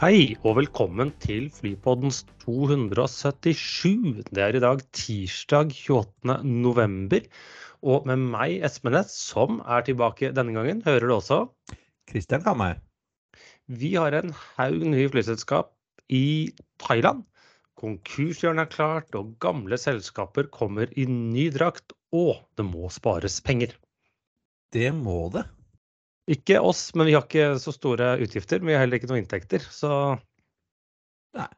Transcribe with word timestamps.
Hei 0.00 0.32
og 0.48 0.54
velkommen 0.56 1.10
til 1.20 1.50
Flypoddens 1.52 2.22
277. 2.40 4.22
Det 4.32 4.40
er 4.40 4.56
i 4.56 4.62
dag 4.64 4.80
tirsdag 4.96 5.74
28. 5.76 6.38
november. 6.48 7.26
Og 7.84 8.06
med 8.08 8.22
meg, 8.32 8.54
Espen 8.64 8.96
Næss, 8.96 9.12
som 9.34 9.58
er 9.60 9.84
tilbake 9.84 10.30
denne 10.32 10.56
gangen, 10.56 10.80
hører 10.86 11.04
du 11.04 11.12
også. 11.18 11.38
Kristian 12.08 12.40
Kamøy. 12.46 12.78
Vi 13.68 13.92
har 13.98 14.16
en 14.16 14.32
haug 14.54 14.88
nye 14.88 15.12
flyselskap 15.12 15.68
i 16.08 16.48
Thailand. 16.80 17.26
Konkurshjørnet 17.76 18.70
er 18.70 18.72
klart, 18.72 19.12
og 19.12 19.36
gamle 19.44 19.76
selskaper 19.76 20.48
kommer 20.48 20.88
i 20.96 21.04
ny 21.12 21.50
drakt. 21.52 21.92
Og 22.08 22.38
det 22.56 22.64
må 22.72 22.88
spares 22.88 23.42
penger. 23.44 23.76
Det 24.72 24.94
må 24.96 25.26
det. 25.36 25.44
Ikke 26.30 26.60
oss, 26.62 26.90
men 26.94 27.08
vi 27.08 27.14
har 27.16 27.24
ikke 27.26 27.56
så 27.62 27.72
store 27.74 28.12
utgifter. 28.22 28.60
Men 28.60 28.70
vi 28.70 28.76
har 28.76 28.84
heller 28.84 29.00
ikke 29.00 29.10
noen 29.10 29.24
inntekter, 29.24 29.64
så 29.74 29.92
Nei. 31.38 31.48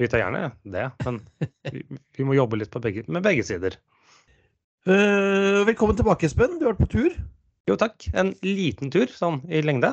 Vi 0.00 0.08
tar 0.10 0.22
gjerne 0.22 0.48
det, 0.72 0.86
men 1.04 1.18
vi, 1.72 1.82
vi 2.16 2.24
må 2.26 2.34
jobbe 2.34 2.58
litt 2.58 2.72
på 2.72 2.80
begge, 2.82 3.04
med 3.12 3.24
begge 3.24 3.44
sider. 3.46 3.76
Uh, 4.88 5.62
velkommen 5.68 5.94
tilbake, 5.98 6.26
Espen. 6.26 6.56
Du 6.58 6.64
har 6.66 6.72
vært 6.72 6.82
på 6.82 6.94
tur. 6.96 7.18
Jo 7.70 7.76
takk. 7.78 8.08
En 8.18 8.32
liten 8.42 8.90
tur 8.90 9.12
sånn 9.12 9.42
i 9.52 9.60
lengde. 9.62 9.92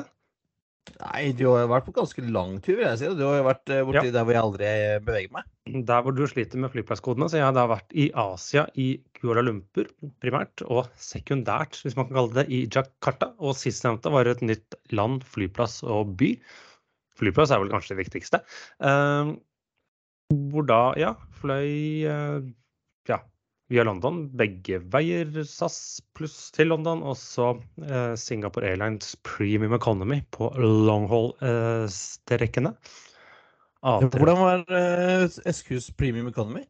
Nei, 1.00 1.30
du 1.36 1.46
har 1.48 1.68
vært 1.70 1.86
på 1.86 1.94
ganske 1.96 2.22
lang 2.28 2.58
tur, 2.64 2.76
vil 2.78 2.86
jeg 2.86 3.00
si. 3.00 3.08
Du 3.16 3.22
har 3.24 3.38
jo 3.38 3.46
vært 3.46 3.64
borti 3.68 3.84
borti 3.88 4.12
der 4.14 4.24
hvor 4.26 4.36
jeg 4.36 4.44
aldri 4.46 4.70
beveger 5.06 5.34
meg. 5.36 5.48
Der 5.88 6.04
hvor 6.04 6.16
du 6.16 6.22
sliter 6.28 6.60
med 6.60 6.72
flyplasskodene, 6.74 7.28
så 7.30 7.38
jeg 7.38 7.46
har 7.46 7.54
da 7.56 7.66
vært 7.70 7.94
i 7.96 8.08
Asia, 8.20 8.66
i 8.80 8.88
Kuala 9.16 9.44
Lumpur 9.44 9.88
primært, 10.24 10.64
og 10.66 10.88
sekundært, 11.00 11.78
hvis 11.84 11.96
man 11.98 12.08
kan 12.08 12.18
kalle 12.18 12.36
det, 12.40 12.46
i 12.52 12.62
Jakarta. 12.66 13.30
Og 13.40 13.56
sistnevnte 13.60 14.12
var 14.12 14.28
et 14.28 14.44
nytt 14.44 14.76
land, 14.96 15.24
flyplass 15.28 15.80
og 15.86 16.16
by. 16.20 16.34
Flyplass 17.20 17.52
er 17.52 17.62
vel 17.62 17.72
kanskje 17.72 17.94
det 17.94 18.02
viktigste. 18.04 18.42
Eh, 18.84 19.34
hvor 20.52 20.66
da, 20.68 20.82
ja, 21.00 21.14
fløy 21.40 21.68
eh, 22.08 22.50
ja, 23.10 23.20
via 23.70 23.84
London, 23.86 24.24
begge 24.34 24.80
veier, 24.90 25.28
SAS 25.46 26.00
pluss 26.18 26.48
til 26.54 26.70
London, 26.72 27.02
og 27.06 27.14
så 27.18 27.52
eh, 27.86 28.14
Singapore 28.18 28.66
Airlines 28.72 29.12
Premium 29.26 29.74
Economy 29.76 30.18
på 30.34 30.50
longhaul-strekkene. 30.58 32.72
Hvordan 33.80 34.38
var 34.42 34.64
eh, 34.74 35.24
SQs 35.30 35.90
Premium 35.96 36.28
Economy? 36.28 36.64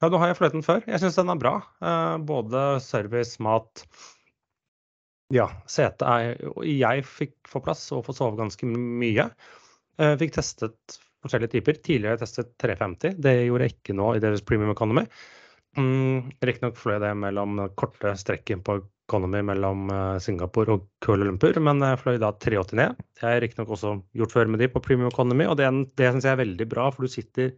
Ja, 0.00 0.08
nå 0.10 0.18
har 0.20 0.28
jeg 0.32 0.38
fløyet 0.40 0.56
den 0.58 0.66
før. 0.66 0.80
Jeg 0.88 1.00
syns 1.02 1.18
den 1.20 1.32
er 1.32 1.40
bra. 1.40 1.54
Eh, 1.84 2.16
både 2.26 2.80
service, 2.84 3.42
mat 3.42 3.84
Ja, 5.30 5.46
setet 5.70 6.02
er 6.02 6.34
Jeg 6.66 7.04
fikk 7.06 7.36
få 7.46 7.60
plass 7.62 7.92
og 7.94 8.02
få 8.08 8.12
sove 8.16 8.34
ganske 8.40 8.66
mye. 8.66 9.30
Jeg 10.00 10.18
fikk 10.18 10.34
testet 10.34 10.98
forskjellige 11.22 11.54
typer. 11.54 11.74
Tidligere 11.78 12.10
har 12.10 12.18
jeg 12.18 12.26
testet 12.26 12.48
350. 12.58 13.14
Det 13.22 13.46
gjorde 13.46 13.64
jeg 13.68 13.76
ikke 13.76 13.94
nå 13.94 14.06
i 14.16 14.22
deres 14.24 14.42
Premium 14.42 14.74
Economy. 14.74 15.06
Mm, 15.78 16.32
Riktignok 16.42 16.78
fløy 16.80 16.98
det 17.02 17.12
mellom 17.14 17.60
korte 17.78 18.16
strekken 18.18 18.64
på 18.66 18.80
Economy 19.10 19.40
mellom 19.46 19.90
Singapore 20.22 20.76
og 20.76 20.86
Kuala 21.02 21.26
Lumpur, 21.26 21.56
men 21.62 21.82
jeg 21.82 21.98
fløy 21.98 22.18
da 22.22 22.30
380 22.34 22.78
ned. 22.78 22.98
Det 23.18 23.26
har 23.26 23.36
jeg 23.36 23.44
riktignok 23.44 23.72
også 23.74 23.94
gjort 24.18 24.34
før 24.34 24.50
med 24.50 24.62
de 24.62 24.68
på 24.70 24.82
Premium 24.82 25.10
Economy, 25.10 25.48
og 25.50 25.56
det, 25.58 25.66
det 25.98 26.12
syns 26.12 26.28
jeg 26.28 26.36
er 26.36 26.42
veldig 26.44 26.66
bra, 26.70 26.88
for 26.94 27.06
du 27.06 27.10
sitter 27.10 27.56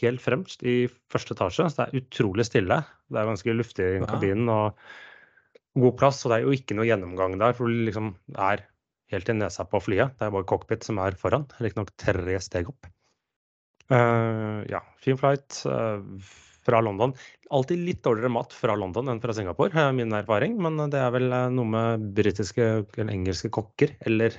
helt 0.00 0.22
fremst 0.22 0.62
i 0.62 0.82
første 1.12 1.36
etasje. 1.36 1.68
Så 1.68 1.78
det 1.78 1.86
er 1.86 2.02
utrolig 2.02 2.46
stille. 2.48 2.82
Det 3.10 3.20
er 3.20 3.30
ganske 3.30 3.56
luftig 3.56 3.86
i 3.96 4.02
kabinen 4.04 4.52
og 4.52 4.76
god 5.80 5.96
plass, 6.00 6.20
og 6.24 6.32
det 6.32 6.40
er 6.40 6.46
jo 6.46 6.54
ikke 6.56 6.76
noe 6.76 6.88
gjennomgang 6.88 7.38
der, 7.40 7.56
for 7.56 7.70
du 7.70 7.84
liksom 7.88 8.12
er 8.36 8.64
helt 9.10 9.30
i 9.30 9.36
nesa 9.36 9.66
på 9.66 9.80
flyet. 9.82 10.16
Det 10.18 10.26
er 10.26 10.34
bare 10.34 10.48
cockpit 10.52 10.86
som 10.86 11.00
er 11.02 11.16
foran, 11.18 11.48
riktignok 11.62 11.92
tre 12.00 12.38
steg 12.42 12.70
opp. 12.70 12.90
Uh, 13.90 14.62
ja, 14.70 14.84
fin 15.02 15.18
flight. 15.18 15.62
Uh, 15.66 16.04
fra 16.70 16.80
London. 16.86 17.12
Alltid 17.50 17.82
litt 17.82 18.04
dårligere 18.06 18.32
mat 18.32 18.54
fra 18.54 18.78
London 18.78 19.10
enn 19.10 19.20
fra 19.22 19.34
Singapore, 19.36 19.74
er 19.74 19.96
min 19.96 20.14
erfaring. 20.16 20.54
Men 20.62 20.78
det 20.92 21.02
er 21.02 21.10
vel 21.16 21.28
noe 21.56 21.72
med 21.74 22.06
britiske 22.16 22.70
eller 22.96 23.12
engelske 23.12 23.50
kokker 23.52 23.96
eller 24.06 24.38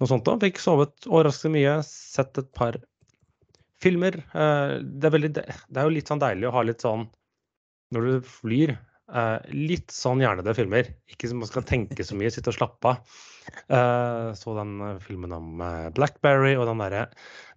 noe 0.00 0.10
sånt. 0.10 0.24
da. 0.26 0.38
Fikk 0.42 0.58
sovet 0.62 1.06
overraskende 1.06 1.58
mye, 1.58 1.76
sett 1.86 2.40
et 2.40 2.50
par 2.56 2.80
filmer. 3.84 4.16
Det 4.32 5.06
er, 5.06 5.12
veldig, 5.12 5.30
det 5.36 5.44
er 5.44 5.84
jo 5.84 5.92
litt 5.92 6.10
sånn 6.10 6.22
deilig 6.22 6.48
å 6.48 6.56
ha 6.56 6.64
litt 6.64 6.82
sånn 6.84 7.04
når 7.94 8.08
du 8.08 8.32
flyr. 8.40 8.74
Litt 9.52 9.92
sånn 9.92 10.22
hjernede 10.24 10.56
filmer. 10.56 10.88
Ikke 11.12 11.28
som 11.30 11.42
man 11.44 11.50
skal 11.50 11.66
tenke 11.68 12.06
så 12.06 12.16
mye, 12.18 12.32
sitte 12.32 12.50
og 12.54 12.56
slappe 12.56 12.94
av. 12.94 13.20
Så 13.68 14.54
den 14.56 14.76
filmen 15.04 15.32
om 15.36 15.62
Blackberry 15.96 16.54
og 16.56 16.68
den 16.68 16.82
derre 16.82 17.06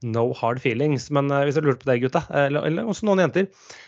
No 0.03 0.25
Hard 0.37 0.61
Feelings. 0.63 1.09
Men 1.13 1.31
hvis 1.31 1.57
du 1.57 1.63
lurer 1.65 1.79
på 1.81 1.89
det, 1.89 1.99
gutta, 2.03 2.23
eller, 2.45 2.67
eller 2.67 2.89
også 2.89 3.07
noen 3.07 3.23
jenter 3.25 3.47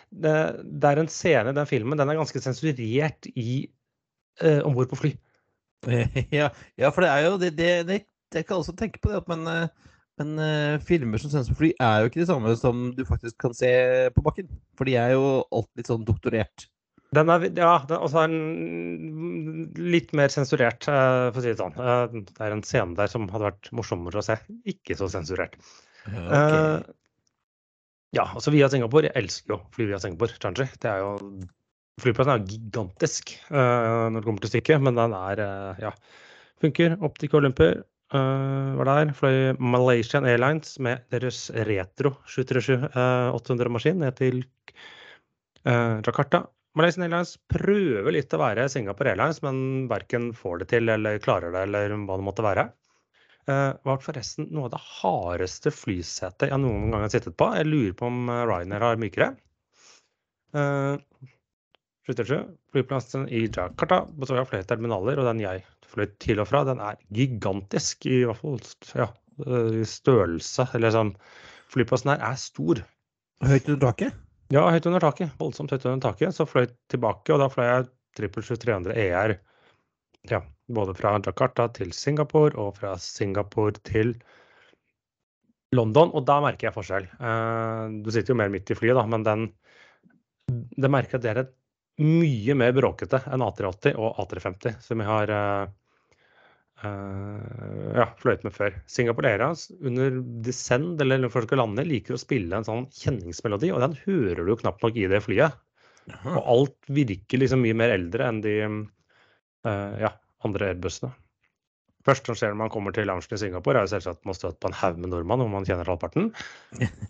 det, 0.10 0.36
det, 0.64 0.90
er 0.90 1.02
en 1.02 1.12
scene 1.12 1.52
i 1.52 1.58
den 1.58 1.70
filmen, 1.70 2.00
den 2.00 2.10
er 2.10 2.20
ganske 2.20 2.42
sensurert 2.44 3.30
i 3.36 3.68
eh, 4.42 4.62
om 4.66 4.78
bord 4.78 4.92
på 4.94 5.04
fly. 5.04 5.14
Ja, 6.36 6.50
ja, 6.76 6.90
for 6.92 7.06
det 7.06 7.12
er 7.12 7.22
jo 7.24 7.38
det, 7.40 7.54
det, 7.56 7.70
det 7.88 8.02
Jeg 8.36 8.46
kan 8.46 8.58
også 8.60 8.76
tenke 8.76 9.00
på 9.02 9.14
det, 9.14 9.22
men, 9.32 9.48
men 10.20 10.82
filmer 10.86 11.22
som 11.22 11.32
sendes 11.32 11.52
på 11.54 11.62
fly, 11.62 11.70
er 11.80 12.02
jo 12.02 12.10
ikke 12.10 12.20
de 12.22 12.28
samme 12.30 12.56
som 12.60 12.90
du 12.98 13.06
faktisk 13.08 13.40
kan 13.40 13.56
se 13.56 13.72
på 14.16 14.26
bakken. 14.26 14.50
For 14.78 14.90
de 14.90 14.98
er 15.00 15.16
jo 15.16 15.40
alltid 15.48 15.82
litt 15.82 15.90
sånn 15.90 16.06
doktorert. 16.06 16.68
Den 17.18 17.32
er, 17.34 17.46
ja, 17.58 17.72
den 17.90 18.04
er 18.22 18.34
den 18.34 19.70
litt 19.90 20.12
mer 20.18 20.30
sensurert, 20.30 20.86
for 20.86 21.40
å 21.40 21.42
si 21.42 21.50
det 21.50 21.58
sånn. 21.58 21.74
Det 22.28 22.46
er 22.46 22.54
en 22.54 22.66
scene 22.68 22.98
der 23.00 23.10
som 23.10 23.26
hadde 23.34 23.48
vært 23.48 23.72
morsommere 23.74 24.22
å 24.22 24.26
se. 24.28 24.38
Ikke 24.70 24.98
så 25.00 25.10
sensurert. 25.10 25.58
Okay. 26.06 26.84
Ja, 28.14 28.28
altså 28.28 28.54
via 28.54 28.70
Singapore. 28.70 29.10
Jeg 29.10 29.24
elsker 29.24 29.56
jo 29.56 29.58
å 29.58 29.66
fly 29.74 29.90
via 29.90 30.02
Singapore. 30.02 30.38
Changi. 30.38 30.70
Det 30.78 30.92
er 30.92 31.02
jo 31.06 31.16
Flyplassen 32.00 32.32
er 32.32 32.46
gigantisk 32.48 33.34
når 33.52 34.14
det 34.16 34.22
kommer 34.24 34.44
til 34.46 34.52
stykket, 34.54 34.84
men 34.86 34.96
den 34.96 35.16
er 35.18 35.42
ja, 35.82 35.90
funker. 36.64 36.96
Opp 37.04 37.18
til 37.20 37.34
Uh, 38.10 38.74
var 38.80 38.88
der. 38.90 39.12
Fløy 39.14 39.54
Malaysian 39.62 40.26
Airlines 40.26 40.80
med 40.82 41.04
deres 41.14 41.44
retro 41.68 42.16
737-800-maskin 42.26 44.02
ned 44.02 44.18
til 44.18 44.42
Jakarta. 45.62 46.48
Malaysian 46.80 47.04
Airlines 47.04 47.34
prøver 47.52 48.14
litt 48.16 48.34
å 48.34 48.40
være 48.40 48.70
Singapore 48.72 49.12
Airlines, 49.12 49.42
men 49.44 49.90
verken 49.92 50.30
får 50.38 50.62
det 50.62 50.70
til 50.72 50.92
eller 50.94 51.20
klarer 51.24 51.52
det, 51.52 51.66
eller 51.68 51.96
hva 52.08 52.20
det 52.20 52.28
måtte 52.28 52.46
være. 52.46 52.70
Uh, 53.50 53.74
var 53.88 54.00
forresten 54.04 54.48
noe 54.54 54.70
av 54.70 54.76
det 54.76 54.80
hardeste 54.86 55.74
flysetet 55.74 56.52
jeg 56.52 56.62
noen 56.62 56.94
gang 56.94 57.04
har 57.04 57.12
sittet 57.12 57.36
på. 57.40 57.50
Jeg 57.58 57.68
lurer 57.68 57.98
på 58.00 58.08
om 58.08 58.32
Ryanair 58.32 58.86
har 58.86 59.02
mykere. 59.02 59.34
Uh, 60.56 60.96
77, 62.10 62.38
flyplassen 62.72 63.28
i 63.28 63.44
Jakarta 63.48 64.04
består 64.18 64.42
av 64.42 64.48
flere 64.50 64.66
terminaler, 64.70 65.20
og 65.20 65.28
den 65.30 65.44
jeg 65.44 65.66
fløy 65.90 66.08
til 66.22 66.42
og 66.42 66.48
fra, 66.50 66.64
den 66.66 66.80
er 66.82 66.98
gigantisk, 67.14 68.08
i 68.08 68.24
hvert 68.30 68.40
fall 68.40 68.58
ja, 68.98 69.10
størrelse. 69.90 70.70
Eller 70.78 70.96
sånn 70.96 71.14
Flyplassen 71.70 72.10
her 72.16 72.24
er 72.32 72.38
stor. 72.42 72.80
Høyt 73.46 73.68
under 73.70 73.92
taket? 73.92 74.29
Ja, 74.50 74.64
høyt 74.74 74.88
under 74.90 75.04
taket. 75.04 75.36
Voldsomt 75.38 75.72
høyt 75.74 75.86
under 75.86 76.02
taket. 76.10 76.34
Så 76.34 76.48
fløy 76.50 76.66
jeg 76.66 76.74
tilbake, 76.90 77.34
og 77.36 77.42
da 77.44 77.50
fløy 77.54 77.68
jeg 77.68 77.88
777-300 78.18 78.98
ER. 78.98 79.36
Ja, 80.30 80.42
både 80.74 80.96
fra 80.98 81.14
Jakarta 81.22 81.68
til 81.78 81.94
Singapore 81.96 82.58
og 82.60 82.80
fra 82.80 82.96
Singapore 83.02 83.78
til 83.86 84.16
London. 85.78 86.12
Og 86.18 86.26
da 86.26 86.40
merker 86.42 86.70
jeg 86.70 86.76
forskjell. 86.76 87.06
Du 88.02 88.10
sitter 88.10 88.34
jo 88.34 88.40
mer 88.42 88.50
midt 88.54 88.74
i 88.74 88.78
flyet, 88.78 88.98
da, 88.98 89.06
men 89.10 89.28
den 89.28 89.50
det 90.50 90.90
merker 90.90 91.20
at 91.20 91.26
det 91.26 91.34
er 91.36 91.50
mye 92.02 92.56
mer 92.58 92.74
bråkete 92.74 93.20
enn 93.30 93.44
A380 93.46 94.00
og 94.00 94.18
A350, 94.24 94.80
som 94.82 95.04
jeg 95.04 95.10
har 95.10 95.34
uh, 96.84 97.40
uh, 97.62 97.92
ja, 97.98 98.06
fløyt 98.22 98.44
med 98.46 98.56
før. 98.56 98.76
Singapore 98.90 99.32
Airlines 99.34 99.68
under 99.80 100.20
descend 100.46 101.02
eller 101.04 101.22
når 101.22 101.34
folk 101.34 101.50
skal 101.50 101.62
lande, 101.64 101.88
liker 101.88 102.16
å 102.16 102.22
spille 102.22 102.56
en 102.56 102.68
sånn 102.68 102.88
kjenningsmelodi, 102.96 103.72
og 103.76 103.84
den 103.84 103.98
hører 104.06 104.44
du 104.44 104.54
jo 104.54 104.60
knapt 104.62 104.86
nok 104.86 105.00
i 105.00 105.08
det 105.12 105.22
flyet. 105.26 105.58
Aha. 106.10 106.36
Og 106.36 106.52
alt 106.54 106.94
virker 106.96 107.42
liksom 107.42 107.64
mye 107.64 107.78
mer 107.78 107.94
eldre 107.94 108.28
enn 108.28 108.44
de 108.46 108.54
uh, 108.66 109.96
ja, 110.02 110.14
andre 110.48 110.72
Airbusene. 110.72 111.12
Først 112.08 112.30
som 112.30 112.38
skjer 112.40 112.54
når 112.54 112.62
man 112.62 112.72
kommer 112.74 112.96
til 112.96 113.06
loungen 113.10 113.36
i 113.36 113.42
Singapore, 113.42 113.82
er 113.82 113.86
jo 113.86 113.92
selvsagt 113.92 114.22
at 114.22 114.30
man 114.30 114.38
støter 114.38 114.58
på 114.64 114.70
en 114.72 114.78
haug 114.80 115.02
med 115.04 115.12
nordmenn, 115.12 115.44
hvor 115.44 115.52
man 115.52 115.68
kjenner 115.68 115.90
halvparten. 115.92 116.32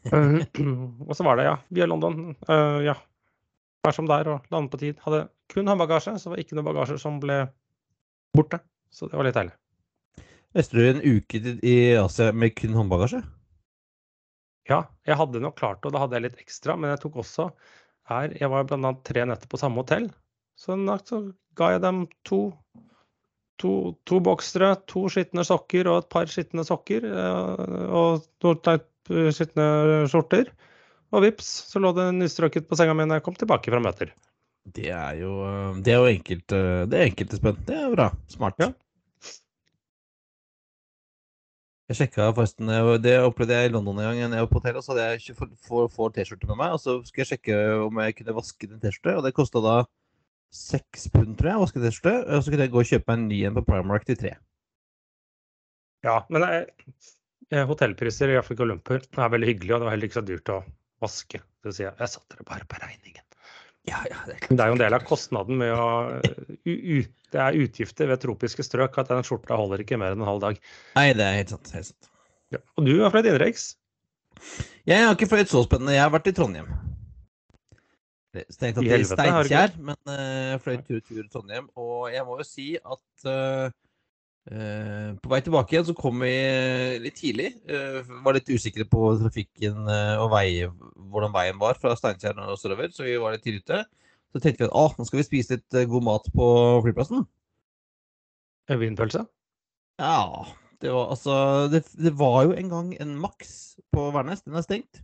og 1.07 1.13
så 1.15 1.27
var 1.27 1.37
det, 1.37 1.45
ja, 1.45 1.53
via 1.77 1.87
London. 1.87 2.33
ja, 2.83 2.97
vær 3.85 3.95
som 3.95 4.09
der 4.09 4.31
og 4.33 4.49
lande 4.51 4.73
på 4.73 4.81
tid. 4.81 4.97
Hadde 5.05 5.27
kun 5.53 5.69
håndbagasje, 5.69 6.17
så 6.19 6.31
var 6.31 6.39
det 6.39 6.47
ikke 6.47 6.57
noe 6.57 6.67
bagasje 6.67 6.97
som 7.01 7.21
ble 7.21 7.43
borte. 8.35 8.59
Så 8.93 9.09
det 9.09 9.17
var 9.19 9.27
litt 9.27 9.37
deilig. 9.37 9.55
Reiste 10.57 10.77
du 10.79 10.85
en 10.89 11.03
uke 11.03 11.41
i 11.61 11.75
Asia 11.99 12.31
med 12.33 12.55
kun 12.57 12.73
håndbagasje? 12.77 13.21
Ja, 14.69 14.83
jeg 15.05 15.17
hadde 15.17 15.41
nok 15.41 15.57
klart 15.59 15.81
det, 15.81 15.89
og 15.89 15.95
da 15.95 16.03
hadde 16.03 16.17
jeg 16.17 16.27
litt 16.27 16.41
ekstra. 16.41 16.75
Men 16.77 16.93
jeg 16.93 17.03
tok 17.03 17.19
også 17.23 17.49
her 18.09 18.33
Jeg 18.33 18.49
var 18.49 18.65
annet 18.73 19.03
tre 19.05 19.25
netter 19.29 19.49
på 19.49 19.59
samme 19.61 19.83
hotell. 19.83 20.09
Så 20.57 20.75
så 21.05 21.21
ga 21.55 21.73
jeg 21.75 21.83
dem 21.85 22.07
to 22.27 22.39
to, 23.59 23.71
to 24.07 24.19
boksere, 24.23 24.71
to 24.87 25.05
skitne 25.11 25.43
sokker 25.43 25.89
og 25.91 26.03
et 26.03 26.09
par 26.13 26.31
skitne 26.31 26.63
sokker. 26.67 27.05
eh, 27.05 27.85
Og 27.91 28.23
noen 28.45 29.31
skitne 29.35 29.67
skjorter. 30.09 30.51
Og 31.09 31.25
vips, 31.25 31.47
så 31.71 31.81
lå 31.81 31.91
det 31.97 32.11
nystrøket 32.15 32.67
på 32.69 32.77
senga 32.77 32.93
mi 32.93 33.07
når 33.07 33.19
jeg 33.19 33.25
kom 33.25 33.37
tilbake 33.39 33.73
fra 33.73 33.81
møter. 33.81 34.13
Det 34.65 34.89
er 34.91 35.15
jo, 35.21 35.31
det 35.81 35.93
er 35.93 35.97
jo 35.97 36.09
enkelt, 36.11 36.51
eh, 36.53 36.85
det 36.89 36.99
er 36.99 37.07
enkelte 37.09 37.37
Espen. 37.39 37.57
Det 37.65 37.75
er 37.75 37.93
bra. 37.95 38.09
Smart. 38.29 38.59
Ja. 38.59 38.71
Jeg 41.89 41.97
sjekka 41.97 42.27
forresten, 42.37 42.69
det 43.01 43.15
opplevde 43.25 43.55
jeg 43.57 43.71
i 43.71 43.73
London 43.73 43.97
en 43.97 44.05
gang. 44.05 44.19
Jeg 44.35 44.43
var 44.45 44.49
på 44.51 44.59
hotellet, 44.59 44.85
så 44.85 44.93
hadde 44.93 45.05
jeg 45.07 45.21
ikke 45.23 45.47
få- 45.65 45.87
få 45.89 46.09
T-skjorter 46.13 46.47
med 46.51 46.57
meg. 46.57 46.73
Og 46.75 46.79
så 46.83 46.99
skulle 47.03 47.25
jeg 47.25 47.31
sjekke 47.39 47.55
om 47.87 47.97
jeg 48.03 48.15
kunne 48.19 48.35
vaske 48.37 48.69
den 48.69 48.79
T-skjorte, 48.79 49.15
og 49.17 49.23
det 49.25 49.33
kosta 49.33 49.61
da 49.63 49.85
seks 50.53 51.07
pund, 51.09 51.33
tror 51.37 51.49
jeg, 51.49 51.57
å 51.57 51.63
vaske 51.65 51.81
T-skjorte. 51.81 52.13
Og 52.29 52.43
så 52.43 52.51
kunne 52.51 52.67
jeg 52.67 52.71
gå 52.75 52.83
og 52.83 52.91
kjøpe 52.91 53.07
meg 53.09 53.17
en 53.17 53.27
ny 53.31 53.39
en 53.49 53.55
på 53.57 53.65
Primark 53.65 54.05
til 54.05 54.17
tre. 54.21 54.35
Ja, 56.05 56.19
men 56.29 56.43
eh, 56.45 56.65
eh, 57.51 57.65
hotellpriser 57.65 58.29
i 58.29 58.37
Afrika 58.37 58.63
Olymper 58.63 59.01
er 59.01 59.33
veldig 59.33 59.49
hyggelig, 59.49 59.73
og 59.73 59.81
det 59.81 59.89
var 59.89 59.95
heller 59.97 60.07
ikke 60.11 60.21
så 60.21 60.27
dyrt 60.29 60.53
å 60.53 60.61
vaske. 61.01 61.41
Så 61.65 61.73
sier 61.73 61.89
jeg 61.89 61.97
jeg 62.05 62.13
satte 62.13 62.37
det 62.37 62.45
bare 62.45 62.69
på 62.69 62.77
regningen. 62.85 63.25
Ja, 63.89 64.03
ja, 64.09 64.19
det 64.27 64.37
er 64.37 64.47
Det 64.51 64.63
er 64.63 64.71
jo 64.71 64.77
en 64.77 64.83
del 64.83 64.95
av 64.97 65.05
kostnaden 65.07 65.59
med 65.61 65.73
å 65.73 65.87
u, 66.63 66.73
u, 66.73 66.97
Det 67.33 67.41
er 67.41 67.57
utgifter 67.63 68.09
ved 68.11 68.21
tropiske 68.23 68.65
strøk 68.65 68.97
at 69.01 69.11
den 69.11 69.25
skjorta 69.25 69.57
holder 69.59 69.83
ikke 69.83 69.99
mer 70.01 70.15
enn 70.15 70.23
en 70.23 70.29
halv 70.29 70.43
dag. 70.45 70.61
Nei, 70.97 71.09
det 71.17 71.25
er 71.25 71.39
helt 71.41 71.53
sant. 71.55 71.73
Helt 71.75 71.91
sant. 71.91 72.09
Ja. 72.53 72.61
Og 72.77 72.87
du 72.87 72.95
er 72.97 73.11
fra 73.13 73.21
et 73.21 73.29
innenriks? 73.29 73.73
Jeg 74.89 75.05
har 75.05 75.13
ikke 75.13 75.29
fløyet 75.29 75.51
så 75.51 75.61
spennende. 75.65 75.93
Jeg 75.97 76.05
har 76.05 76.13
vært 76.13 76.31
i 76.31 76.35
Trondheim. 76.37 76.71
Strengt 78.53 78.77
tatt 78.77 78.85
I 78.85 78.91
har 78.93 79.03
Steinkjer, 79.09 79.75
men 79.81 79.97
uh, 80.05 80.55
fløy 80.61 80.79
tur 80.85 81.01
tur 81.01 81.29
Trondheim. 81.33 81.69
Og 81.81 82.09
jeg 82.13 82.25
må 82.27 82.37
jo 82.39 82.45
si 82.45 82.67
at 82.77 83.29
eh, 83.29 83.71
eh, 84.47 85.11
på 85.19 85.31
vei 85.31 85.39
tilbake 85.43 85.75
igjen 85.75 85.87
så 85.89 85.95
kom 85.97 86.23
vi 86.23 86.33
litt 87.03 87.17
tidlig. 87.19 87.51
Uh, 87.67 87.99
var 88.23 88.37
litt 88.37 88.49
usikre 88.49 88.87
på 88.87 89.11
trafikken 89.19 89.83
uh, 89.89 90.21
og 90.23 90.31
vei, 90.33 90.47
hvordan 91.11 91.35
veien 91.35 91.59
var 91.61 91.79
fra 91.81 91.95
Steinkjer 91.99 92.39
og 92.45 92.59
sørover, 92.61 92.93
så 92.95 93.07
vi 93.07 93.17
var 93.19 93.35
litt 93.35 93.43
tidlig 93.45 93.65
ute. 93.65 93.83
Så 94.29 94.41
tenkte 94.43 94.63
vi 94.63 94.69
at 94.69 94.77
ah, 94.77 94.93
nå 94.97 95.05
skal 95.07 95.21
vi 95.21 95.25
spise 95.25 95.57
litt 95.57 95.77
eh, 95.77 95.87
god 95.89 96.05
mat 96.05 96.27
på 96.35 96.47
flyplassen. 96.85 97.25
Vinpølse? 98.69 99.23
Ja, 99.97 100.45
det 100.83 100.91
var 100.93 101.09
altså 101.15 101.33
det, 101.73 101.81
det 101.97 102.13
var 102.19 102.43
jo 102.45 102.53
en 102.53 102.69
gang 102.69 102.91
en 103.01 103.15
Max 103.17 103.79
på 103.89 104.11
Værnes. 104.13 104.43
Den 104.45 104.59
er 104.59 104.65
stengt. 104.65 105.01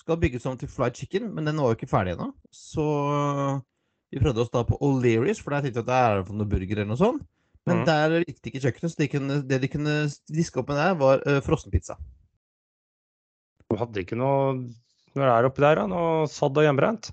Skal 0.00 0.18
bygges 0.18 0.48
om 0.48 0.56
til 0.58 0.70
Flight 0.72 0.96
Chicken, 0.96 1.28
men 1.36 1.46
den 1.46 1.60
var 1.60 1.70
jo 1.70 1.76
ikke 1.76 1.90
ferdig 1.90 2.16
ennå. 2.16 2.30
Så 2.48 2.86
vi 4.08 4.22
prøvde 4.22 4.40
oss 4.42 4.50
da 4.54 4.64
på 4.66 4.80
O'Learys, 4.80 5.42
for 5.42 5.52
der 5.52 5.66
tenkte 5.66 5.82
vi 5.82 5.84
at 5.84 5.92
det 5.92 6.00
er 6.00 6.32
noe 6.32 6.48
burger 6.48 6.80
eller 6.80 6.90
noe 6.94 7.00
sånt. 7.00 7.28
Men 7.68 7.82
mm. 7.82 7.84
der 7.86 8.16
likte 8.24 8.50
ikke 8.50 8.62
kjøkkenet, 8.64 8.92
så 8.92 8.98
de 8.98 9.08
kunne, 9.12 9.38
det 9.46 9.60
de 9.62 9.70
kunne 9.70 9.96
diske 10.34 10.58
opp 10.58 10.72
med 10.72 10.80
der, 10.80 10.96
var 10.98 11.22
uh, 11.28 11.38
frossenpizza. 11.46 11.94
Du 13.70 13.78
hadde 13.78 14.02
ikke 14.02 14.18
noe 14.18 14.56
når 15.12 15.26
det 15.28 15.32
er 15.32 15.48
oppi 15.48 15.64
der, 15.64 15.78
da? 15.78 15.88
Noe 15.90 16.28
sadd 16.32 16.56
og 16.56 16.64
hjemmebrent? 16.64 17.10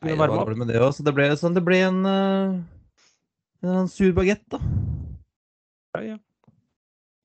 Nei, 0.00 0.10
Det 0.10 0.18
var 0.20 0.32
dårlig 0.32 0.58
med 0.62 0.70
det 0.72 0.80
også. 0.80 1.02
Så 1.02 1.06
det 1.06 1.14
ble, 1.16 1.28
sånn, 1.38 1.56
det 1.56 1.62
ble 1.64 1.80
en, 1.86 2.00
uh, 2.08 3.68
en 3.68 3.90
sur 3.92 4.14
bagett, 4.16 4.44
da. 4.52 4.60
Ja, 5.94 6.04
ja. 6.14 6.16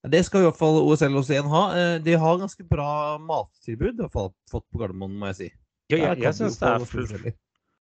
Det 0.10 0.22
skal 0.24 0.44
i 0.44 0.48
hvert 0.48 0.60
fall 0.60 0.78
OSL 0.80 1.18
også 1.20 1.34
igjen 1.36 1.50
ha. 1.52 1.64
Eh, 1.76 1.96
De 2.04 2.14
har 2.16 2.38
ganske 2.40 2.64
bra 2.68 3.18
mattilbud, 3.20 3.98
i 3.98 4.04
hvert 4.06 4.14
fall 4.14 4.30
fått 4.52 4.64
på 4.72 4.80
Gardermoen, 4.80 5.18
må 5.20 5.32
jeg 5.34 5.40
si. 5.40 5.50
Ja, 5.92 5.98
Der 5.98 6.06
jeg, 6.06 6.22
jeg 6.24 6.38
syns 6.38 6.60
det 6.62 6.70
er 6.70 7.34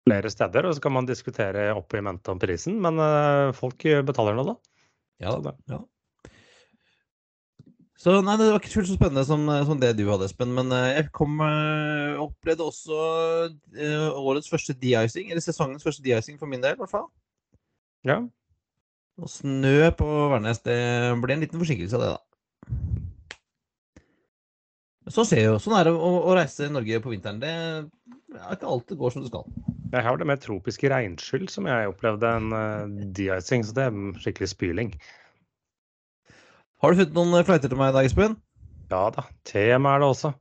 flere 0.09 0.33
steder, 0.33 0.67
og 0.67 0.75
så 0.75 0.83
kan 0.83 0.97
man 0.97 1.07
diskutere 1.07 1.69
opp 1.77 1.95
i 1.95 2.03
mente 2.03 2.33
om 2.33 2.41
prisen, 2.43 2.81
men 2.83 2.99
eh, 3.05 3.53
folk 3.55 3.87
betaler 4.09 4.35
nå, 4.35 4.49
da. 4.51 4.57
Ja, 5.21 5.33
da. 5.37 5.51
det- 5.51 5.75
ja. 5.75 5.81
Så 7.99 8.21
nei, 8.23 8.37
det 8.39 8.47
var 8.53 8.61
ikke 8.61 8.71
fullt 8.77 8.87
så 8.93 8.95
spennende 8.95 9.25
som, 9.27 9.43
som 9.67 9.81
det 9.83 9.97
du 9.99 10.05
hadde, 10.07 10.29
Espen. 10.31 10.53
Men 10.55 10.71
eh, 10.71 10.93
jeg 11.01 11.09
kom, 11.17 11.33
eh, 11.43 12.15
opplevde 12.23 12.63
også 12.69 12.99
eh, 13.75 14.05
årets 14.15 14.47
første 14.53 14.77
de-icing, 14.79 15.33
eller 15.33 15.43
sesongens 15.43 15.83
første 15.83 16.05
de-icing 16.05 16.39
for 16.39 16.47
min 16.47 16.63
del, 16.63 16.77
i 16.77 16.83
hvert 16.85 16.93
fall. 16.93 17.09
Ja. 18.07 18.21
Og 19.19 19.27
snø 19.33 19.91
på 19.99 20.07
Værnes, 20.31 20.63
det 20.63 20.79
ble 21.25 21.35
en 21.35 21.43
liten 21.43 21.59
forsinkelse 21.59 21.99
av 21.99 22.05
det, 22.05 22.13
da. 22.15 22.21
Så 25.11 25.25
skjer 25.27 25.49
jo. 25.49 25.59
Sånn 25.59 25.75
er 25.81 25.89
det 25.89 25.95
å, 25.97 26.11
å 26.29 26.35
reise 26.39 26.69
i 26.69 26.71
Norge 26.71 27.01
på 27.03 27.11
vinteren. 27.11 27.41
Det 27.43 27.51
er 28.37 28.57
ikke 28.59 28.73
det 28.91 28.99
går 29.01 29.15
som 29.15 29.23
det 29.25 29.31
skal. 29.31 29.47
Jeg 29.93 30.05
har 30.05 30.19
det 30.21 30.27
med 30.29 30.43
tropiske 30.45 30.91
regnskyll 30.93 31.47
som 31.49 31.67
jeg 31.71 31.89
opplevde 31.89 32.29
en 32.29 32.53
uh, 32.53 33.07
de-icing, 33.17 33.65
så 33.65 33.73
det 33.77 33.87
er 33.89 33.97
skikkelig 34.21 34.51
spyling. 34.53 34.91
Har 36.83 36.93
du 36.93 37.01
funnet 37.01 37.17
noen 37.17 37.47
fløyter 37.49 37.73
til 37.73 37.81
meg 37.81 37.95
i 37.95 37.97
dag, 37.97 38.09
Espen? 38.11 38.37
Ja 38.93 39.07
da, 39.15 39.25
tema 39.49 39.95
er 39.97 40.05
det 40.05 40.11
også. 40.13 40.35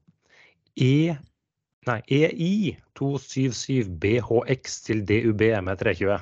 E 0.77 1.15
Nei, 1.87 2.01
EI 2.11 2.73
277 2.99 3.87
BHX 4.03 4.81
til 4.83 5.05
DUB 5.07 5.39
med 5.63 5.79
320. 5.79 6.17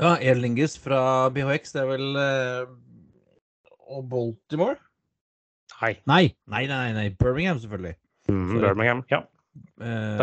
Ja, 0.00 0.10
Elingus 0.20 0.76
fra 0.78 1.00
BHX, 1.32 1.72
det 1.72 1.80
er 1.80 1.88
vel 1.88 2.18
uh, 2.20 2.74
Og 3.88 4.04
Baltimore? 4.12 4.76
Nei, 5.80 5.94
Nei, 6.04 6.24
nei, 6.52 6.66
nei, 6.68 6.92
nei. 6.92 7.06
Birmingham, 7.16 7.58
selvfølgelig. 7.62 7.96
mm, 8.28 8.50
Sorry. 8.52 8.60
Birmingham. 8.66 9.00
Ja. 9.10 9.22
Eh, 9.80 10.20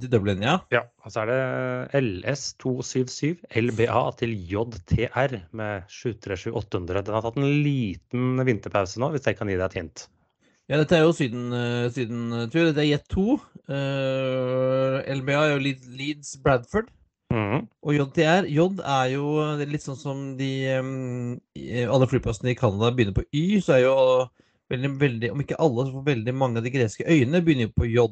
til 0.00 0.10
Dublin, 0.12 0.42
ja. 0.44 0.58
ja. 0.74 0.82
Og 1.06 1.14
så 1.14 1.22
er 1.22 1.30
det 1.30 2.02
LS277 2.02 3.46
LBA 3.62 4.02
til 4.20 4.34
JTR 4.50 5.38
med 5.56 5.88
737-800. 5.92 7.02
Den 7.06 7.16
har 7.16 7.24
tatt 7.24 7.38
en 7.40 7.50
liten 7.64 8.42
vinterpause 8.48 9.00
nå, 9.00 9.12
hvis 9.14 9.28
jeg 9.30 9.38
kan 9.38 9.50
gi 9.50 9.58
deg 9.58 9.66
et 9.70 9.78
hint. 9.80 10.06
Ja, 10.68 10.76
dette 10.76 10.98
er 10.98 11.06
jo 11.06 11.14
Syden-tur. 11.16 11.92
sydentur. 11.94 12.72
Det 12.76 12.82
er 12.84 12.90
Jet 12.90 13.06
2. 13.14 13.38
Uh, 13.68 14.98
LBA 15.16 15.38
er 15.38 15.52
jo 15.54 15.62
Leeds- 15.64 16.36
Bradford. 16.44 16.90
Mm. 17.32 17.66
Og 17.84 17.92
JTR 17.92 18.46
J 18.48 18.62
er 18.88 19.08
jo 19.12 19.34
er 19.42 19.68
litt 19.68 19.84
sånn 19.84 19.98
som 20.00 20.20
de 20.38 20.48
um, 20.80 21.34
Alle 21.92 22.06
flyplassene 22.08 22.54
i 22.54 22.56
Canada 22.56 22.88
begynner 22.88 23.12
på 23.18 23.26
Y, 23.36 23.60
så 23.60 23.74
er 23.74 23.82
jo 23.82 23.96
veldig, 24.72 24.90
veldig 25.02 25.30
Om 25.34 25.42
ikke 25.44 25.58
alle, 25.60 25.84
så 25.84 25.98
får 25.98 26.06
veldig 26.06 26.34
mange 26.40 26.62
av 26.62 26.64
de 26.64 26.72
greske 26.72 27.04
øyene 27.04 27.42
begynner 27.44 27.68
jo 27.68 27.74
på 27.76 27.90
J. 27.90 28.06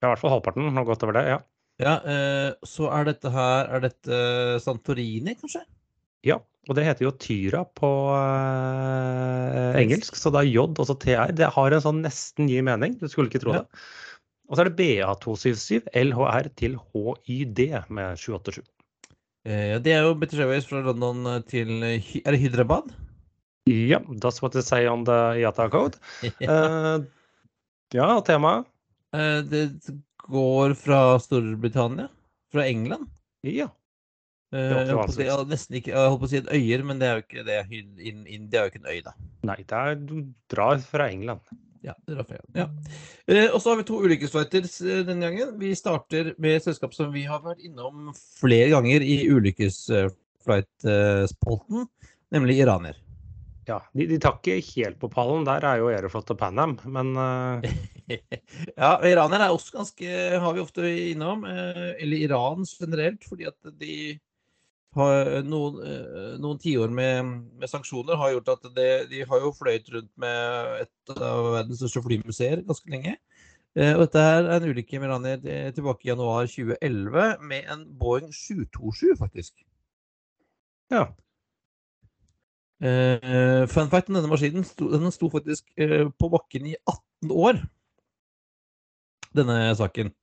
Ja, 0.00 0.08
I 0.08 0.12
hvert 0.14 0.22
fall 0.22 0.32
halvparten 0.34 0.70
har 0.76 0.86
gått 0.88 1.02
over 1.06 1.18
det. 1.18 1.26
ja. 1.34 1.40
Ja, 1.80 1.94
eh, 2.04 2.50
så 2.68 2.90
er 2.92 3.06
dette 3.08 3.30
her 3.32 3.70
Er 3.72 3.80
dette 3.80 4.16
Santorini, 4.60 5.32
kanskje? 5.40 5.62
Ja, 6.28 6.34
og 6.68 6.76
det 6.76 6.84
heter 6.84 7.06
jo 7.06 7.12
Tyra 7.16 7.62
på 7.64 7.88
eh, 8.12 9.78
engelsk, 9.80 10.16
så 10.20 10.28
det 10.34 10.42
er 10.42 10.50
J 10.50 10.66
og 10.68 10.82
så 10.88 10.96
TR. 11.00 11.32
Det 11.36 11.48
har 11.54 11.72
en 11.76 11.84
sånn 11.84 12.02
nesten 12.04 12.48
ny 12.50 12.60
mening, 12.66 12.98
du 13.00 13.06
skulle 13.08 13.30
ikke 13.32 13.40
tro 13.46 13.54
Ja. 13.54 13.62
det. 13.62 13.80
Og 14.50 14.58
så 14.58 14.64
er 14.64 14.68
det 14.68 14.76
BA277 14.82 15.88
LHR 15.94 16.48
til 16.58 16.74
HYD 16.90 17.60
med 17.88 18.18
787. 18.18 18.64
Eh, 19.46 19.78
det 19.80 19.94
er 19.94 20.02
jo 20.04 20.12
Airways 20.18 20.66
fra 20.68 20.82
London 20.84 21.42
til 21.48 21.70
Er 21.82 22.34
det 22.34 22.40
Hydrabad? 22.42 22.90
Ja, 23.70 24.00
that's 24.20 24.42
what 24.42 24.52
they 24.52 24.60
say 24.62 24.86
on 24.90 25.04
the 25.04 25.38
IATA 25.40 25.70
code. 25.70 25.96
Eh, 26.40 26.98
ja, 27.94 28.06
og 28.18 28.24
temaet? 28.26 28.66
Eh, 29.16 29.40
det 29.50 29.64
går 30.28 30.74
fra 30.78 31.18
Storbritannia? 31.22 32.08
Fra 32.52 32.62
England? 32.66 33.06
Ja. 33.46 33.68
Eh, 34.54 34.60
jeg 34.60 34.94
holdt 34.98 35.14
si, 35.14 35.22
jeg 35.22 35.30
holdt 35.94 36.20
på 36.20 36.26
å 36.26 36.30
si 36.30 36.36
et 36.40 36.50
øyer, 36.50 36.82
men 36.86 36.98
det 37.00 37.06
er 37.06 37.14
jo 37.18 37.22
ikke 37.26 37.46
det. 37.46 37.60
India 37.70 38.60
er 38.60 38.64
jo 38.66 38.70
ikke 38.72 38.82
en 38.82 38.90
øy, 38.90 39.00
da. 39.06 39.12
Nei, 39.46 39.58
det 39.62 39.76
er, 39.78 39.94
du 40.02 40.14
drar 40.50 40.78
fra 40.82 41.08
England. 41.10 41.40
Ja, 41.86 41.94
det 42.04 42.26
fra 42.28 42.36
England. 42.36 42.56
ja. 42.58 42.66
Eh, 43.30 43.48
og 43.48 43.60
så 43.62 43.68
har 43.72 43.78
vi 43.80 43.88
to 43.88 43.96
ulykkesflighter 44.04 44.62
denne 45.06 45.24
gangen. 45.26 45.48
Vi 45.60 45.68
starter 45.78 46.24
med 46.38 46.52
et 46.58 46.64
selskap 46.66 46.92
som 46.96 47.08
vi 47.14 47.22
har 47.30 47.40
vært 47.44 47.64
innom 47.66 47.96
flere 48.40 48.68
ganger 48.74 49.00
i 49.06 49.16
ulykkesflight-spolten, 49.30 51.80
nemlig 52.34 52.54
Iraner. 52.64 52.96
Ja, 53.70 53.76
de, 53.94 54.06
de 54.10 54.16
tar 54.18 54.40
ikke 54.40 54.56
helt 54.74 54.98
på 54.98 55.08
pallen. 55.12 55.44
Der 55.46 55.62
er 55.68 55.78
jo 55.78 55.90
Aeroflot 55.92 56.32
og 56.34 56.38
Pan 56.40 56.58
Am, 56.58 56.72
men 56.90 57.12
uh... 57.14 57.62
ja, 58.82 58.96
Iraner 59.06 59.44
er 59.44 59.52
også 59.54 59.76
ganske 59.76 60.16
Har 60.42 60.56
vi 60.56 60.62
ofte 60.64 60.88
innom. 61.12 61.44
eh, 61.46 61.92
Eller 62.02 62.24
Iran 62.26 62.66
generelt, 62.66 63.22
fordi 63.28 63.46
at 63.46 63.70
de 63.78 64.18
har 64.98 65.44
noen, 65.46 65.76
eh, 65.86 66.32
noen 66.42 66.58
tiår 66.58 66.90
med, 66.90 67.28
med 67.62 67.70
sanksjoner 67.70 68.18
har 68.18 68.32
gjort 68.34 68.50
at 68.56 68.66
det, 68.74 68.88
de 69.12 69.22
har 69.30 69.44
jo 69.44 69.52
fløyet 69.54 69.86
rundt 69.94 70.10
med 70.18 70.80
et 70.82 71.12
av 71.14 71.52
verdens 71.54 71.78
største 71.78 72.02
flymuseer 72.08 72.64
ganske 72.66 72.90
lenge. 72.90 73.14
Og 73.78 74.00
dette 74.02 74.18
her 74.26 74.48
er 74.50 74.56
en 74.56 74.72
ulykke 74.72 74.98
med 74.98 75.06
Iraner 75.06 75.44
eh, 75.46 75.68
tilbake 75.76 76.08
i 76.08 76.10
januar 76.10 76.50
2011 76.50 77.36
med 77.46 77.70
en 77.70 77.86
Boeing 78.00 78.32
727, 78.34 79.14
faktisk. 79.22 79.62
ja. 80.90 81.06
Uh, 82.80 83.66
fun 83.68 83.90
fact 83.92 84.08
om 84.08 84.16
denne 84.16 84.30
maskinen, 84.30 84.64
sto, 84.64 84.88
den 84.94 85.12
sto 85.12 85.28
faktisk 85.32 85.66
uh, 85.76 86.08
på 86.16 86.30
bakken 86.32 86.70
i 86.72 86.74
18 86.80 87.34
år, 87.36 87.60
denne 89.36 89.58
saken. 89.78 90.14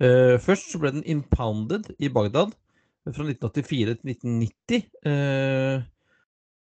Uh, 0.00 0.40
først 0.40 0.72
så 0.72 0.80
ble 0.80 0.94
den 0.96 1.04
impounded 1.04 1.92
i 2.00 2.08
Bagdad 2.12 2.56
fra 3.04 3.26
1984 3.26 3.98
til 4.00 4.14
1990. 4.14 4.86
Uh, 5.04 5.88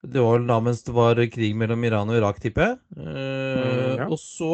Det 0.04 0.20
var 0.20 0.34
vel 0.36 0.48
da 0.50 0.60
mens 0.60 0.84
det 0.84 0.94
var 0.96 1.20
krig 1.32 1.56
mellom 1.56 1.84
Iran 1.88 2.10
og 2.12 2.18
Irak, 2.20 2.42
tipper 2.44 2.74
jeg. 2.74 2.80
Uh, 3.00 3.84
Mm, 3.94 4.00
ja. 4.02 4.08
Og 4.10 4.20
så 4.20 4.54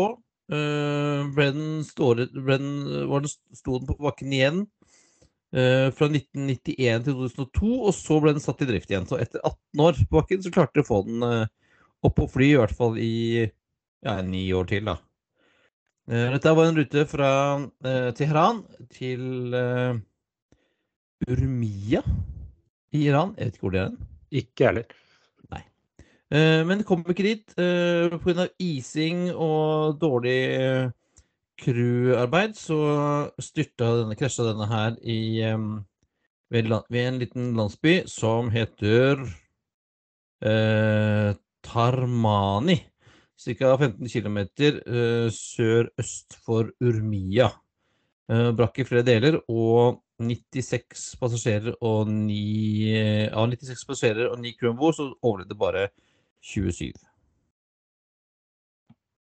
uh, 0.54 1.30
ble 1.34 1.48
den 1.56 1.86
ble 1.88 2.58
den, 2.60 2.72
var 3.10 3.24
den, 3.24 3.32
sto 3.58 3.80
den 3.80 3.88
på 3.90 3.98
bakken 4.04 4.34
igjen 4.36 4.68
fra 5.50 6.08
1991 6.12 7.06
til 7.08 7.16
2002, 7.18 7.70
og 7.90 7.94
så 7.98 8.20
ble 8.22 8.34
den 8.36 8.44
satt 8.44 8.62
i 8.62 8.68
drift 8.70 8.92
igjen. 8.92 9.08
Så 9.10 9.18
etter 9.22 9.42
18 9.42 9.82
år 9.86 10.00
på 10.04 10.20
bakken 10.20 10.44
så 10.46 10.52
klarte 10.54 10.78
de 10.78 10.84
å 10.86 10.90
få 10.90 11.00
den 11.08 11.26
eh, 11.26 11.48
opp 12.06 12.18
på 12.20 12.28
fly, 12.30 12.52
i 12.54 12.60
hvert 12.60 12.76
fall 12.78 13.00
i 13.02 13.14
ja, 13.42 14.20
ni 14.26 14.44
år 14.56 14.70
til, 14.70 14.86
da. 14.92 15.00
Eh, 16.10 16.28
Dette 16.36 16.54
var 16.58 16.70
en 16.70 16.78
rute 16.78 17.06
fra 17.10 17.32
eh, 17.86 18.12
Teheran 18.18 18.62
til 18.94 19.58
eh, 19.58 19.98
Urmia 21.30 22.04
i 22.94 23.04
Iran. 23.10 23.36
Jeg 23.38 23.50
vet 23.50 23.58
ikke 23.58 23.68
hvor 23.68 23.76
det 23.76 23.84
er. 23.84 23.90
hen. 23.90 24.16
Ikke 24.30 24.64
jeg 24.64 24.70
heller. 24.70 24.96
Nei. 25.50 25.64
Men 26.70 26.86
kom 26.86 27.02
ikke 27.10 27.26
dit 27.26 27.54
eh, 27.58 28.14
pga. 28.22 28.46
ising 28.62 29.32
og 29.34 29.98
dårlig 30.02 30.40
eh, 30.62 30.92
crewarbeid. 31.60 32.56
Så 32.58 32.80
styrta 33.42 33.92
denne, 34.02 34.18
krasja 34.20 34.48
denne 34.50 34.68
her 34.70 34.98
i 35.04 35.20
ved, 36.50 36.72
ved 36.90 37.08
en 37.08 37.20
liten 37.22 37.54
landsby 37.58 38.02
som 38.10 38.50
heter 38.54 39.22
eh, 40.42 41.36
Tarmani. 41.66 42.80
Ca. 43.40 43.78
15 43.78 44.10
km 44.12 44.38
eh, 44.38 45.30
sørøst 45.32 46.36
for 46.44 46.72
Urmia. 46.84 47.52
Eh, 48.30 48.50
brakk 48.52 48.82
i 48.82 48.88
flere 48.88 49.06
deler, 49.08 49.40
og 49.48 50.02
96 50.20 51.14
passasjerer 51.22 51.78
og 51.80 52.10
9 52.12 53.30
Av 53.32 53.48
96 53.48 53.86
passasjerer 53.88 54.28
og 54.34 54.42
9 54.44 54.52
crew 54.60 54.74
om 54.74 54.82
bord, 54.82 54.98
så 54.98 55.08
overlevde 55.24 55.56
bare 55.56 55.88
27. 56.44 56.92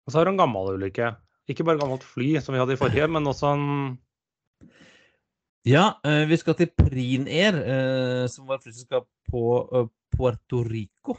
Og 0.04 0.12
så 0.12 0.20
har 0.20 0.28
du 0.28 0.34
en 0.34 0.38
gammel 0.38 0.76
ulykke. 0.76 1.10
Ikke 1.50 1.64
bare 1.66 1.80
gammelt 1.80 2.04
fly, 2.06 2.38
som 2.40 2.54
vi 2.54 2.60
hadde 2.62 2.76
i 2.76 2.80
forrige, 2.80 3.08
men 3.12 3.28
også 3.28 3.52
en 3.52 3.66
Ja, 5.68 5.94
eh, 6.04 6.24
vi 6.28 6.36
skal 6.40 6.56
til 6.56 6.70
Air, 7.28 7.56
eh, 7.56 8.26
som 8.28 8.46
var 8.46 8.60
flyselskap 8.60 9.06
på 9.30 9.44
eh, 9.72 9.88
Puerto 10.16 10.62
Rico. 10.64 11.18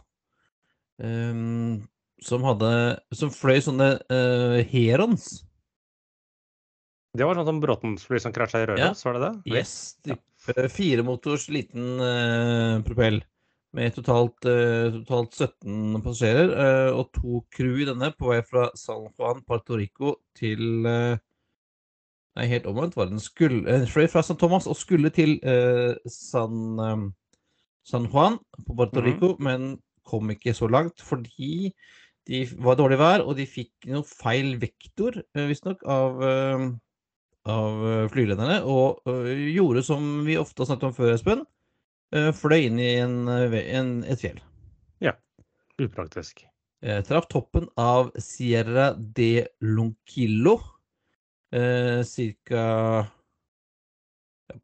ehm, 1.01 1.83
som 2.21 2.43
hadde 2.43 2.99
Som 3.11 3.29
fløy 3.29 3.59
sånne 3.59 3.99
Herons. 4.71 5.43
Det 7.15 7.25
var 7.25 7.35
sånn 7.35 7.45
som 7.45 7.61
Bråtens 7.61 8.05
fly 8.05 8.19
som 8.19 8.33
krasja 8.33 8.63
i 8.63 8.65
Røros, 8.67 9.03
var 9.05 9.13
det 9.13 9.21
det? 9.21 9.53
Yes. 9.55 9.95
Type 10.03 10.69
firemotors 10.69 11.49
liten 11.49 11.99
propell. 12.83 13.21
Med 13.75 13.91
totalt, 13.97 14.45
eh, 14.47 14.93
totalt 15.01 15.35
17 15.35 15.99
passasjerer 16.03 16.51
eh, 16.63 16.91
og 16.95 17.09
to 17.15 17.41
crew 17.51 17.81
i 17.83 17.87
denne 17.89 18.11
på 18.15 18.29
vei 18.31 18.39
fra 18.47 18.69
San 18.79 19.09
Juan, 19.17 19.41
Puerto 19.43 19.75
Rico 19.79 20.13
til 20.37 20.85
eh, 20.87 21.17
Nei, 22.35 22.49
helt 22.51 22.65
omvendt 22.67 22.97
var. 22.99 23.07
Den 23.07 23.21
skulle, 23.23 23.77
fløy 23.87 24.09
fra 24.11 24.19
San 24.23 24.35
Thomas 24.35 24.65
og 24.67 24.75
skulle 24.75 25.07
til 25.15 25.37
San, 26.11 26.75
San 27.87 28.09
Juan 28.11 28.35
på 28.57 28.75
Puerto 28.75 28.99
Mhm. 28.99 29.05
Rico, 29.05 29.29
men 29.39 29.77
kom 30.03 30.33
ikke 30.33 30.51
så 30.53 30.67
langt 30.67 30.99
fordi 30.99 31.71
de 32.27 32.41
var 32.59 32.75
dårlig 32.75 32.97
vær, 32.99 33.23
og 33.23 33.37
de 33.37 33.45
fikk 33.47 33.87
noe 33.87 34.03
feil 34.03 34.57
vektor, 34.59 35.15
visstnok, 35.31 35.87
av 35.87 36.19
av 37.45 38.09
flygelederne, 38.11 38.65
og 38.67 39.07
gjorde 39.55 39.85
som 39.87 40.25
vi 40.27 40.35
ofte 40.35 40.59
har 40.65 40.73
snakket 40.73 40.89
om 40.89 40.97
før, 40.97 41.13
Espen. 41.15 41.45
Eh, 42.15 42.31
Fløy 42.35 42.67
inn 42.69 42.79
i 42.81 42.91
en, 43.01 43.17
eh, 43.31 43.57
en, 43.77 43.97
et 44.07 44.21
fjell. 44.21 44.39
Ja. 45.03 45.15
Upraktisk. 45.81 46.45
Eh, 46.85 47.01
Traff 47.07 47.27
toppen 47.31 47.67
av 47.79 48.11
Sierra 48.21 48.93
de 48.95 49.47
Lonquillo. 49.61 50.57
Eh, 51.55 52.01
cirka 52.07 52.65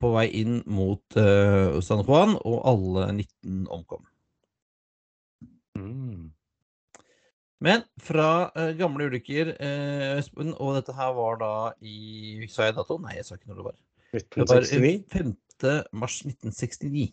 på 0.02 0.12
vei 0.14 0.28
inn 0.38 0.60
mot 0.70 1.18
San 1.84 2.04
Juan, 2.06 2.36
og 2.46 2.60
alle 2.70 3.08
19 3.16 3.66
omkom. 3.74 4.06
Mm. 5.78 6.30
Men 7.62 7.84
fra 8.02 8.50
eh, 8.58 8.74
gamle 8.78 9.06
ulykker, 9.12 9.54
eh, 9.62 10.22
og 10.58 10.76
dette 10.80 10.96
her 10.98 11.14
var 11.14 11.38
da 11.42 11.54
i 11.86 12.48
Sa 12.50 12.68
jeg 12.68 12.78
dato? 12.80 12.98
Nei, 13.04 13.20
jeg 13.20 13.28
sa 13.28 13.38
ikke 13.38 13.52
når 13.52 13.60
det 13.60 13.66
var. 13.68 13.82
Det 14.12 14.48
var 14.50 14.66
5. 15.14 15.36
mars 16.02 16.16
1969. 16.26 17.12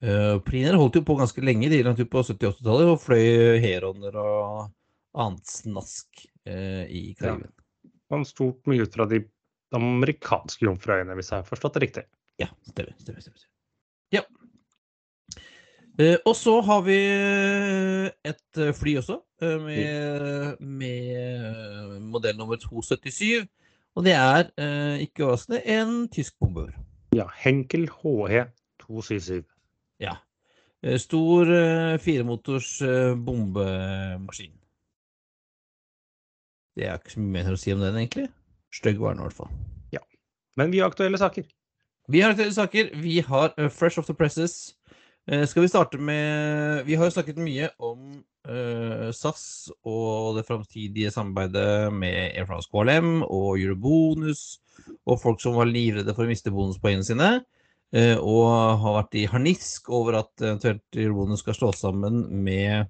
Uh, 0.00 0.38
Priner 0.44 0.78
holdt 0.80 0.96
jo 0.96 1.04
på 1.04 1.16
ganske 1.18 1.42
lenge, 1.44 1.68
langt 1.84 2.00
ut 2.00 2.10
på 2.12 2.22
70-80-tallet, 2.24 2.88
og 2.88 3.02
fløy 3.02 3.60
Heroner 3.60 4.16
og 4.16 4.70
annet 5.20 5.50
snask 5.50 6.24
uh, 6.48 6.84
i 6.88 7.10
Karibien. 7.18 7.52
Han 8.10 8.26
stort 8.26 8.64
mye 8.70 8.86
ut 8.86 8.96
fra 8.96 9.06
de 9.10 9.22
amerikanske 9.76 10.66
jomfruøyene, 10.66 11.14
hvis 11.18 11.30
jeg 11.30 11.42
har 11.42 11.48
forstått 11.48 11.76
det 11.76 11.84
riktig. 11.84 12.06
Ja, 12.40 12.48
stemmer. 12.66 12.96
stemmer, 12.98 13.22
stemmer. 13.22 13.46
Ja. 14.14 14.24
Uh, 16.00 16.16
og 16.24 16.34
så 16.38 16.56
har 16.64 16.82
vi 16.86 16.98
et 18.26 18.58
eh, 18.58 18.72
fly 18.76 18.96
også, 19.00 19.20
eh, 19.42 19.56
med, 19.62 20.60
med 20.60 21.16
eh, 21.16 21.96
modell 22.00 22.36
nummer 22.38 22.56
277. 22.60 23.46
Og 23.98 24.06
det 24.06 24.14
er, 24.14 24.50
eh, 24.56 25.02
ikke 25.04 25.26
overraskende, 25.26 25.62
en 25.66 26.08
tysk 26.08 26.38
bomber. 26.40 26.72
Ja, 27.16 27.26
Henkel 27.42 27.88
HE 27.90 28.46
277. 28.82 29.44
Ja. 30.00 30.16
Eh, 30.82 30.98
Stor 30.98 31.50
eh, 31.52 31.98
firemotors 32.00 32.82
eh, 32.82 33.14
bombemaskin. 33.14 34.56
Det 36.76 36.86
er 36.86 36.96
ikke 36.96 37.16
så 37.16 37.20
mye 37.20 37.34
mer 37.34 37.52
å 37.52 37.60
si 37.60 37.74
om 37.74 37.82
den, 37.82 37.98
egentlig. 38.00 38.28
Stygg 38.72 39.00
var 39.02 39.14
den 39.14 39.24
i 39.24 39.26
hvert 39.26 39.40
fall. 39.42 39.50
Ja. 39.92 40.00
Men 40.56 40.72
vi 40.72 40.80
har 40.80 40.92
aktuelle 40.92 41.20
saker. 41.20 41.44
Vi 42.10 42.22
har 42.22 42.32
aktuelle 42.32 42.56
saker. 42.56 42.94
Vi 43.02 43.18
har 43.26 43.52
eh, 43.58 43.68
Fresh 43.68 44.00
Off 44.00 44.08
the 44.08 44.16
Presses. 44.16 44.76
Skal 45.30 45.62
vi 45.62 45.68
starte 45.68 45.98
med 46.00 46.86
Vi 46.88 46.96
har 46.98 47.06
jo 47.06 47.12
snakket 47.12 47.36
mye 47.38 47.68
om 47.86 48.16
SAS 49.14 49.68
og 49.86 50.38
det 50.38 50.46
framtidige 50.48 51.12
samarbeidet 51.12 51.92
med 51.92 52.32
Air 52.40 52.48
France 52.48 52.66
KLM 52.72 53.20
og 53.28 53.60
Eurobonus, 53.60 54.58
og 55.04 55.20
folk 55.22 55.44
som 55.44 55.60
var 55.60 55.70
livredde 55.70 56.16
for 56.16 56.24
å 56.24 56.32
miste 56.32 56.50
bonuspoengene 56.50 57.06
sine. 57.06 57.28
Eh, 57.96 58.16
og 58.16 58.46
har 58.82 58.96
vært 59.00 59.18
i 59.18 59.26
harnisk 59.30 59.90
over 59.94 60.20
at 60.22 60.32
eventuelt 60.44 60.96
Eurobonus 60.96 61.44
skal 61.44 61.56
slås 61.56 61.82
sammen 61.82 62.22
med 62.44 62.86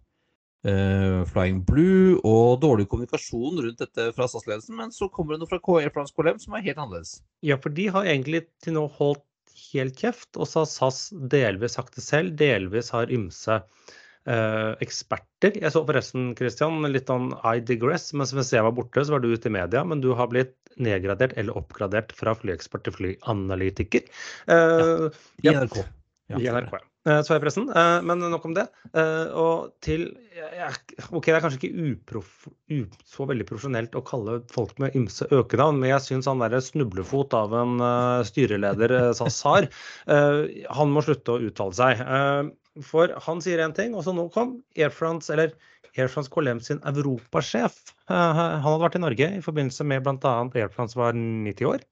eh, 0.66 1.20
Flying 1.30 1.62
Blue, 1.68 2.18
og 2.24 2.60
dårlig 2.64 2.88
kommunikasjon 2.90 3.62
rundt 3.64 3.82
dette 3.82 4.10
fra 4.16 4.28
SAS-ledelsen. 4.28 4.76
Men 4.80 4.94
så 4.94 5.10
kommer 5.12 5.34
det 5.34 5.42
noe 5.42 5.50
fra 5.50 5.62
KL 5.64 5.90
France 5.94 6.16
KLM 6.16 6.40
som 6.42 6.56
er 6.56 6.66
helt 6.68 6.78
annerledes. 6.80 7.18
Ja, 7.46 7.60
for 7.60 7.74
de 7.74 7.88
har 7.92 8.08
egentlig 8.08 8.46
til 8.64 8.76
nå 8.76 8.86
holdt 8.98 9.26
helt 9.70 9.98
kjeft, 9.98 10.34
og 10.36 10.48
så 10.48 10.64
har 10.64 10.70
SAS 10.70 11.00
delvis 11.32 11.76
sagt 11.78 11.96
det 11.98 12.04
selv, 12.06 12.36
delvis 12.38 12.92
har 12.94 13.12
ymse 13.12 13.60
eh, 14.26 14.72
eksperter. 14.84 15.56
Jeg 15.60 15.72
så 15.72 15.84
forresten, 15.86 16.34
Christian, 16.38 16.82
litt 16.92 17.08
sånn 17.10 17.32
I 17.44 17.60
digress, 17.60 18.10
mens 18.12 18.34
mens 18.36 18.52
jeg 18.52 18.66
var 18.66 18.74
borte, 18.76 19.04
så 19.06 19.16
var 19.16 19.24
du 19.24 19.30
ute 19.32 19.48
i 19.48 19.54
media, 19.56 19.84
men 19.84 20.00
du 20.04 20.12
har 20.14 20.28
blitt 20.32 20.56
nedgradert 20.80 21.36
eller 21.36 21.56
oppgradert 21.56 22.12
fra 22.16 22.34
flyekspert 22.38 22.84
til 22.86 22.96
flyanalytiker. 22.98 24.06
Eh, 24.48 25.08
I 25.44 25.54
NRK. 25.56 25.82
Ja, 26.30 26.38
I 26.38 26.46
NRK, 26.52 26.72
ja. 26.78 26.84
Eh, 27.08 27.22
Så 27.24 27.32
jeg 27.32 27.40
forresten. 27.40 27.70
Eh, 27.72 28.02
Men 28.04 28.20
nok 28.20 28.44
om 28.44 28.54
det. 28.54 28.66
Eh, 28.92 29.32
Og 29.32 29.72
til 29.80 30.10
OK, 31.10 31.26
det 31.26 31.34
er 31.34 31.40
kanskje 31.40 31.58
ikke 31.58 31.86
uproff, 31.90 32.48
så 33.08 33.26
veldig 33.26 33.46
profesjonelt 33.48 33.96
å 33.98 34.04
kalle 34.04 34.38
folk 34.52 34.78
med 34.78 34.94
ymse 34.96 35.26
økenavn, 35.32 35.80
men 35.80 35.90
jeg 35.90 36.04
syns 36.06 36.28
han 36.30 36.38
derre 36.40 36.60
snublefot 36.64 37.34
av 37.34 37.52
en 37.56 37.74
styreleder 38.24 39.12
SAS 39.16 39.40
har, 39.44 39.68
han 40.06 40.92
må 40.94 41.02
slutte 41.04 41.34
å 41.34 41.42
uttale 41.50 41.76
seg. 41.76 42.00
For 42.86 43.12
han 43.26 43.40
sier 43.44 43.60
én 43.64 43.74
ting, 43.76 43.94
og 43.94 44.04
så 44.06 44.14
nå 44.16 44.28
kom 44.34 44.58
Air 44.78 44.90
France, 44.94 45.30
eller 45.32 45.52
Air 45.96 46.08
France 46.08 46.30
KLM 46.32 46.60
sin 46.64 46.78
europasjef. 46.86 47.78
Han 48.10 48.62
hadde 48.64 48.82
vært 48.82 48.98
i 48.98 49.02
Norge 49.02 49.30
i 49.38 49.42
forbindelse 49.44 49.84
med 49.86 50.04
bl.a. 50.06 50.34
Air 50.54 50.70
France 50.74 50.96
var 50.98 51.12
90 51.16 51.66
år. 51.72 51.82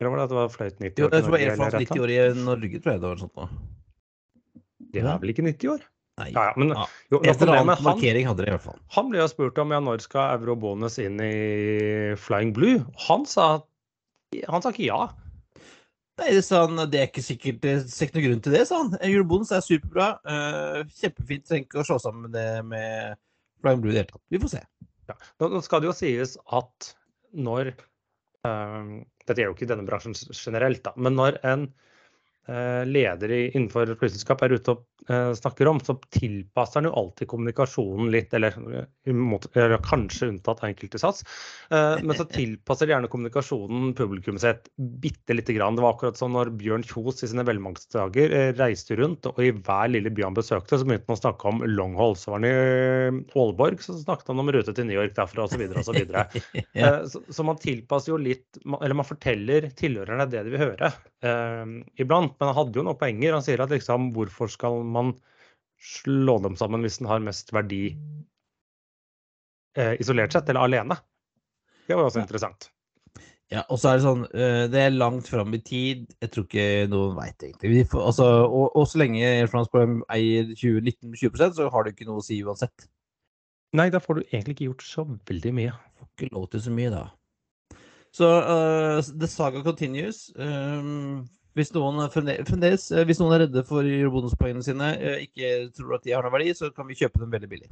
Eller 0.00 0.10
var 0.10 0.18
det 0.18 0.24
at 0.26 0.32
det 0.34 0.38
var 0.40 0.52
fløyt 0.52 0.78
90 0.82 0.98
Jo, 0.98 1.06
år 1.06 1.12
jeg 1.12 1.12
til 1.12 1.22
tror 1.22 1.32
Norge? 1.36 1.46
Air 1.46 1.56
France 1.60 1.80
90 1.86 2.02
år 2.02 2.12
i 2.12 2.44
Norge, 2.44 2.80
tror 2.82 2.92
jeg 2.92 3.00
det 3.02 3.08
var 3.12 3.20
sånt 3.22 3.36
nå. 3.40 3.48
Det 4.92 5.00
De 5.02 5.08
er 5.08 5.20
vel 5.22 5.32
ikke 5.32 5.44
90 5.46 5.72
år? 5.76 5.84
Nei. 6.20 6.28
Ja, 6.34 6.42
ja, 6.50 6.52
men 6.60 6.74
Ja. 6.76 6.86
jo, 7.10 7.20
Et 7.24 7.40
eller 7.40 7.56
annet 7.62 7.80
markering 7.86 8.26
hadde 8.28 8.44
de 8.44 8.50
i 8.50 8.52
hvert 8.52 8.64
fall. 8.66 8.78
han 8.92 9.08
ble 9.08 9.18
jo 9.22 9.28
spurt 9.32 9.58
om 9.62 9.70
ja, 9.72 9.78
når 9.80 10.02
skal 10.04 10.34
eurobonus 10.36 10.98
inn 11.00 11.16
i 11.24 12.12
Flying 12.20 12.52
Blue. 12.52 12.82
Han 13.08 13.24
sa, 13.24 13.62
han 14.48 14.60
sa 14.62 14.72
ikke 14.74 14.84
ja. 14.90 15.06
Nei, 16.20 16.28
det 16.36 16.42
sa 16.44 16.66
han, 16.66 16.76
det 16.92 16.98
er 17.00 17.08
ikke 17.08 17.24
sikkert, 17.24 17.62
det 17.62 17.70
er 17.72 17.84
ikke 18.04 18.18
noe 18.18 18.24
grunn 18.26 18.42
til 18.44 18.54
det, 18.54 18.66
sa 18.68 18.82
han. 18.82 18.96
Eurobonus 19.08 19.52
er 19.56 19.64
superbra. 19.64 20.08
Uh, 20.28 20.82
kjempefint. 21.00 21.46
Trenger 21.48 21.68
ikke 21.68 21.80
å 21.80 21.86
slå 21.88 21.96
sammen 22.02 22.34
det 22.34 22.48
med 22.68 23.16
Flying 23.62 23.80
Blue 23.80 23.94
i 23.94 23.96
det 23.96 24.02
hele 24.02 24.12
tatt. 24.12 24.24
Vi 24.34 24.42
får 24.42 24.52
se. 24.52 24.62
Ja. 25.08 25.16
Nå, 25.40 25.62
skal 25.64 25.82
det 25.82 25.88
jo 25.88 25.96
sies 25.96 26.36
at 26.54 26.92
når 27.32 27.72
eh, 27.72 28.90
Dette 29.24 29.40
er 29.40 29.48
jo 29.48 29.54
ikke 29.54 29.66
denne 29.70 29.86
bransjen 29.88 30.14
generelt, 30.14 30.82
da, 30.84 30.92
men 31.00 31.16
når 31.16 31.38
en 31.48 31.64
eh, 32.48 32.82
leder 32.88 33.30
i, 33.30 33.42
innenfor 33.52 33.94
flyselskap 34.00 34.42
er 34.44 34.56
ute 34.56 34.74
og 34.74 35.10
eh, 35.10 35.30
snakker 35.36 35.68
om, 35.70 35.80
så 35.80 35.96
tilpasser 36.14 36.80
han 36.80 36.88
jo 36.88 36.94
alltid 36.98 37.30
kommunikasjonen 37.30 38.10
litt, 38.12 38.34
eller, 38.36 38.56
eller 39.06 39.76
kanskje 39.86 40.30
unntatt 40.32 40.64
enkelte 40.66 41.00
sats. 41.02 41.24
Eh, 41.70 42.02
men 42.02 42.16
så 42.18 42.26
tilpasser 42.30 42.88
de 42.88 42.96
gjerne 42.96 43.10
kommunikasjonen 43.12 43.92
publikum 43.98 44.40
sitt 44.42 44.70
bitte 44.76 45.36
lite 45.36 45.56
grann. 45.56 45.78
Det 45.78 45.84
var 45.84 45.96
akkurat 45.96 46.20
sånn 46.20 46.34
når 46.36 46.52
Bjørn 46.60 46.86
Kjos 46.86 47.22
i 47.22 47.30
sine 47.32 47.46
velmaktsdager 47.48 48.36
eh, 48.38 48.50
reiste 48.58 48.98
rundt, 49.00 49.28
og 49.30 49.42
i 49.42 49.52
hver 49.54 49.92
lille 49.92 50.12
by 50.12 50.26
han 50.28 50.38
besøkte, 50.38 50.78
så 50.78 50.88
begynte 50.88 51.10
han 51.10 51.18
å 51.18 51.22
snakke 51.22 51.52
om 51.52 51.62
longhold. 51.68 52.18
Så 52.20 52.32
var 52.34 52.42
han 52.42 52.50
i 52.50 53.22
Aalborg, 53.38 53.82
så 53.84 53.96
snakket 54.00 54.32
han 54.32 54.42
om 54.42 54.52
rute 54.52 54.74
til 54.76 54.88
New 54.88 54.98
York 54.98 55.16
derfra 55.18 55.46
osv. 55.46 55.66
osv. 55.82 56.02
ja. 56.78 56.92
så, 57.08 57.22
så 57.28 57.46
man 57.46 57.60
tilpasser 57.62 58.14
jo 58.14 58.20
litt, 58.20 58.48
eller 58.80 58.98
man 58.98 59.08
forteller 59.08 59.70
tilhørerne 59.78 60.28
det 60.30 60.44
de 60.46 60.54
vil 60.54 60.64
høre 60.66 60.92
iblant. 62.02 62.31
Men 62.38 62.50
han 62.50 62.58
hadde 62.58 62.78
jo 62.80 62.86
noen 62.86 63.00
poenger. 63.00 63.36
Han 63.36 63.44
sier 63.44 63.62
at 63.64 63.72
liksom, 63.72 64.10
hvorfor 64.16 64.50
skal 64.52 64.82
man 64.84 65.14
slå 65.82 66.38
dem 66.44 66.54
sammen 66.58 66.84
hvis 66.84 67.00
den 67.00 67.10
har 67.10 67.22
mest 67.24 67.50
verdi 67.54 67.88
eh, 69.78 69.96
isolert 70.00 70.34
sett, 70.34 70.48
eller 70.48 70.68
alene. 70.68 70.98
Det 71.88 71.96
var 71.96 72.06
også 72.06 72.22
ja. 72.22 72.26
interessant. 72.26 72.68
Ja, 73.52 73.66
og 73.68 73.76
så 73.80 73.90
er 73.90 73.98
det 73.98 74.04
sånn 74.06 74.22
uh, 74.32 74.64
Det 74.72 74.80
er 74.80 74.94
langt 74.94 75.26
fram 75.28 75.52
i 75.52 75.60
tid. 75.60 76.06
Jeg 76.24 76.32
tror 76.32 76.46
ikke 76.46 76.86
noen 76.88 77.18
veit 77.18 77.42
egentlig. 77.44 77.82
Får, 77.90 78.06
altså, 78.08 78.28
og, 78.46 78.70
og, 78.70 78.86
så 78.88 79.02
lenge 79.02 79.20
Air 79.26 79.50
France 79.52 79.68
Prime 79.72 80.00
eier 80.14 80.54
19-20 80.54 81.58
så 81.58 81.66
har 81.74 81.84
det 81.84 81.92
ikke 81.92 82.08
noe 82.08 82.22
å 82.22 82.24
si 82.24 82.38
uansett. 82.40 82.86
Nei, 83.76 83.90
da 83.92 84.00
får 84.00 84.20
du 84.20 84.22
egentlig 84.30 84.56
ikke 84.56 84.70
gjort 84.70 84.86
så 84.86 85.04
veldig 85.28 85.52
mye. 85.58 85.74
Får 85.98 86.08
ikke 86.08 86.32
lov 86.32 86.48
til 86.52 86.64
så 86.64 86.72
mye, 86.72 86.94
da. 86.94 87.04
Så 88.12 88.28
uh, 88.28 89.12
the 89.20 89.28
saga 89.28 89.62
continues. 89.64 90.26
Um, 90.36 91.28
hvis 91.58 91.72
noen, 91.76 92.00
fremdeles, 92.12 92.86
eh, 92.92 93.06
hvis 93.08 93.20
noen 93.20 93.36
er 93.36 93.44
redde 93.46 93.64
for 93.68 93.86
bonuspoengene 94.14 94.64
sine, 94.64 94.92
eh, 94.98 95.24
ikke 95.26 95.50
tror 95.76 95.98
at 95.98 96.06
de 96.06 96.14
har 96.16 96.24
noen 96.24 96.34
verdi, 96.34 96.54
så 96.56 96.70
kan 96.74 96.88
vi 96.88 96.96
kjøpe 96.98 97.20
dem 97.22 97.34
veldig 97.34 97.50
billig. 97.50 97.68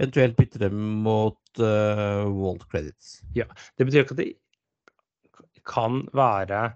Eventuelt 0.00 0.36
bytte 0.38 0.60
dem 0.62 0.76
mot 1.04 1.60
uh, 1.60 2.24
World 2.24 2.62
Credits. 2.70 3.18
Ja, 3.36 3.44
Det 3.76 3.84
betyr 3.84 4.06
ikke 4.06 4.14
at 4.16 4.22
det 4.22 4.30
kan 5.68 6.06
være 6.16 6.70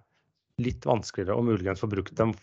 litt 0.60 0.84
vanskeligere 0.84 1.38
å 1.38 1.46
muligens 1.46 1.80
få 1.80 1.88
brukt 1.90 2.12
dem 2.18 2.34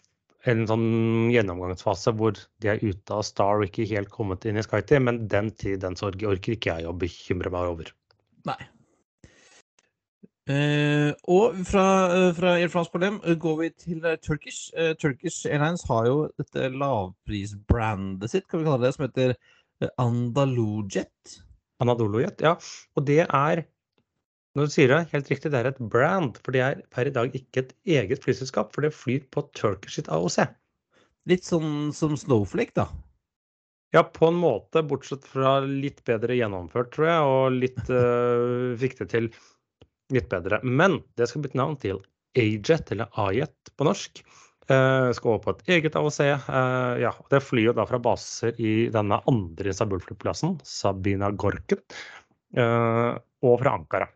en 0.49 0.65
sånn 0.65 1.29
gjennomgangsfase 1.29 2.15
hvor 2.17 2.33
de 2.33 2.71
er 2.71 2.81
ute 2.81 3.13
av 3.13 3.21
Star 3.27 3.61
og 3.61 3.67
ikke 3.67 3.85
helt 3.91 4.09
kommet 4.13 4.47
inn 4.49 4.57
i 4.57 4.63
SkyTeam, 4.65 5.05
men 5.05 5.25
den 5.29 5.51
tid, 5.53 5.83
den 5.83 5.97
sorg 5.99 6.23
orker 6.25 6.55
ikke 6.55 6.79
jeg 6.79 6.89
å 6.89 6.97
bekymre 6.97 7.53
meg 7.53 7.73
over. 7.75 7.91
Nei, 8.49 8.57
Uh, 10.51 11.11
og 11.31 11.59
fra, 11.69 11.85
uh, 12.11 12.31
fra 12.35 12.55
Air 12.57 12.71
France-problem 12.73 13.19
uh, 13.23 13.35
går 13.39 13.57
vi 13.59 13.69
til 13.83 14.05
Turkish. 14.25 14.71
Turkish 14.99 15.45
Airlines 15.47 15.83
har 15.87 16.07
jo 16.09 16.15
dette 16.41 16.71
lavprisbrandet 16.73 18.33
sitt, 18.33 18.47
kan 18.49 18.63
vi 18.63 18.67
kalle 18.67 18.87
det, 18.87 18.95
som 18.95 19.05
heter 19.05 19.35
Andalojet. 20.01 21.37
Anadolojet, 21.81 22.41
ja. 22.43 22.55
Og 22.97 23.05
det 23.07 23.23
er 23.27 23.63
når 24.51 24.67
du 24.67 24.73
sier 24.73 24.91
det, 24.91 25.05
helt 25.13 25.29
riktig, 25.31 25.53
det 25.53 25.61
er 25.61 25.69
et 25.69 25.77
brand. 25.93 26.35
For 26.43 26.51
det 26.51 26.63
er 26.65 26.81
per 26.91 27.07
i 27.07 27.13
dag 27.15 27.37
ikke 27.37 27.61
et 27.63 27.71
eget 28.01 28.25
flyselskap, 28.25 28.73
for 28.75 28.83
det 28.83 28.91
flyr 28.91 29.23
på 29.31 29.45
Turkish 29.55 29.95
sitt 29.95 30.09
AOC. 30.11 30.41
Litt 31.31 31.47
sånn 31.47 31.93
som 31.95 32.17
Snowflake, 32.19 32.75
da? 32.75 32.89
Ja, 33.95 34.03
på 34.03 34.27
en 34.27 34.39
måte, 34.41 34.83
bortsett 34.87 35.23
fra 35.27 35.59
litt 35.63 36.03
bedre 36.07 36.35
gjennomført, 36.35 36.91
tror 36.95 37.07
jeg, 37.07 37.31
og 37.31 37.57
litt 37.61 37.81
fikk 38.81 38.99
det 38.99 39.09
til 39.15 39.31
litt 40.15 40.29
bedre. 40.31 40.61
Men 40.63 41.01
det 41.19 41.29
skal 41.29 41.45
bytte 41.45 41.59
navn 41.59 41.77
til 41.81 42.01
Ajet, 42.37 42.91
eller 42.93 43.11
Ajet 43.19 43.73
på 43.77 43.87
norsk. 43.87 44.23
Uh, 44.71 45.09
skal 45.15 45.33
over 45.33 45.41
på 45.43 45.53
et 45.55 45.71
eget 45.75 45.95
AOC. 45.99 46.19
Eh, 46.21 46.93
ja, 47.01 47.11
det 47.33 47.41
flyr 47.43 47.71
jo 47.71 47.75
da 47.75 47.83
fra 47.89 47.99
baser 47.99 48.55
i 48.61 48.87
denne 48.93 49.17
andre 49.27 49.73
Istanbul-flyplassen, 49.73 50.59
Sabina 50.63 51.31
Gorken, 51.33 51.81
uh, 52.55 53.17
og 53.43 53.57
fra 53.59 53.75
Ankara. 53.79 54.07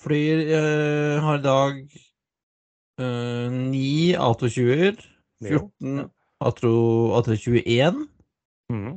Flyr 0.00 0.42
har 1.24 1.38
i 1.40 1.42
dag 1.42 1.78
ni 2.96 4.14
A220-er, 4.14 5.00
14 5.42 6.04
A321, 6.46 8.04
mm. 8.70 8.92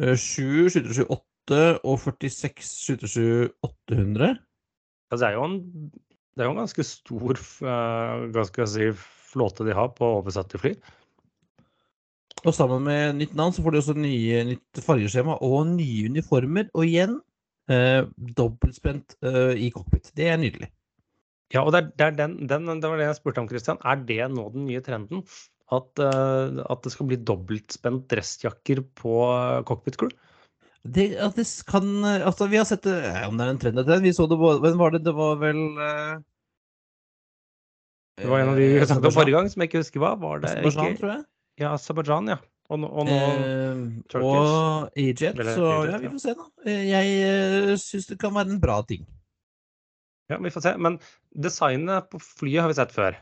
7 0.00 0.72
728 0.74 1.33
og 1.52 1.98
46 2.00 2.64
727 2.64 3.50
800. 3.66 4.38
Altså, 5.10 5.20
det, 5.20 5.28
er 5.28 5.34
jo 5.36 5.44
en, 5.44 5.58
det 6.34 6.42
er 6.42 6.48
jo 6.48 6.54
en 6.54 6.62
ganske 6.62 6.86
stor 6.88 7.40
ganske 8.34 8.68
si, 8.70 8.90
flåte 9.34 9.66
de 9.66 9.76
har 9.76 9.90
på 9.98 10.14
oversatte 10.20 10.60
fly. 10.62 10.74
Og 12.44 12.52
sammen 12.52 12.84
med 12.84 13.16
nytt 13.20 13.36
navn 13.38 13.54
så 13.56 13.62
får 13.64 13.72
de 13.72 13.80
også 13.80 13.94
nye, 13.96 14.42
nytt 14.50 14.80
fargeskjema 14.84 15.38
og 15.44 15.68
nye 15.72 16.10
uniformer. 16.12 16.68
Og 16.76 16.84
igjen 16.88 17.18
eh, 17.72 18.04
dobbeltspent 18.36 19.16
eh, 19.24 19.54
i 19.64 19.70
cockpit. 19.72 20.10
Det 20.16 20.28
er 20.28 20.40
nydelig. 20.40 20.68
Ja, 21.54 21.62
og 21.62 21.72
det, 21.72 21.80
er, 21.80 21.88
det, 21.94 22.06
er 22.06 22.18
den, 22.18 22.36
den, 22.50 22.68
det, 22.82 22.90
var 22.90 23.00
det 23.00 23.08
jeg 23.08 23.18
spurte 23.20 23.40
om, 23.40 23.48
Christian. 23.48 23.80
Er 23.86 24.00
det 24.04 24.20
nå 24.32 24.48
den 24.52 24.66
nye 24.68 24.82
trenden? 24.84 25.24
At, 25.72 25.88
uh, 25.96 26.60
at 26.68 26.84
det 26.84 26.92
skal 26.92 27.08
bli 27.08 27.16
dobbeltspent 27.24 28.04
dressjakker 28.12 28.82
på 28.98 29.14
cockpit 29.68 29.96
Det, 30.84 31.04
det, 31.36 31.44
kan 31.64 31.86
Altså, 32.04 32.46
vi 32.52 32.58
har 32.60 32.66
sett 32.68 32.84
det 32.84 32.98
Om 33.24 33.38
det 33.38 33.44
er 33.46 33.52
en 33.54 33.60
trend 33.62 33.80
etter 33.80 34.02
Vi 34.04 34.12
så 34.12 34.26
det 34.28 34.36
Hvem 34.36 34.76
var 34.76 34.92
det? 34.92 35.00
Det 35.06 35.14
var 35.16 35.38
vel 35.40 35.60
uh, 35.78 36.18
Det 38.20 38.28
var 38.28 38.42
en 38.42 38.50
av 38.52 38.60
de 38.60 38.66
vi 38.68 38.82
snakket 38.84 39.08
om 39.08 39.16
forrige 39.16 39.36
gang, 39.38 39.48
som 39.50 39.64
jeg 39.64 39.72
ikke 39.72 39.80
husker 39.80 40.02
hva. 40.02 40.12
Var 40.20 40.44
det 40.44 40.50
Aserbajdsjan, 40.52 40.90
ikke? 40.92 41.00
tror 41.00 41.10
jeg. 41.10 41.22
Ja, 41.58 41.72
Aserbajdsjan, 41.74 42.28
ja. 42.30 42.36
Og, 42.72 42.78
nå, 42.80 42.88
og, 42.88 43.08
nå 43.08 43.16
uh, 43.18 44.22
og 44.22 45.00
Egypt. 45.00 45.40
Så 45.56 45.72
ja, 45.88 45.98
vi 46.00 46.12
får 46.12 46.22
se, 46.22 46.34
da. 46.38 46.46
Eh, 46.64 46.84
jeg 46.88 47.16
uh, 47.26 47.74
syns 47.80 48.06
det 48.12 48.20
kan 48.22 48.36
være 48.36 48.54
en 48.54 48.62
bra 48.62 48.78
ting. 48.86 49.02
Ja, 50.32 50.38
vi 50.40 50.52
får 50.54 50.64
se. 50.64 50.72
Men 50.80 51.00
designet 51.34 52.08
på 52.12 52.20
flyet 52.22 52.62
har 52.62 52.70
vi 52.70 52.78
sett 52.78 52.94
før. 52.94 53.18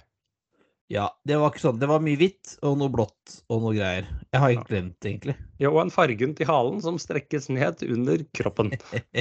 Ja, 0.91 1.07
det 1.25 1.37
var 1.41 1.53
ikke 1.53 1.63
sånn. 1.63 1.79
Det 1.81 1.89
var 1.89 2.03
mye 2.05 2.19
hvitt 2.21 2.59
og 2.67 2.75
noe 2.81 2.91
blått 2.93 3.37
og 3.53 3.63
noe 3.65 3.75
greier. 3.77 4.09
Jeg 4.33 4.41
har 4.43 4.51
ikke 4.53 4.69
glemt 4.69 4.97
det, 4.99 5.09
egentlig. 5.13 5.35
Ja, 5.63 5.69
og 5.71 5.79
en 5.85 5.95
fargen 5.95 6.33
til 6.37 6.47
halen 6.51 6.79
som 6.85 6.99
strekkes 7.01 7.49
ned 7.53 7.77
under 7.87 8.19
kroppen. 8.37 8.69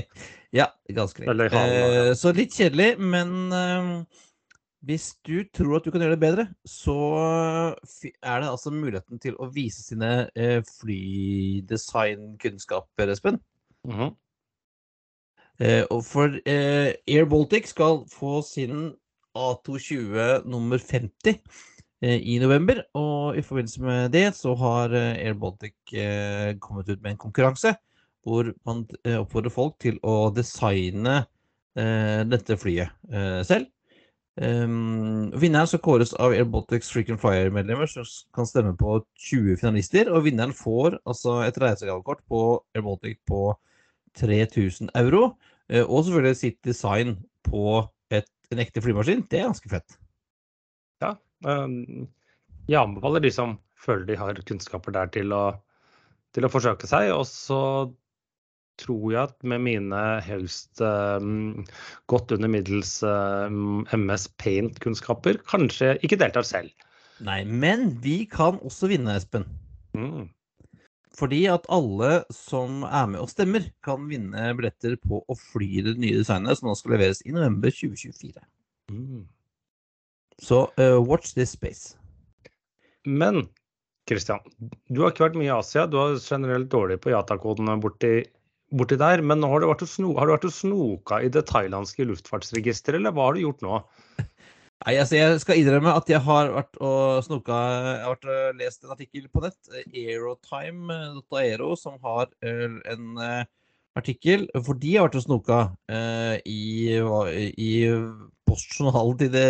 ja, 0.59 0.67
ganske 0.91 1.23
greit. 1.23 1.53
Eh, 1.55 2.11
så 2.19 2.27
litt 2.35 2.53
kjedelig, 2.57 2.89
men 2.99 3.29
eh, 3.55 3.87
hvis 4.89 5.05
du 5.27 5.37
tror 5.55 5.75
at 5.77 5.85
du 5.85 5.91
kan 5.93 6.01
gjøre 6.03 6.15
det 6.17 6.25
bedre, 6.25 6.45
så 6.67 6.97
er 7.77 8.37
det 8.41 8.49
altså 8.49 8.69
muligheten 8.73 9.17
til 9.23 9.35
å 9.39 9.45
vise 9.53 9.81
sine 9.85 10.11
eh, 10.35 10.61
flydesignkunnskaper, 10.81 13.07
Espen. 13.13 13.37
Mm 13.87 13.95
-hmm. 13.97 14.11
og 15.89 16.05
for 16.05 16.27
eh, 16.45 16.93
Air 17.07 17.25
Baltic 17.25 17.67
skal 17.67 18.05
få 18.09 18.41
sin 18.41 18.95
A220 19.37 20.45
nummer 20.49 20.77
50 20.77 21.39
eh, 22.01 22.19
i 22.19 22.37
november. 22.39 22.83
Og 22.97 23.37
i 23.37 23.43
forbindelse 23.45 23.83
med 23.83 24.11
det 24.15 24.25
så 24.37 24.55
har 24.59 24.95
eh, 24.95 25.19
Air 25.25 25.37
Baltic 25.39 25.75
eh, 25.93 26.57
kommet 26.59 26.89
ut 26.89 27.01
med 27.01 27.15
en 27.15 27.21
konkurranse 27.27 27.75
hvor 28.21 28.51
man 28.69 28.83
oppfordrer 29.17 29.49
folk 29.49 29.79
til 29.81 29.95
å 30.05 30.29
designe 30.29 31.23
dette 31.73 32.53
flyet 32.59 32.91
selv. 33.49 33.63
Um, 34.37 35.31
vinneren 35.41 35.65
skal 35.65 35.81
kåres 35.81 36.11
av 36.21 36.35
Air 36.35 36.45
Baltics 36.53 36.91
Frequent 36.93 37.17
Flyer-medlemmer, 37.23 37.89
som 37.89 38.05
kan 38.37 38.45
stemme 38.45 38.75
på 38.77 38.99
20 39.25 39.57
finalister. 39.63 40.11
Og 40.13 40.27
vinneren 40.27 40.53
får 40.53 40.99
altså 41.01 41.39
et 41.47 41.57
reisegavekort 41.63 42.21
på 42.29 42.43
Air 42.77 42.85
Baltic 42.85 43.17
på 43.25 43.55
3000 44.21 44.93
euro. 45.01 45.31
Og 45.81 46.05
selvfølgelig 46.05 46.37
sitt 46.43 46.61
design 46.67 47.17
på 47.49 47.81
en 48.53 48.61
ekte 48.63 48.83
flymaskin, 48.83 49.25
det 49.31 49.41
er 49.41 49.49
ganske 49.49 49.71
fett. 49.71 49.97
Ja. 51.03 51.15
Um, 51.45 52.07
jeg 52.69 52.79
anbefaler 52.81 53.23
de 53.23 53.31
som 53.33 53.57
føler 53.81 54.05
de 54.09 54.19
har 54.19 54.37
kunnskaper 54.47 54.93
der 54.95 55.09
til 55.13 55.33
å, 55.35 55.43
til 56.35 56.45
å 56.45 56.51
forsøke 56.51 56.89
seg. 56.89 57.09
Og 57.15 57.25
så 57.29 57.61
tror 58.81 59.07
jeg 59.13 59.21
at 59.21 59.35
med 59.45 59.63
mine 59.65 60.01
helst 60.25 60.81
um, 60.81 61.63
godt 62.11 62.33
under 62.35 62.51
middels 62.51 62.99
um, 63.05 63.83
MS 63.93 64.27
Paint-kunnskaper 64.41 65.41
kanskje 65.49 65.95
ikke 66.05 66.19
deltar 66.21 66.47
selv. 66.47 66.71
Nei, 67.21 67.43
men 67.45 67.91
vi 68.01 68.23
kan 68.29 68.57
også 68.65 68.89
vinne, 68.89 69.13
Espen. 69.19 69.45
Mm. 69.93 70.29
Fordi 71.17 71.41
at 71.51 71.67
alle 71.71 72.21
som 72.31 72.85
er 72.87 73.09
med 73.11 73.19
og 73.23 73.31
stemmer, 73.31 73.65
kan 73.83 74.07
vinne 74.07 74.51
billetter 74.57 74.95
på 75.03 75.19
å 75.27 75.37
fly 75.37 75.83
det 75.87 75.97
nye 75.99 76.21
designet 76.21 76.59
som 76.59 76.69
nå 76.69 76.75
skal 76.79 76.95
leveres 76.95 77.23
i 77.27 77.35
november 77.35 77.73
2024. 77.73 78.43
Mm. 78.91 79.25
Så 80.41 80.63
uh, 80.79 80.99
watch 81.03 81.35
this 81.35 81.53
space. 81.57 81.97
Men 83.05 83.43
Christian, 84.09 84.39
du 84.89 85.03
har 85.03 85.11
ikke 85.11 85.27
vært 85.27 85.39
mye 85.39 85.49
i 85.49 85.55
Asia. 85.55 85.85
Du 85.87 85.99
er 86.01 86.15
generelt 86.23 86.71
dårlig 86.71 87.01
på 87.03 87.11
Jata-kodene 87.13 87.75
borti, 87.83 88.21
borti, 88.73 88.97
der. 88.99 89.21
Men 89.25 89.43
har 89.45 89.61
du 89.61 89.67
vært 89.69 89.83
og, 89.85 89.91
sno, 89.91 90.13
har 90.17 90.27
du 90.27 90.35
vært 90.35 90.47
og 90.49 90.55
snoka 90.55 91.21
i 91.21 91.29
det 91.33 91.45
thailandske 91.51 92.07
luftfartsregisteret, 92.09 93.01
eller 93.01 93.15
hva 93.15 93.29
har 93.29 93.37
du 93.37 93.43
gjort 93.45 93.67
nå? 93.67 93.81
Nei, 94.81 94.95
altså 94.97 95.17
Jeg 95.19 95.41
skal 95.43 95.61
innrømme 95.61 95.93
at 95.93 96.09
jeg 96.09 96.21
har 96.25 96.51
vært 96.55 96.79
og 96.81 97.21
snoka 97.25 97.57
Jeg 97.69 98.01
har 98.01 98.15
vært 98.15 98.29
og 98.33 98.61
lest 98.61 98.85
en 98.85 98.95
artikkel 98.95 99.27
på 99.29 99.43
nett, 99.43 99.59
aerotime.aero, 99.91 101.75
som 101.77 101.99
har 102.01 102.31
eh, 102.41 102.79
en 102.93 103.21
eh, 103.21 103.43
artikkel 103.99 104.47
For 104.65 104.79
de 104.81 104.95
har 104.95 105.05
vært 105.05 105.19
og 105.21 105.25
snoka 105.27 105.61
eh, 105.91 106.41
i, 106.49 106.97
i 106.97 107.71
postjournalen 108.49 109.21
til 109.21 109.33
det 109.35 109.47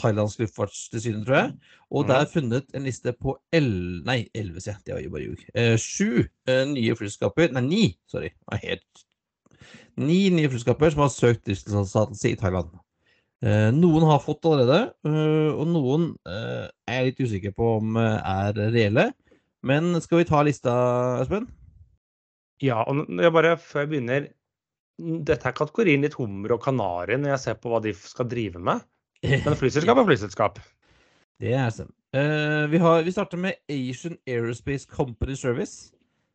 thailandske 0.00 0.46
luftfartstilsynet, 0.46 1.26
tror 1.26 1.36
jeg. 1.36 1.50
Og 1.92 2.06
der 2.08 2.28
funnet 2.30 2.70
en 2.74 2.86
liste 2.88 3.12
på 3.12 3.36
11 3.52 4.06
Nei, 4.08 4.18
11, 4.34 4.60
sier 4.64 4.72
jeg. 4.74 4.84
Det 4.86 4.94
var 4.94 5.02
jo 5.04 5.12
bare 5.12 5.26
ljug. 5.26 5.42
Eh, 5.54 5.74
sju 5.80 6.22
eh, 6.48 6.62
nye 6.70 6.96
flyselskaper 6.96 7.52
Nei, 7.52 7.64
ni, 7.66 7.82
sorry. 8.10 8.32
Helt 8.62 9.04
Ni 10.00 10.22
nye 10.32 10.48
flyselskaper 10.48 10.94
som 10.94 11.04
har 11.04 11.12
søkt 11.12 11.44
driftstillatelse 11.46 12.32
i 12.32 12.40
Thailand. 12.40 12.72
Eh, 13.42 13.70
noen 13.74 14.04
har 14.06 14.20
fått 14.22 14.46
allerede, 14.46 14.92
eh, 15.08 15.50
og 15.50 15.66
noen 15.66 16.12
eh, 16.30 16.68
er 16.86 17.00
jeg 17.00 17.08
litt 17.08 17.22
usikker 17.26 17.54
på 17.56 17.72
om 17.80 17.98
er 17.98 18.54
reelle. 18.70 19.08
Men 19.66 19.96
skal 20.02 20.20
vi 20.20 20.28
ta 20.28 20.44
lista, 20.46 20.74
Espen? 21.24 21.48
Ja, 22.62 22.84
og 22.86 23.02
jeg 23.10 23.34
bare 23.34 23.56
før 23.58 23.82
jeg 23.82 23.90
begynner 23.90 24.30
Dette 25.02 25.48
er 25.48 25.54
kategorien 25.56 26.04
litt 26.04 26.14
hummer 26.14 26.52
og 26.54 26.60
kanari 26.62 27.16
når 27.18 27.32
jeg 27.32 27.42
ser 27.42 27.56
på 27.58 27.72
hva 27.72 27.80
de 27.82 27.94
skal 27.96 28.28
drive 28.30 28.60
med. 28.62 28.84
Men 29.24 29.56
flyselskap 29.58 29.98
er 29.98 30.06
flyselskap. 30.10 30.60
Det 31.42 31.56
er. 31.58 31.72
Uh, 32.14 32.68
vi, 32.70 32.78
har, 32.78 33.00
vi 33.02 33.14
starter 33.14 33.40
med 33.40 33.56
Asian 33.72 34.14
Aerospace 34.28 34.86
Company 34.86 35.34
Service. 35.34 35.90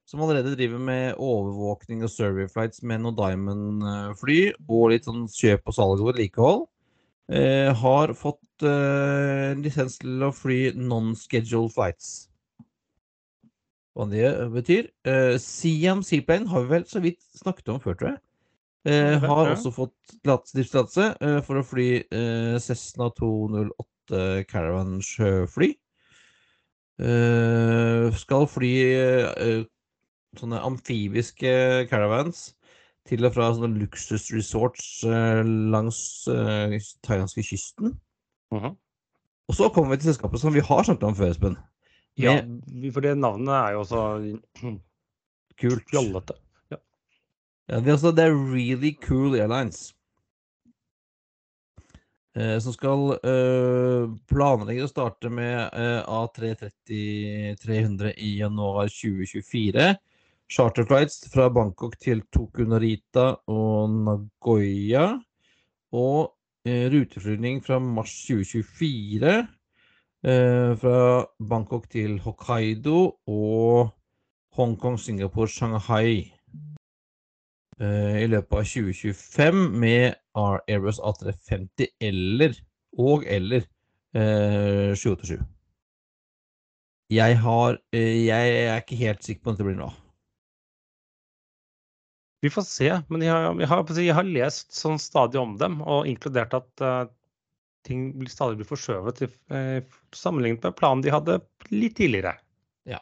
Som 0.10 0.24
allerede 0.26 0.56
driver 0.58 0.82
med 0.84 1.22
overvåkning 1.22 2.04
og 2.04 2.12
survey 2.12 2.50
flights 2.52 2.82
med 2.84 3.06
noen 3.06 3.16
Diamond-fly. 3.16 4.40
Og 4.68 4.90
litt 4.92 5.08
sånn 5.08 5.30
kjøp 5.32 5.70
og 5.70 5.78
salg 5.78 6.04
og 6.04 6.10
vedlikehold 6.10 6.66
eh, 7.32 7.74
har 7.76 8.14
fått 8.18 8.66
eh, 8.66 9.54
lisens 9.60 10.00
til 10.02 10.24
å 10.28 10.32
fly 10.36 10.74
non-scheduled 10.78 11.74
flights. 11.76 12.28
Hva 13.98 14.06
det 14.12 14.30
betyr. 14.54 14.92
Eh, 15.10 15.36
Siam 15.42 16.04
Seaplane 16.06 16.50
har 16.52 16.66
vi 16.66 16.74
vel 16.76 16.88
så 16.90 17.02
vidt 17.04 17.24
snakket 17.38 17.74
om 17.74 17.82
før, 17.82 17.98
tror 17.98 18.12
jeg. 18.14 18.22
Eh, 18.88 19.18
har 19.20 19.52
også 19.52 19.74
fått 19.76 20.18
driftstillatelse 20.24 21.08
eh, 21.20 21.40
for 21.44 21.60
å 21.60 21.66
fly 21.66 21.88
eh, 22.06 22.56
Cessna 22.64 23.10
208 23.18 24.46
Caravan 24.48 25.02
sjøfly. 25.04 25.74
Eh, 26.98 28.06
skal 28.18 28.48
fly 28.50 28.72
eh, 28.94 29.66
sånne 30.38 30.62
amfibiske 30.66 31.52
caravans 31.92 32.52
til 33.08 33.28
og 33.28 33.34
fra 33.36 33.50
sånne 33.56 33.80
luksusresorts 33.82 34.90
uh, 35.08 35.42
langs 35.74 36.00
uh, 36.32 36.76
thailandske 37.08 37.44
kysten. 37.44 37.98
Uh 38.54 38.64
-huh. 38.64 38.76
Og 39.48 39.56
så 39.56 39.70
kommer 39.70 39.92
vi 39.92 39.98
til 39.98 40.12
selskapet 40.12 40.40
som 40.40 40.54
vi 40.54 40.60
har 40.60 40.84
snakket 40.84 41.04
om 41.04 41.16
før, 41.16 41.32
Espen. 41.32 41.58
Ja, 42.18 42.42
for 42.94 43.02
det 43.02 43.18
navnet 43.18 43.54
er 43.54 43.72
jo 43.72 43.80
også 43.80 44.38
kult. 45.62 45.90
Fjollete. 45.90 46.34
Ja. 46.72 46.78
ja 47.70 47.80
det, 47.80 47.88
er 47.88 47.92
altså, 47.92 48.12
det 48.12 48.26
er 48.26 48.54
Really 48.54 48.96
Cool 49.08 49.40
Airlines. 49.40 49.98
Eh, 52.38 52.60
som 52.62 52.70
skal 52.76 53.16
eh, 53.26 54.04
planlegge 54.30 54.84
å 54.86 54.90
starte 54.92 55.30
med 55.34 55.72
eh, 55.74 56.04
A330-300 56.06 58.12
i 58.22 58.38
januar 58.44 58.86
2024 58.94 59.98
charterflights 60.52 61.28
fra 61.34 61.50
Bangkok 61.54 61.98
til 62.00 62.24
Tokunarita 62.34 63.34
og 63.52 63.90
Nagoya. 63.92 65.10
Og 65.96 66.34
eh, 66.68 66.88
ruteflygning 66.92 67.62
fra 67.66 67.80
mars 67.80 68.14
2024 68.28 69.34
eh, 70.24 70.72
fra 70.80 71.26
Bangkok 71.50 71.90
til 71.92 72.20
Hokkaido 72.20 73.18
og 73.28 73.94
Hongkong, 74.58 75.00
Singapore, 75.00 75.48
Shanghai. 75.48 76.34
Eh, 77.80 78.24
I 78.24 78.28
løpet 78.28 78.58
av 78.58 78.66
2025 78.66 79.68
med 79.80 80.16
Airbus 80.36 81.00
A350 81.00 81.94
eller 82.02 82.58
og 82.98 83.24
eller 83.28 83.68
eh, 84.16 84.96
787. 84.96 85.38
Jeg, 87.10 87.38
har, 87.40 87.78
jeg 87.94 88.58
er 88.66 88.82
ikke 88.82 88.96
helt 89.00 89.24
sikker 89.24 89.44
på 89.44 89.54
om 89.54 89.58
det 89.60 89.66
blir 89.70 89.80
nå. 89.80 89.88
Vi 92.42 92.50
får 92.50 92.62
se. 92.62 92.90
Men 93.10 93.24
jeg 93.26 93.34
har, 93.34 93.54
jeg, 93.60 93.70
har, 93.72 93.86
jeg 94.02 94.18
har, 94.18 94.34
lest 94.38 94.76
sånn 94.76 95.00
stadig 95.02 95.40
om 95.42 95.56
dem, 95.60 95.80
og 95.82 96.10
inkludert 96.10 96.54
at 96.58 96.84
uh, 96.86 97.06
ting 97.88 98.12
stadig 98.30 98.60
blir 98.60 98.70
forskjøvet 98.70 99.24
uh, 99.26 99.80
sammenlignet 100.16 100.68
med 100.68 100.78
planen 100.78 101.06
de 101.06 101.14
hadde 101.14 101.40
litt 101.74 101.98
tidligere. 101.98 102.36
Ja. 102.90 103.02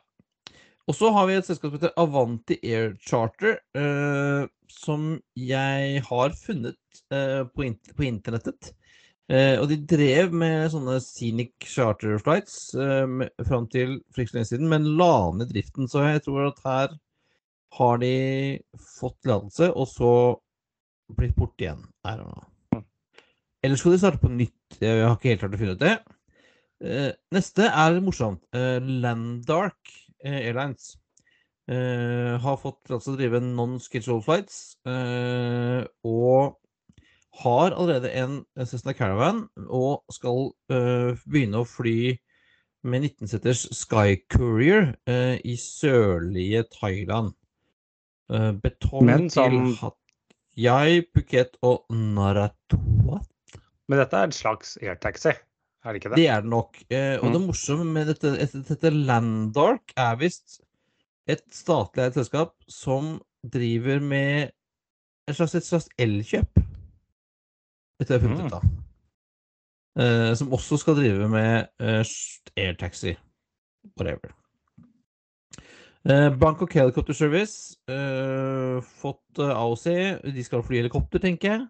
Og 0.88 0.98
så 0.98 1.12
har 1.16 1.28
vi 1.28 1.36
et 1.40 1.50
selskap 1.50 1.74
som 1.74 1.80
heter 1.80 1.96
Avanti 2.00 2.60
Air 2.64 2.96
Charter, 3.04 3.60
uh, 3.78 4.48
som 4.72 5.16
jeg 5.40 6.02
har 6.08 6.36
funnet 6.40 6.80
på, 7.12 7.64
int 7.64 7.92
på, 7.96 8.04
internettet. 8.08 8.72
og 9.30 9.66
de 9.70 9.76
drev 9.88 10.34
med 10.34 10.72
sånne 10.74 10.96
scenic 11.04 11.52
charter 11.70 12.18
flights 12.24 12.72
fram 12.74 13.68
til 13.72 14.00
for 14.10 14.24
ikke 14.24 14.32
så 14.32 14.38
lenge 14.38 14.50
siden, 14.50 14.70
men 14.72 14.88
la 14.98 15.30
ned 15.38 15.52
driften. 15.52 15.90
Så 15.92 16.02
jeg 16.08 16.24
tror 16.26 16.50
at 16.50 16.64
her 16.66 16.96
har 17.76 18.02
de 18.02 18.16
fått 18.80 19.18
tillatelse, 19.24 19.72
og 19.76 19.88
så 19.92 20.12
blitt 21.16 21.36
borte 21.38 21.66
igjen. 21.66 21.84
Eller 23.66 23.80
skal 23.80 23.96
de 23.96 24.02
starte 24.02 24.22
på 24.22 24.32
nytt? 24.32 24.78
Jeg 24.82 25.04
har 25.04 25.16
ikke 25.16 25.34
helt 25.34 25.44
klart 25.44 25.58
å 25.58 25.62
finne 25.62 25.78
ut 25.78 25.84
det. 25.84 25.96
Uh, 26.84 27.12
neste 27.34 27.70
er 27.70 28.02
morsomt. 28.04 28.44
Uh, 28.56 28.78
Landark 28.84 29.80
uh, 30.26 30.38
Airlines 30.42 30.96
har 31.66 32.60
fått 32.62 32.76
tillatelse 32.86 33.08
til 33.08 33.16
å 33.16 33.18
drive 33.18 33.40
non-schedule 33.42 34.22
flights. 34.22 34.76
og 36.06 36.60
har 37.42 37.74
allerede 37.74 38.12
en 38.22 38.36
Cessna 38.70 38.94
Caravan 38.94 39.48
og 39.66 40.04
skal 40.14 40.52
begynne 40.70 41.64
å 41.64 41.66
fly 41.66 42.20
med 42.86 43.08
19-seters 43.08 43.64
Sky 43.74 44.14
Courier 44.30 44.94
i 45.42 45.58
sørlige 45.58 46.68
Thailand. 46.70 47.34
Uh, 48.32 48.52
betong 48.58 49.06
Men 49.06 49.30
som... 49.30 49.54
til 49.54 49.76
Hatjai, 49.80 51.06
Phuket 51.14 51.60
og 51.66 51.86
Naratuat. 51.94 53.60
Men 53.86 54.02
dette 54.02 54.18
er 54.18 54.32
et 54.32 54.38
slags 54.38 54.78
airtaxi, 54.82 55.36
er 55.86 55.94
det 55.94 56.02
ikke 56.02 56.12
det? 56.16 56.20
Det 56.24 56.30
er 56.34 56.46
det 56.46 56.50
nok. 56.50 56.80
Uh, 56.90 57.18
og 57.22 57.28
mm. 57.28 57.34
det 57.36 57.42
morsomme 57.44 57.86
med 57.86 58.10
dette, 58.14 58.34
dette 58.72 58.94
Landark 58.94 59.94
er 59.94 60.18
visst 60.22 60.60
et 61.30 61.44
statlig 61.54 62.06
eid 62.06 62.18
selskap 62.18 62.56
som 62.70 63.18
driver 63.54 64.02
med 64.02 64.50
et 65.30 65.38
slags, 65.38 65.56
et 65.58 65.66
slags 65.66 65.90
elkjøp. 66.02 66.62
Etter 68.02 68.18
jeg 68.18 68.22
har 68.22 68.26
funnet 68.26 68.46
ut, 68.46 68.58
da. 68.58 68.62
Uh, 69.96 70.32
som 70.36 70.52
også 70.54 70.82
skal 70.82 70.98
drive 70.98 71.30
med 71.32 71.70
uh, 71.80 72.02
airtaxi. 72.58 73.16
Whatever. 73.96 74.34
Eh, 76.10 76.30
Bangkok 76.38 76.74
Helicopter 76.76 77.14
Service. 77.14 77.78
Uh, 77.90 78.82
fått 78.82 79.40
uh, 79.40 79.50
AOC. 79.58 79.86
De 80.36 80.44
skal 80.46 80.62
fly 80.66 80.84
helikopter, 80.84 81.22
tenker 81.24 81.50
jeg. 81.50 81.64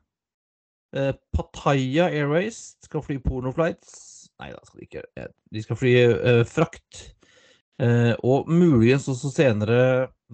Uh, 0.95 1.13
Pattaya 1.31 2.09
Airways 2.11 2.75
skal 2.83 3.03
fly 3.05 3.15
pornoflights. 3.23 3.93
Nei 4.43 4.49
da, 4.51 4.59
skal 4.67 4.81
de 4.81 4.89
ikke. 4.89 5.05
De 5.55 5.63
skal 5.63 5.79
fly 5.79 5.93
frakt. 6.51 7.05
og 8.27 8.49
muligens 8.51 9.07
også 9.07 9.31
senere 9.31 9.77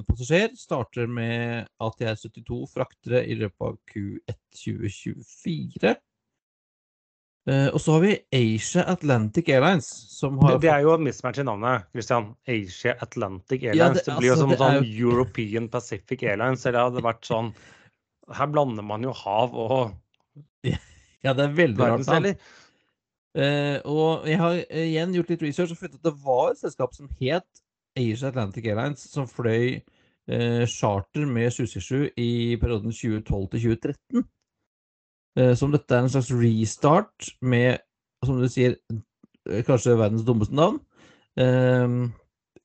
passasjer. 0.10 0.56
Starter 0.58 1.06
med 1.06 1.70
ATR72 1.78 2.58
fraktere 2.74 3.22
i 3.30 3.38
løpet 3.38 3.68
av 3.68 3.78
Q1 3.92 4.40
2024. 4.64 5.94
Uh, 7.50 7.72
og 7.74 7.80
så 7.82 7.96
har 7.96 8.04
vi 8.04 8.12
Asia 8.38 8.84
Atlantic 8.92 9.48
Airlines. 9.50 9.88
Som 10.14 10.38
har 10.44 10.60
det, 10.62 10.70
er 10.70 10.84
jo 10.86 10.94
en 10.94 11.06
mismatch 11.08 11.42
i 11.42 11.46
navnet, 11.48 11.88
Christian. 11.96 12.28
Asia 12.46 12.94
Atlantic 13.02 13.64
Airlines. 13.64 13.80
Ja, 13.82 13.88
det, 13.96 14.04
det, 14.06 14.18
blir 14.20 14.30
jo 14.30 14.36
altså, 14.36 14.50
som 14.52 14.60
sånn 14.60 14.86
jo... 14.86 15.08
European 15.08 15.70
Pacific 15.74 16.22
Airlines. 16.22 16.66
Eller 16.68 16.78
det 16.78 16.84
hadde 16.90 17.06
vært 17.08 17.26
sånn 17.26 17.50
Her 18.38 18.52
blander 18.52 18.86
man 18.86 19.08
jo 19.08 19.14
hav 19.24 19.58
og 19.58 19.96
Ja, 21.26 21.34
det 21.34 21.48
er 21.48 21.56
veldig 21.58 21.88
rart. 21.96 22.46
Uh, 23.32 23.78
og 23.88 24.28
jeg 24.28 24.38
har 24.42 24.58
uh, 24.60 24.84
igjen 24.84 25.14
gjort 25.16 25.30
litt 25.32 25.44
research 25.46 25.74
og 25.74 25.80
funnet 25.80 25.98
at 25.98 26.06
det 26.10 26.14
var 26.22 26.52
et 26.52 26.60
selskap 26.62 26.94
som 26.94 27.10
het 27.22 27.62
Asia 27.98 28.30
Atlantic 28.30 28.68
Airlines, 28.70 29.08
som 29.10 29.30
fløy 29.30 29.82
charter 30.70 31.26
med 31.28 31.50
767 31.52 32.14
i 32.22 32.56
perioden 32.62 32.94
2012 32.94 33.48
til 33.52 33.64
2013. 33.74 34.28
Eh, 35.40 35.54
som 35.56 35.72
dette 35.72 35.96
er 35.96 36.04
en 36.04 36.12
slags 36.12 36.32
restart 36.36 37.30
med, 37.40 37.80
som 38.26 38.40
du 38.42 38.48
sier, 38.52 38.76
eh, 39.48 39.62
kanskje 39.68 39.96
verdens 40.00 40.26
dummeste 40.28 40.56
navn. 40.58 40.82
Ehm, 41.40 42.12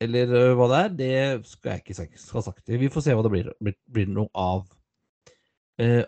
eller 0.03 0.33
eh, 0.35 0.55
hva 0.59 0.67
det 0.73 0.81
er, 0.81 0.97
det 0.99 1.47
skal 1.47 1.77
jeg 1.77 1.85
ikke 1.85 2.09
ha 2.35 2.43
sagt. 2.43 2.65
Vi 2.67 2.91
får 2.91 3.07
se 3.07 3.15
hva 3.15 3.23
det 3.27 3.33
blir, 3.37 3.53
blir, 3.87 4.11
noe 4.11 4.31
av. 4.35 4.67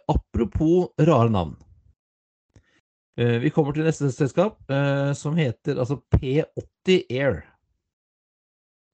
apropos 0.08 0.94
rare 0.96 1.28
navn. 1.28 1.50
Vi 3.18 3.50
kommer 3.52 3.74
til 3.76 3.84
neste 3.84 4.08
selskap, 4.14 4.62
som 5.18 5.36
heter 5.36 5.76
altså 5.76 5.98
P80 6.14 7.10
Air. 7.12 7.42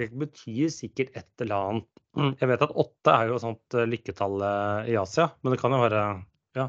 Det 0.01 0.09
betyr 0.19 0.73
sikkert 0.75 1.15
et 1.15 1.45
eller 1.45 1.69
annet. 1.69 1.87
Jeg 2.41 2.51
vet 2.51 2.65
at 2.67 2.75
åtte 2.75 3.15
er 3.15 3.31
jo 3.31 3.37
et 3.37 3.45
sånt 3.45 3.79
lykketall 3.93 4.43
i 4.91 4.99
Asia, 4.99 5.29
men 5.45 5.55
det 5.55 5.61
kan 5.63 5.77
jo 5.77 5.83
være 5.85 6.03
ja. 6.59 6.67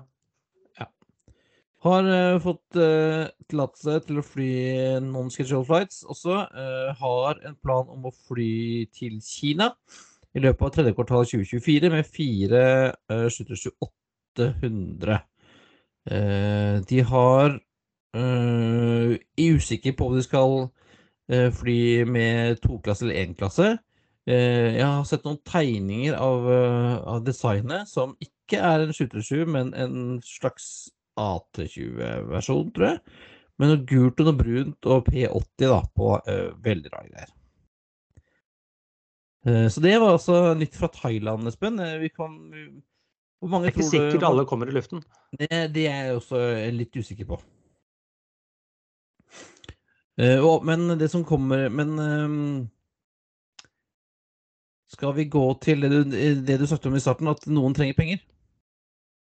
Har 1.86 2.08
uh, 2.10 2.40
fått 2.42 2.78
uh, 2.82 3.28
tillatelse 3.46 4.00
til 4.08 4.18
å 4.18 4.26
fly 4.26 4.54
non-schedule 5.06 5.66
flights 5.68 6.02
også. 6.10 6.40
Uh, 6.50 6.90
har 6.98 7.42
en 7.46 7.58
plan 7.62 7.92
om 7.94 8.08
å 8.10 8.14
fly 8.26 8.88
til 8.96 9.20
Kina 9.22 9.70
i 10.36 10.42
løpet 10.42 10.66
av 10.66 10.72
tredje 10.74 10.96
kvartal 10.98 11.28
2024 11.30 11.92
med 11.94 12.10
fire 12.10 12.64
uh, 13.12 13.28
72800. 13.30 15.20
Eh, 16.06 16.76
de 16.86 17.00
har 17.10 17.56
Er 18.16 19.16
usikker 19.42 19.96
på 19.98 20.06
om 20.08 20.14
de 20.16 20.22
skal 20.24 20.52
fly 21.58 22.06
med 22.06 22.62
toklasse 22.64 23.04
eller 23.04 23.26
énklasse. 23.26 23.72
Jeg 24.30 24.86
har 24.86 25.02
sett 25.10 25.26
noen 25.26 25.42
tegninger 25.44 26.14
av, 26.14 26.46
av 27.12 27.26
designet 27.26 27.90
som 27.90 28.14
ikke 28.24 28.62
er 28.62 28.86
en 28.86 28.94
737, 28.94 29.44
men 29.50 29.74
en 29.74 30.22
slags 30.24 30.94
A320-versjon, 31.20 32.70
tror 32.76 32.88
jeg. 32.90 33.00
Med 33.56 33.72
noe 33.72 33.84
gult 33.88 34.20
og 34.20 34.28
noe 34.28 34.40
brunt 34.40 34.90
og 34.92 35.08
P80 35.08 35.70
da, 35.72 35.80
på 35.96 36.12
uh, 36.18 36.50
veldig 36.66 36.92
rare 36.92 37.08
greier. 37.08 37.34
Uh, 39.46 39.68
så 39.72 39.84
det 39.86 39.96
var 40.02 40.18
altså 40.18 40.40
nytt 40.60 40.76
fra 40.76 40.92
Thailand, 40.92 41.48
Espen. 41.48 41.80
Eh, 41.80 41.98
Vi 42.02 42.12
kan 42.12 42.36
Hvor 43.40 43.52
mange 43.52 43.70
Det 43.70 43.76
er 43.76 43.78
ikke 43.78 43.86
tror 43.86 43.92
du 43.92 43.98
sikkert 43.98 44.30
alle 44.30 44.46
kommer 44.50 44.68
i 44.68 44.76
luften. 44.76 45.04
det, 45.40 45.50
det 45.76 45.88
er 45.88 46.10
jeg 46.10 46.16
også 46.20 46.42
litt 46.76 46.96
usikker 46.96 47.32
på. 47.32 47.40
Uh, 50.20 50.40
og, 50.40 50.64
men 50.66 50.98
det 51.00 51.10
som 51.12 51.26
kommer 51.28 51.68
Men 51.70 52.00
um, 52.00 52.70
skal 54.88 55.12
vi 55.16 55.26
gå 55.28 55.44
til 55.60 55.82
det 55.84 55.90
du, 55.92 56.14
det 56.48 56.56
du 56.60 56.68
snakket 56.68 56.88
om 56.88 56.96
i 56.96 57.04
starten, 57.04 57.28
at 57.28 57.48
noen 57.52 57.74
trenger 57.76 57.98
penger? 57.98 58.22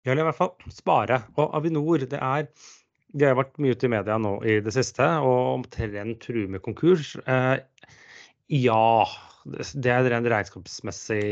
Vil 0.08 0.20
i 0.20 0.24
hvert 0.24 0.38
fall 0.38 0.72
spare. 0.72 1.22
Og 1.36 1.56
Avinor, 1.58 2.06
det 2.08 2.20
er 2.20 2.46
De 3.10 3.26
har 3.26 3.34
vært 3.34 3.58
mye 3.58 3.74
ute 3.74 3.88
i 3.88 3.90
media 3.90 4.16
nå 4.22 4.36
i 4.46 4.60
det 4.62 4.72
siste 4.76 5.02
og 5.26 5.56
omtrent 5.56 6.20
truer 6.22 6.46
med 6.52 6.62
konkurs. 6.62 7.16
Eh, 7.26 7.58
ja, 8.54 8.84
det 9.74 9.90
er 9.90 10.14
en 10.14 10.28
regnskapsmessig 10.30 11.24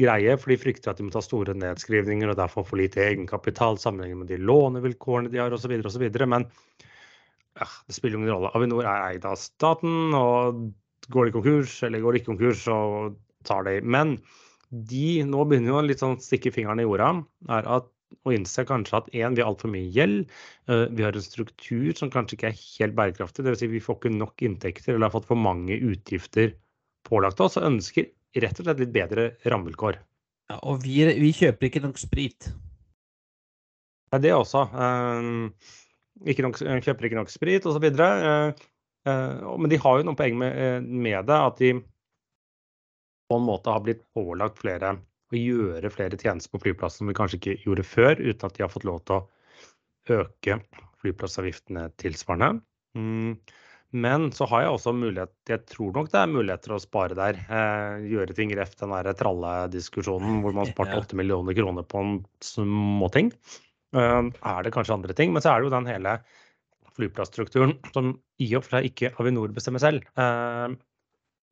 greie, 0.00 0.36
for 0.40 0.52
de 0.52 0.58
frykter 0.60 0.92
at 0.92 1.00
de 1.00 1.04
må 1.04 1.12
ta 1.12 1.20
store 1.24 1.52
nedskrivninger 1.56 2.32
og 2.32 2.40
derfor 2.40 2.64
få 2.64 2.80
lite 2.80 3.04
egenkapital 3.04 3.76
sammenlignet 3.80 4.22
med 4.22 4.32
de 4.32 4.40
lånevilkårene 4.40 5.32
de 5.32 5.42
har 5.42 5.52
osv. 5.52 5.76
osv. 5.76 6.08
Men 6.24 6.48
ja, 7.58 7.68
det 7.86 7.96
spiller 7.96 8.16
ingen 8.16 8.32
rolle. 8.32 8.52
Avinor 8.56 8.88
er 8.88 9.06
eid 9.12 9.28
av 9.28 9.36
staten, 9.40 10.14
og 10.16 10.68
går 11.12 11.28
de 11.28 11.36
konkurs 11.36 11.82
eller 11.84 12.04
går 12.04 12.16
de 12.16 12.22
ikke 12.22 12.32
konkurs, 12.32 12.64
så 12.64 12.78
tar 13.48 13.68
de. 13.68 13.78
Men 13.84 14.16
de 14.70 15.22
nå 15.24 15.44
begynner 15.48 15.72
jo 15.72 15.78
å 15.80 15.84
litt 15.86 16.02
sånn 16.02 16.18
stikke 16.20 16.52
fingrene 16.54 16.84
i 16.84 16.88
jorda, 16.88 17.12
er 17.48 17.70
at 17.78 17.88
og 18.24 18.32
innser 18.32 18.64
kanskje 18.64 18.96
at 18.96 19.08
en, 19.20 19.34
vi 19.36 19.42
har 19.42 19.50
altfor 19.50 19.68
mye 19.68 19.90
gjeld. 19.92 20.30
eh, 20.72 20.86
Vi 20.96 21.04
har 21.04 21.12
en 21.12 21.24
struktur 21.24 21.92
som 21.96 22.08
kanskje 22.10 22.38
ikke 22.38 22.48
er 22.48 22.60
helt 22.78 22.94
bærekraftig. 22.96 23.44
Dvs. 23.44 23.60
Si 23.60 23.68
vi 23.68 23.82
får 23.84 23.98
ikke 23.98 24.12
nok 24.14 24.44
inntekter 24.48 24.94
eller 24.94 25.10
har 25.10 25.14
fått 25.18 25.28
for 25.28 25.36
mange 25.36 25.76
utgifter 25.76 26.54
pålagt 27.04 27.40
oss, 27.44 27.58
og 27.60 27.68
ønsker 27.68 28.08
rett 28.40 28.60
og 28.60 28.64
slett 28.64 28.80
litt 28.80 28.94
bedre 28.96 29.28
rammevilkår. 29.44 30.00
Ja, 30.48 30.56
og 30.64 30.80
vi, 30.84 31.04
vi 31.20 31.34
kjøper 31.36 31.68
ikke 31.68 31.84
nok 31.84 32.00
sprit. 32.00 32.48
Det 34.08 34.16
er 34.16 34.24
det 34.24 34.34
også. 34.38 34.64
eh, 34.72 35.20
Ikke 36.32 36.48
nok, 36.48 36.56
kjøper 36.58 37.10
ikke 37.10 37.20
nok 37.20 37.30
sprit 37.32 37.68
osv. 37.68 37.90
Men 37.92 39.70
de 39.70 39.78
har 39.84 40.00
jo 40.00 40.08
noen 40.08 40.16
poeng 40.18 40.40
med, 40.40 40.56
eh, 40.56 40.80
med 40.80 41.28
det, 41.28 41.36
at 41.36 41.60
de 41.60 41.74
på 43.28 43.38
en 43.38 43.46
måte 43.46 43.72
har 43.72 43.84
blitt 43.84 44.04
pålagt 44.16 44.60
flere 44.62 44.96
å 45.28 45.36
gjøre 45.36 45.92
flere 45.92 46.16
tjenester 46.16 46.54
på 46.54 46.62
flyplassen 46.64 47.04
som 47.04 47.10
vi 47.10 47.16
kanskje 47.16 47.38
ikke 47.40 47.56
gjorde 47.66 47.84
før, 47.84 48.20
uten 48.22 48.48
at 48.48 48.56
de 48.56 48.64
har 48.64 48.72
fått 48.72 48.86
lov 48.88 49.02
til 49.04 49.18
å 49.18 50.22
øke 50.22 50.58
flyplassavgiftene 51.02 51.88
tilsvarende. 52.00 52.62
Mm. 52.96 53.36
Men 53.96 54.26
så 54.36 54.44
har 54.50 54.64
jeg 54.64 54.72
også 54.74 54.92
mulighet, 54.96 55.32
jeg 55.48 55.64
tror 55.70 55.94
nok 55.96 56.10
det 56.12 56.20
er 56.20 56.32
muligheter 56.32 56.74
å 56.76 56.80
spare 56.82 57.16
der. 57.16 57.38
Eh, 57.48 58.08
gjøre 58.10 58.36
ting 58.36 58.52
ref 58.56 58.74
den 58.80 58.92
der 58.92 59.08
trallediskusjonen 59.16 60.42
hvor 60.44 60.56
man 60.56 60.68
sparte 60.68 60.96
Ja. 60.96 61.04
8 61.04 61.16
millioner 61.16 61.56
kroner 61.56 61.86
på 61.88 62.02
en 62.02 62.18
småting. 62.44 63.32
Eh, 63.96 64.28
er 64.28 64.62
det 64.62 64.74
kanskje 64.74 64.98
andre 64.98 65.16
ting, 65.16 65.32
men 65.32 65.40
så 65.40 65.54
er 65.54 65.60
det 65.60 65.70
jo 65.70 65.76
den 65.76 65.88
hele 65.88 66.18
flyplassstrukturen 66.98 67.78
som 67.94 68.12
i 68.42 68.50
og 68.58 68.66
for 68.66 68.76
seg 68.76 68.90
ikke 68.90 69.14
Avinor 69.22 69.54
bestemmer 69.56 69.80
selv. 69.80 70.04
Eh, 70.18 70.76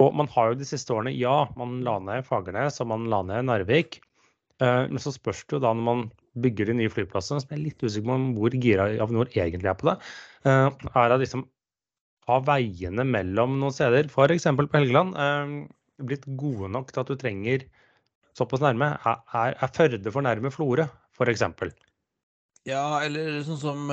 og 0.02 0.12
man 0.16 0.28
har 0.34 0.52
jo 0.52 0.58
de 0.60 0.68
siste 0.68 0.92
årene, 0.92 1.14
ja, 1.16 1.46
man 1.56 1.78
la 1.86 1.96
ned 2.04 2.26
Fagernes 2.26 2.80
og 2.84 2.90
man 2.92 3.06
la 3.12 3.22
ned 3.24 3.46
Narvik. 3.48 4.00
Eh, 4.60 4.82
Men 4.90 5.00
så 5.00 5.12
spørs 5.14 5.44
det 5.44 5.56
jo 5.56 5.62
da 5.64 5.72
når 5.72 5.86
man 5.88 6.02
bygger 6.36 6.68
de 6.68 6.76
nye 6.76 6.92
flyplassene, 6.92 7.40
som 7.40 7.52
jeg 7.52 7.58
er 7.58 7.64
litt 7.64 7.84
usikker 7.84 8.08
på 8.10 8.16
hvor 8.36 8.56
gira 8.60 8.90
Avinor 9.00 9.30
egentlig 9.32 9.70
er 9.72 9.78
på 9.80 9.88
det, 9.88 9.96
eh, 10.44 10.68
er 10.92 11.14
å 11.14 11.20
liksom 11.22 11.46
ha 12.26 12.38
veiene 12.44 13.06
mellom 13.06 13.56
noen 13.60 13.72
steder, 13.72 14.10
f.eks. 14.10 14.48
på 14.58 14.68
Helgeland, 14.76 15.16
eh, 15.16 15.56
blitt 16.04 16.26
gode 16.36 16.68
nok 16.74 16.92
til 16.92 17.00
at 17.00 17.12
du 17.12 17.16
trenger 17.16 17.64
såpass 18.36 18.60
nærme. 18.60 18.92
Er, 19.06 19.22
er, 19.32 19.56
er 19.64 19.72
Førde 19.72 20.12
for 20.12 20.26
nærme 20.26 20.52
Florø, 20.52 20.84
f.eks.? 21.16 21.46
Ja, 22.68 23.00
eller 23.06 23.40
sånn 23.46 23.62
som 23.62 23.92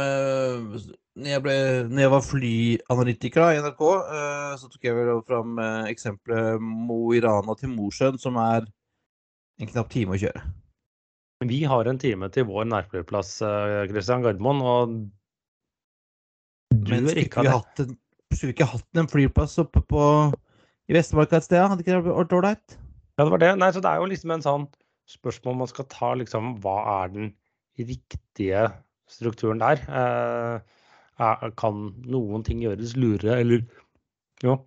når, 1.19 1.29
jeg 1.29 1.43
ble, 1.45 1.55
når 1.91 2.01
jeg 2.03 2.11
var 2.13 2.25
flyanalytiker 2.25 3.43
i 3.53 3.61
NRK, 3.61 3.83
eh, 4.17 4.53
så 4.59 4.69
tok 4.71 4.87
jeg 4.87 4.97
vel 4.97 5.21
fram 5.27 5.59
uh, 5.61 5.85
eksempelet 5.89 6.61
Mo 6.63 7.13
i 7.13 7.21
Rana 7.23 7.55
til 7.59 7.69
Mosjøen, 7.73 8.17
som 8.21 8.39
er 8.41 8.65
en 9.61 9.69
knapp 9.69 9.91
time 9.93 10.15
å 10.15 10.21
kjøre. 10.23 10.41
Vi 11.43 11.59
har 11.67 11.89
en 11.89 11.99
time 11.99 12.29
til 12.33 12.47
vår 12.47 12.65
nærflyplass, 12.71 13.35
Kristian 13.43 13.91
Christian 13.91 14.23
Gardermoen, 14.23 14.61
og 14.63 14.93
du 16.73 16.91
Men 16.95 17.05
skulle 17.05 17.25
ikke 17.27 17.43
vi 17.43 17.51
hatt 17.51 17.81
en, 17.83 17.97
skulle 18.31 18.49
vi 18.49 18.55
ikke 18.55 18.71
hatt 18.71 19.01
en 19.01 19.11
flyplass 19.11 19.57
oppe 19.61 19.83
på, 19.85 20.05
i 20.89 20.95
Vestmarka 20.95 21.37
et 21.37 21.45
sted? 21.45 21.61
Hadde 21.61 21.83
ikke 21.83 21.97
det 21.97 22.05
vært 22.07 22.37
ålreit? 22.37 22.77
Ja, 23.17 23.25
det 23.25 23.31
var 23.35 23.43
det. 23.43 23.51
Nei, 23.61 23.69
så 23.75 23.83
det 23.83 23.91
er 23.91 24.01
jo 24.01 24.09
liksom 24.09 24.33
en 24.33 24.45
sånn 24.45 24.65
spørsmål 25.13 25.59
man 25.61 25.69
skal 25.69 25.87
ta, 25.91 26.13
liksom 26.17 26.55
hva 26.63 26.77
er 27.03 27.13
den 27.13 27.33
riktige 27.77 28.65
strukturen 29.11 29.61
der? 29.61 29.83
Eh, 29.85 30.82
er, 31.21 31.51
kan 31.59 31.89
noen 32.09 32.45
ting 32.45 32.63
gjøres 32.63 32.95
lurere, 32.97 33.39
eller 33.43 33.65
ja, 34.43 34.57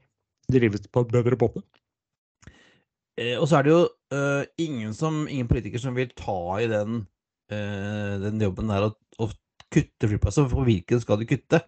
drives 0.53 0.87
på 0.93 1.05
bedre 1.11 1.39
måte? 1.41 1.65
Eh, 3.17 3.35
og 3.41 3.49
så 3.49 3.59
er 3.59 3.67
det 3.67 3.73
jo 3.73 3.83
eh, 4.13 4.45
ingen, 4.63 4.95
som, 4.95 5.25
ingen 5.29 5.49
politiker 5.49 5.81
som 5.83 5.97
vil 5.97 6.13
ta 6.19 6.39
i 6.61 6.69
den, 6.71 7.03
eh, 7.53 8.15
den 8.23 8.43
jobben 8.45 8.71
der 8.71 8.91
å, 8.91 8.93
å 9.25 9.31
kutte 9.73 10.11
flyplasser. 10.11 10.49
For 10.53 10.69
hvilken 10.69 11.01
skal 11.03 11.21
du 11.21 11.27
kutte? 11.29 11.63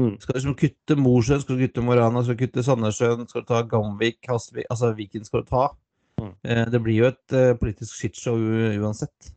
Mm. 0.00 0.16
Skal 0.20 0.34
du 0.34 0.38
liksom 0.38 0.56
kutte 0.58 0.96
Mosjøen, 0.96 1.42
skal 1.44 1.58
du 1.58 1.66
kutte 1.66 1.84
Morana, 1.84 2.22
skal 2.24 2.36
du 2.36 2.42
kutte 2.44 2.64
Sandnessjøen, 2.64 3.26
skal 3.28 3.44
du 3.44 3.50
ta 3.50 3.60
Gamvik, 3.68 4.22
Hasvik 4.30 4.68
Altså 4.72 4.94
hvilken 4.96 5.26
skal 5.26 5.44
du 5.44 5.50
ta? 5.50 5.66
Mm. 6.20 6.32
Eh, 6.44 6.64
det 6.72 6.80
blir 6.84 7.02
jo 7.02 7.10
et 7.10 7.36
eh, 7.36 7.52
politisk 7.60 7.96
shitshow 7.96 8.40
uansett. 8.80 9.32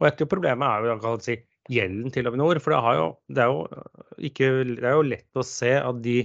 Og 0.00 0.08
et 0.08 0.22
av 0.24 0.28
problemet 0.28 0.66
er 0.66 0.90
jo 0.90 0.96
kan 1.02 1.22
si, 1.24 1.36
gjelden 1.72 2.12
til 2.14 2.28
Avinor. 2.28 2.60
For 2.62 2.74
det, 2.74 2.96
jo, 2.98 3.08
det, 3.32 3.44
er 3.44 3.52
jo 3.52 4.26
ikke, 4.30 4.50
det 4.72 4.86
er 4.86 4.96
jo 4.98 5.06
lett 5.10 5.40
å 5.40 5.46
se 5.46 5.72
at 5.80 6.02
de 6.04 6.18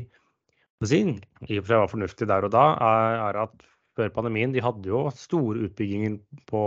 jeg 0.82 1.20
i 1.46 1.60
og 1.60 1.66
for 1.66 1.70
seg 1.70 1.82
var 1.84 1.92
fornuftig 1.92 2.28
der 2.30 2.46
og 2.48 2.54
da, 2.56 2.64
er, 2.82 3.20
er 3.28 3.38
at 3.44 3.66
før 3.98 4.10
pandemien 4.16 4.54
de 4.54 4.64
hadde 4.64 4.90
jo 4.90 5.04
store 5.14 5.68
utbygginger 5.68 6.18
på 6.50 6.64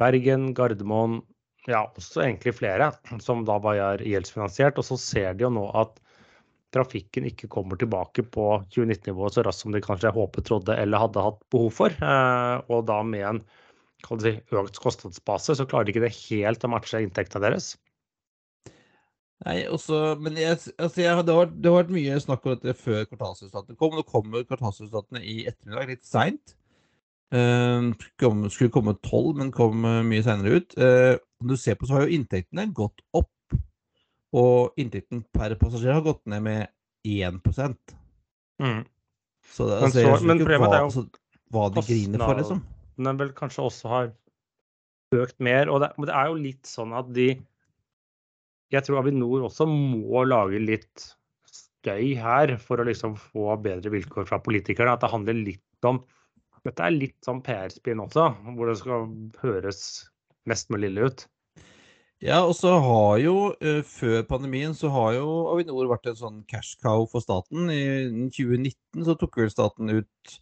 Bergen, 0.00 0.48
Gardermoen, 0.56 1.20
ja, 1.68 1.84
også 1.86 2.24
egentlig 2.24 2.56
flere, 2.56 2.90
som 3.22 3.44
da 3.46 3.58
var 3.62 4.02
gjeldsfinansiert. 4.02 4.80
Og 4.80 4.88
så 4.88 4.98
ser 4.98 5.36
de 5.36 5.46
jo 5.46 5.52
nå 5.54 5.68
at 5.78 6.00
trafikken 6.74 7.28
ikke 7.28 7.50
kommer 7.52 7.78
tilbake 7.78 8.24
på 8.32 8.46
2019-nivået 8.72 9.36
så 9.36 9.44
raskt 9.46 9.66
som 9.66 9.76
de 9.76 9.82
kanskje 9.84 10.14
håpet, 10.16 10.48
trodde 10.48 10.76
eller 10.80 11.04
hadde 11.04 11.26
hatt 11.28 11.38
behov 11.52 11.70
for. 11.76 11.94
Eh, 11.94 12.56
og 12.72 12.86
da 12.88 13.02
med 13.06 13.26
en 13.28 13.42
si, 14.22 14.32
økt 14.52 14.78
kostnadsbase, 14.82 15.54
så 15.58 15.66
klarer 15.68 15.86
de 15.88 15.94
ikke 15.94 16.04
det 16.06 16.14
helt 16.28 16.64
å 16.66 16.70
matche 16.72 17.00
inntektene 17.04 17.42
deres. 17.46 17.72
Nei, 19.42 19.64
også, 19.66 20.14
men 20.22 20.36
jeg, 20.38 20.54
altså 20.78 21.00
jeg, 21.02 21.22
det, 21.26 21.34
har, 21.34 21.46
vært- 21.46 21.54
det 21.58 21.70
har 21.70 21.78
vært 21.80 21.94
mye 21.96 22.18
snakk 22.22 22.44
om 22.46 22.52
dette 22.54 22.76
før 22.78 23.06
kvartalsresultatene 23.10 23.78
kom. 23.80 23.96
Nå 23.98 24.04
kommer 24.06 24.44
kvartalsresultatene 24.46 25.22
i 25.26 25.40
ettermiddag, 25.50 25.88
litt 25.90 26.06
seint. 26.06 26.54
Uh, 27.32 27.90
skulle 28.20 28.50
skulle 28.52 28.70
komme 28.74 28.92
tolv, 29.02 29.38
men 29.40 29.50
kom 29.56 29.86
eh, 29.88 30.02
mye 30.04 30.22
seinere 30.22 30.60
ut. 30.60 30.74
Uh, 30.78 31.16
om 31.42 31.48
du 31.50 31.56
ser 31.58 31.78
på, 31.80 31.88
så 31.88 31.96
har 31.96 32.04
jo 32.06 32.14
inntektene 32.18 32.68
gått 32.76 33.02
opp. 33.18 33.30
Og 34.36 34.78
inntekten 34.80 35.24
per 35.34 35.56
passasjer 35.60 35.96
har 35.96 36.04
gått 36.06 36.22
ned 36.30 36.44
med 36.46 36.68
1 37.08 37.40
Mm. 38.62 38.84
Så 39.52 39.66
det, 39.66 39.78
altså, 39.82 40.02
men 40.06 40.20
så- 40.20 40.26
men 40.28 40.38
problemet 40.38 40.70
er 40.72 40.78
jo 40.78 40.84
altså, 40.86 41.02
hva 41.50 41.64
de 41.74 41.82
griner 41.82 42.18
for, 42.22 42.34
liksom. 42.38 42.60
Den 42.96 43.20
vel 43.20 43.32
kanskje 43.36 43.66
også 43.68 43.92
har 43.92 44.12
økt 45.16 45.38
mer. 45.44 45.70
Og 45.72 45.82
det, 45.84 45.92
men 45.98 46.10
det 46.10 46.16
er 46.18 46.30
jo 46.30 46.44
litt 46.48 46.68
sånn 46.68 46.94
at 46.96 47.10
de 47.16 47.34
jeg 48.72 48.86
tror 48.86 49.02
Avinor 49.02 49.44
også 49.50 49.66
må 49.68 50.22
lage 50.24 50.60
litt 50.62 51.10
støy 51.52 52.14
her 52.16 52.54
for 52.62 52.80
å 52.80 52.86
liksom 52.88 53.18
få 53.20 53.58
bedre 53.60 53.92
vilkår 53.92 54.28
fra 54.30 54.40
politikerne. 54.40 54.94
At 54.94 55.04
det 55.04 55.12
handler 55.12 55.38
litt 55.50 55.88
om 55.88 56.02
Dette 56.62 56.84
er 56.86 56.94
litt 56.94 57.16
sånn 57.26 57.40
PR-spinn 57.42 57.98
også, 57.98 58.28
hvor 58.54 58.68
det 58.70 58.76
skal 58.78 59.08
høres 59.40 59.80
mest 60.46 60.68
mulig 60.70 60.92
ille 60.92 61.08
ut. 61.10 61.24
Ja, 62.22 62.44
og 62.46 62.52
så 62.54 62.76
har 62.78 63.16
jo 63.18 63.34
uh, 63.50 63.80
før 63.82 64.22
pandemien 64.28 64.76
så 64.78 64.92
har 64.94 65.16
jo 65.16 65.26
Avinor 65.50 65.88
vært 65.90 66.06
en 66.12 66.20
sånn 66.20 66.36
cash 66.46 66.76
cow 66.78 67.02
for 67.10 67.24
staten. 67.24 67.66
I 67.66 68.28
2019 68.30 69.08
så 69.08 69.16
tok 69.18 69.40
vel 69.42 69.50
staten 69.50 69.90
ut 69.90 70.36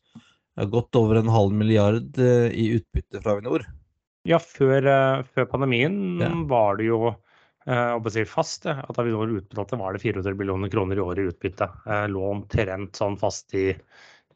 godt 0.70 0.96
over 0.98 1.20
en 1.20 1.28
halv 1.32 1.52
milliard 1.56 2.18
uh, 2.18 2.48
i 2.50 2.70
utbytte 2.78 3.20
fra 3.22 3.36
Avinor. 3.36 3.64
Ja, 4.28 4.38
før, 4.42 4.84
uh, 4.84 5.22
før 5.34 5.46
pandemien 5.48 6.18
Ja. 6.20 6.30
var 6.50 6.76
det 6.80 6.86
jo 6.90 7.14
si 8.10 8.24
fast 8.26 8.64
at 8.66 8.98
Avinor 8.98 9.30
utbetalte 9.36 9.78
var 9.78 9.92
det 9.94 10.00
400 10.02 10.34
millioner 10.34 10.68
kroner 10.72 10.96
i 10.96 11.00
året 11.04 11.18
i 11.22 11.28
utbytte. 11.30 11.68
Uh, 11.86 12.06
lå 12.10 12.24
omtrent 12.32 12.96
sånn 12.98 13.18
fast 13.20 13.52
i, 13.54 13.70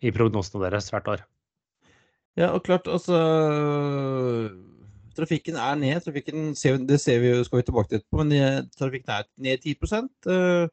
i 0.05 0.13
prognosene 0.15 0.63
deres 0.69 0.91
hvert 0.93 1.09
år. 1.09 1.25
Ja, 2.37 2.53
og 2.55 2.65
klart, 2.67 2.87
altså 2.91 3.15
Trafikken 5.15 5.55
er 5.61 5.77
ned. 5.79 6.01
Trafikken, 6.03 6.49
det 6.89 7.01
ser 7.03 7.21
vi, 7.23 7.31
jo- 7.31 7.45
skal 7.47 7.61
vi 7.61 7.67
tilbake 7.69 7.89
til 7.93 8.01
etterpå, 8.01 8.19
men 8.25 8.33
eh, 8.35 8.63
trafikken 8.79 9.13
er 9.15 9.29
ned 9.39 9.63
10 9.63 9.77
eh, 10.35 10.69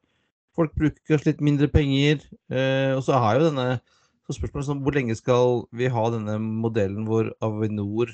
Folk 0.58 0.74
bruker 0.76 1.02
kanskje 1.08 1.30
litt 1.32 1.42
mindre 1.46 1.68
penger. 1.72 2.24
eh, 2.50 2.92
Og 2.98 3.04
så 3.06 3.14
har 3.22 3.38
jo 3.38 3.50
denne 3.52 3.80
så 4.28 4.36
spørsmålet 4.38 4.64
er 4.64 4.70
sånn, 4.70 4.84
Hvor 4.86 4.96
lenge 4.96 5.16
skal 5.18 5.64
vi 5.76 5.90
ha 5.92 6.04
denne 6.14 6.38
modellen 6.42 7.08
hvor 7.10 7.32
Avinor 7.44 8.14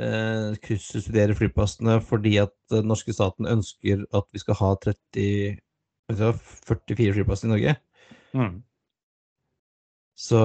eh, 0.00 0.54
kryssubsidierer 0.62 1.36
flyplassene 1.38 1.98
fordi 2.04 2.36
at 2.44 2.54
den 2.72 2.88
norske 2.90 3.14
staten 3.16 3.48
ønsker 3.50 4.06
at 4.14 4.28
vi 4.32 4.42
skal 4.42 4.60
ha 4.60 4.72
30 4.86 5.58
altså 6.12 6.32
44 6.70 7.18
flyplasser 7.18 7.48
i 7.48 7.52
Norge? 7.54 7.76
Mm. 8.36 8.56
Så 10.16 10.40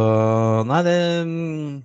Nei, 0.67 0.81
det 0.83 0.97
mm, 1.27 1.81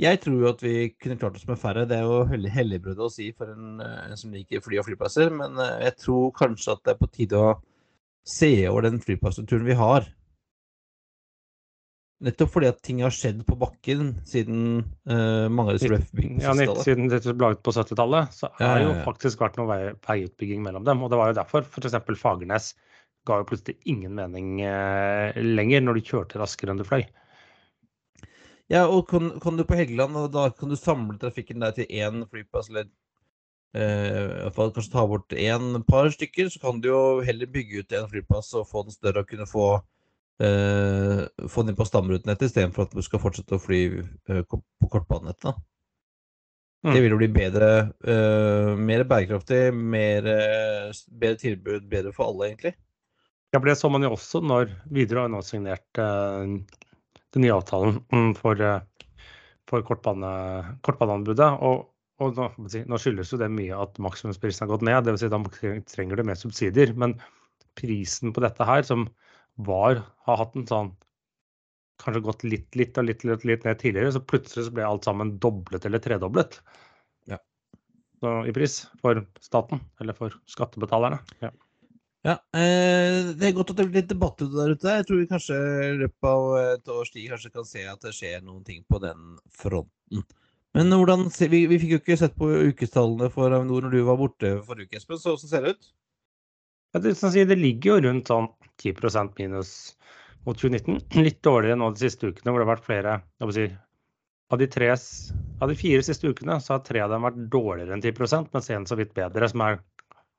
Jeg 0.00 0.20
tror 0.22 0.36
jo 0.40 0.50
at 0.52 0.62
vi 0.62 0.74
kunne 0.96 1.18
klart 1.18 1.36
oss 1.36 1.46
med 1.48 1.58
færre. 1.58 1.84
Det 1.88 1.96
er 1.98 2.06
jo 2.06 2.22
hellig, 2.30 2.52
helligbrød 2.54 3.00
å 3.02 3.10
si 3.12 3.32
for 3.34 3.50
en, 3.50 3.80
eh, 3.82 4.04
en 4.06 4.20
som 4.20 4.32
liker 4.32 4.62
fly 4.62 4.78
og 4.78 4.86
flyplasser, 4.86 5.32
men 5.34 5.58
eh, 5.58 5.88
jeg 5.88 5.96
tror 6.04 6.30
kanskje 6.38 6.76
at 6.76 6.84
det 6.86 6.94
er 6.94 7.00
på 7.02 7.10
tide 7.10 7.40
å 7.40 7.56
se 8.28 8.52
over 8.70 8.86
den 8.86 9.00
flyplassstrukturen 9.02 9.66
vi 9.66 9.74
har. 9.74 10.06
Nettopp 12.26 12.50
fordi 12.50 12.66
at 12.66 12.80
ting 12.82 12.98
har 13.04 13.14
skjedd 13.14 13.44
på 13.46 13.54
bakken 13.60 14.08
siden 14.26 14.80
uh, 15.06 15.46
bygd 15.46 16.08
på 16.10 16.24
Ja, 16.42 16.50
nitt- 16.56 16.66
60-tallet. 16.66 16.82
Siden 16.82 17.10
dette 17.12 17.34
ble 17.34 17.46
laget 17.46 17.60
på 17.62 17.74
70-tallet, 17.76 18.32
så 18.34 18.48
Ja, 18.58 18.72
har 18.72 18.80
ja, 18.82 18.88
jo 18.88 18.94
faktisk 19.04 19.44
vært 19.44 19.58
noe 19.60 19.68
vei, 19.70 19.78
veiutbygging 20.08 20.64
mellom 20.64 20.86
dem. 20.88 21.04
Og 21.04 21.12
det 21.12 21.20
var 21.20 21.30
jo 21.30 21.36
derfor 21.38 21.62
f.eks. 21.68 21.94
Fagernes 22.18 22.72
ga 23.28 23.38
jo 23.38 23.46
plutselig 23.46 23.76
ingen 23.86 24.16
mening 24.18 24.56
uh, 24.66 25.30
lenger 25.38 25.84
når 25.84 26.00
de 26.00 26.06
kjørte 26.10 26.40
raskere 26.42 26.74
enn 26.74 26.82
du 26.82 26.86
fløy. 26.88 27.04
Ja, 28.68 28.82
og 28.90 29.06
kan, 29.08 29.30
kan 29.40 29.56
du 29.56 29.62
på 29.64 29.78
Helgeland, 29.78 30.18
og 30.18 30.32
da 30.34 30.48
kan 30.52 30.68
du 30.72 30.76
samle 30.76 31.16
trafikken 31.22 31.62
der 31.62 31.76
til 31.76 31.86
én 31.86 32.24
flyplass, 32.28 32.68
eller 32.72 32.90
fall 34.56 34.70
kanskje 34.72 34.92
ta 34.92 35.02
bort 35.06 35.34
én 35.36 35.82
par 35.86 36.08
stykker, 36.10 36.48
så 36.50 36.60
kan 36.62 36.80
du 36.80 36.88
jo 36.88 37.00
heller 37.20 37.46
bygge 37.52 37.82
ut 37.84 37.92
en 37.92 38.08
flyplass 38.10 38.54
og 38.56 38.66
få 38.68 38.82
den 38.86 38.96
større 38.96 39.22
og 39.22 39.28
kunne 39.30 39.46
få 39.48 39.66
eh, 40.42 41.24
få 41.48 41.64
den 41.64 41.74
inn 41.74 41.78
på 41.78 41.86
stamrutenettet 41.88 42.50
istedenfor 42.50 42.86
at 42.86 42.94
du 42.96 43.02
skal 43.04 43.22
fortsette 43.22 43.56
å 43.56 43.62
fly 43.62 43.82
eh, 43.98 44.42
på 44.48 44.90
kortbanenettet. 44.90 45.58
Mm. 46.86 46.92
Det 46.94 47.00
vil 47.02 47.10
jo 47.10 47.18
bli 47.18 47.30
bedre, 47.34 47.70
eh, 48.06 48.74
mer 48.78 49.02
bærekraftig, 49.10 49.62
mer, 49.74 50.26
eh, 50.30 50.92
bedre 51.10 51.40
tilbud, 51.40 51.88
bedre 51.90 52.12
for 52.14 52.30
alle, 52.30 52.52
egentlig. 52.52 52.74
Ja, 53.52 53.58
for 53.58 53.66
det 53.66 53.78
så 53.80 53.90
man 53.90 54.04
jo 54.04 54.12
også 54.14 54.42
når 54.44 54.70
Widerøe 54.92 55.24
har 55.24 55.32
nå 55.32 55.40
signert 55.42 55.98
eh, 55.98 56.54
den 57.34 57.44
nye 57.44 57.54
avtalen 57.56 57.98
mm, 58.12 58.34
for, 58.38 58.60
eh, 58.60 59.24
for 59.68 59.82
kortbane, 59.88 60.30
kortbaneanbudet. 60.86 61.48
Og, 61.66 61.88
og 62.22 62.38
nå, 62.38 62.50
nå 62.60 63.00
skyldes 63.00 63.32
jo 63.32 63.40
det 63.40 63.50
mye 63.50 63.74
at 63.74 63.98
maksimumsprisen 64.04 64.66
har 64.66 64.72
gått 64.74 64.86
ned. 64.86 65.08
Dvs. 65.08 65.24
Si, 65.24 65.32
da 65.32 65.82
trenger 65.94 66.20
du 66.20 66.28
mer 66.28 66.38
subsidier. 66.38 66.94
Men 66.94 67.16
prisen 67.78 68.34
på 68.36 68.44
dette 68.44 68.68
her, 68.68 68.86
som 68.86 69.08
var, 69.58 70.02
har 70.28 70.42
hatt 70.44 70.56
en 70.58 70.66
sånn 70.70 70.96
Kanskje 71.98 72.20
gått 72.22 72.44
litt, 72.46 72.76
litt 72.78 72.98
og 73.00 73.08
litt, 73.08 73.24
litt, 73.26 73.42
litt 73.42 73.64
ned 73.66 73.80
tidligere, 73.80 74.12
så 74.14 74.20
plutselig 74.22 74.68
så 74.68 74.70
ble 74.76 74.84
alt 74.86 75.08
sammen 75.08 75.32
doblet 75.42 75.82
eller 75.82 75.98
tredoblet. 75.98 76.60
Ja. 77.26 77.40
Så, 78.22 78.34
I 78.46 78.54
pris 78.54 78.76
for 79.02 79.18
staten, 79.42 79.80
eller 79.98 80.14
for 80.14 80.36
skattebetalerne. 80.46 81.18
Ja. 81.42 81.50
Ja, 82.22 82.36
eh, 82.54 83.34
Det 83.34 83.48
er 83.48 83.56
godt 83.56 83.72
at 83.74 83.80
det 83.80 83.88
blir 83.88 84.02
litt 84.02 84.10
debatt 84.10 84.38
ute 84.38 84.54
der 84.54 84.74
ute. 84.74 84.94
Jeg 84.94 85.06
tror 85.08 85.20
vi 85.20 85.28
kanskje 85.30 85.58
i 85.88 85.92
løpet 86.04 86.30
av 86.30 86.46
et 86.60 86.94
års 86.94 87.10
tid 87.14 87.30
kanskje 87.32 87.52
kan 87.54 87.66
se 87.66 87.84
at 87.90 88.06
det 88.06 88.14
skjer 88.14 88.42
noen 88.46 88.64
ting 88.66 88.82
på 88.86 89.02
den 89.02 89.38
fronten. 89.50 90.22
Men 90.76 90.92
hvordan, 90.92 91.26
vi, 91.50 91.64
vi 91.70 91.78
fikk 91.82 91.94
jo 91.94 92.00
ikke 92.02 92.18
sett 92.20 92.34
på 92.38 92.50
ukestallene 92.70 93.30
for 93.34 93.54
Avinor 93.54 93.86
når 93.86 93.94
du 93.94 94.02
var 94.06 94.18
borte 94.20 94.58
forrige 94.66 94.90
uke, 94.90 95.00
Espen. 95.00 95.18
Så 95.18 95.32
hvordan 95.34 95.50
ser 95.50 95.64
det 95.64 95.74
ut? 95.74 95.88
Det, 96.96 97.14
det 97.50 97.58
ligger 97.58 97.90
jo 97.90 98.04
rundt 98.06 98.30
sånn 98.30 98.48
10% 98.82 99.34
minus 99.40 99.72
mot 100.46 100.58
2019. 100.58 101.00
Litt 101.26 101.42
dårligere 101.44 101.78
nå 101.80 101.90
de 101.92 102.06
siste 102.06 102.30
ukene, 102.30 102.52
hvor 102.52 102.62
det 102.62 102.66
har 102.66 102.74
vært 102.76 102.86
flere 102.86 103.18
si, 103.54 103.66
av, 104.48 104.58
de 104.62 104.68
tre, 104.72 104.88
av 105.60 105.70
de 105.72 105.76
fire 105.78 106.06
siste 106.06 106.30
ukene 106.30 106.58
så 106.64 106.76
har 106.76 106.86
tre 106.86 107.02
av 107.04 107.12
dem 107.12 107.26
vært 107.26 107.42
dårligere 107.52 107.96
enn 107.96 108.04
10% 108.04 108.54
mens 108.54 108.70
en 108.72 108.88
så 108.88 108.98
vidt 108.98 109.14
bedre, 109.18 109.50
som 109.50 109.64
er 109.66 109.80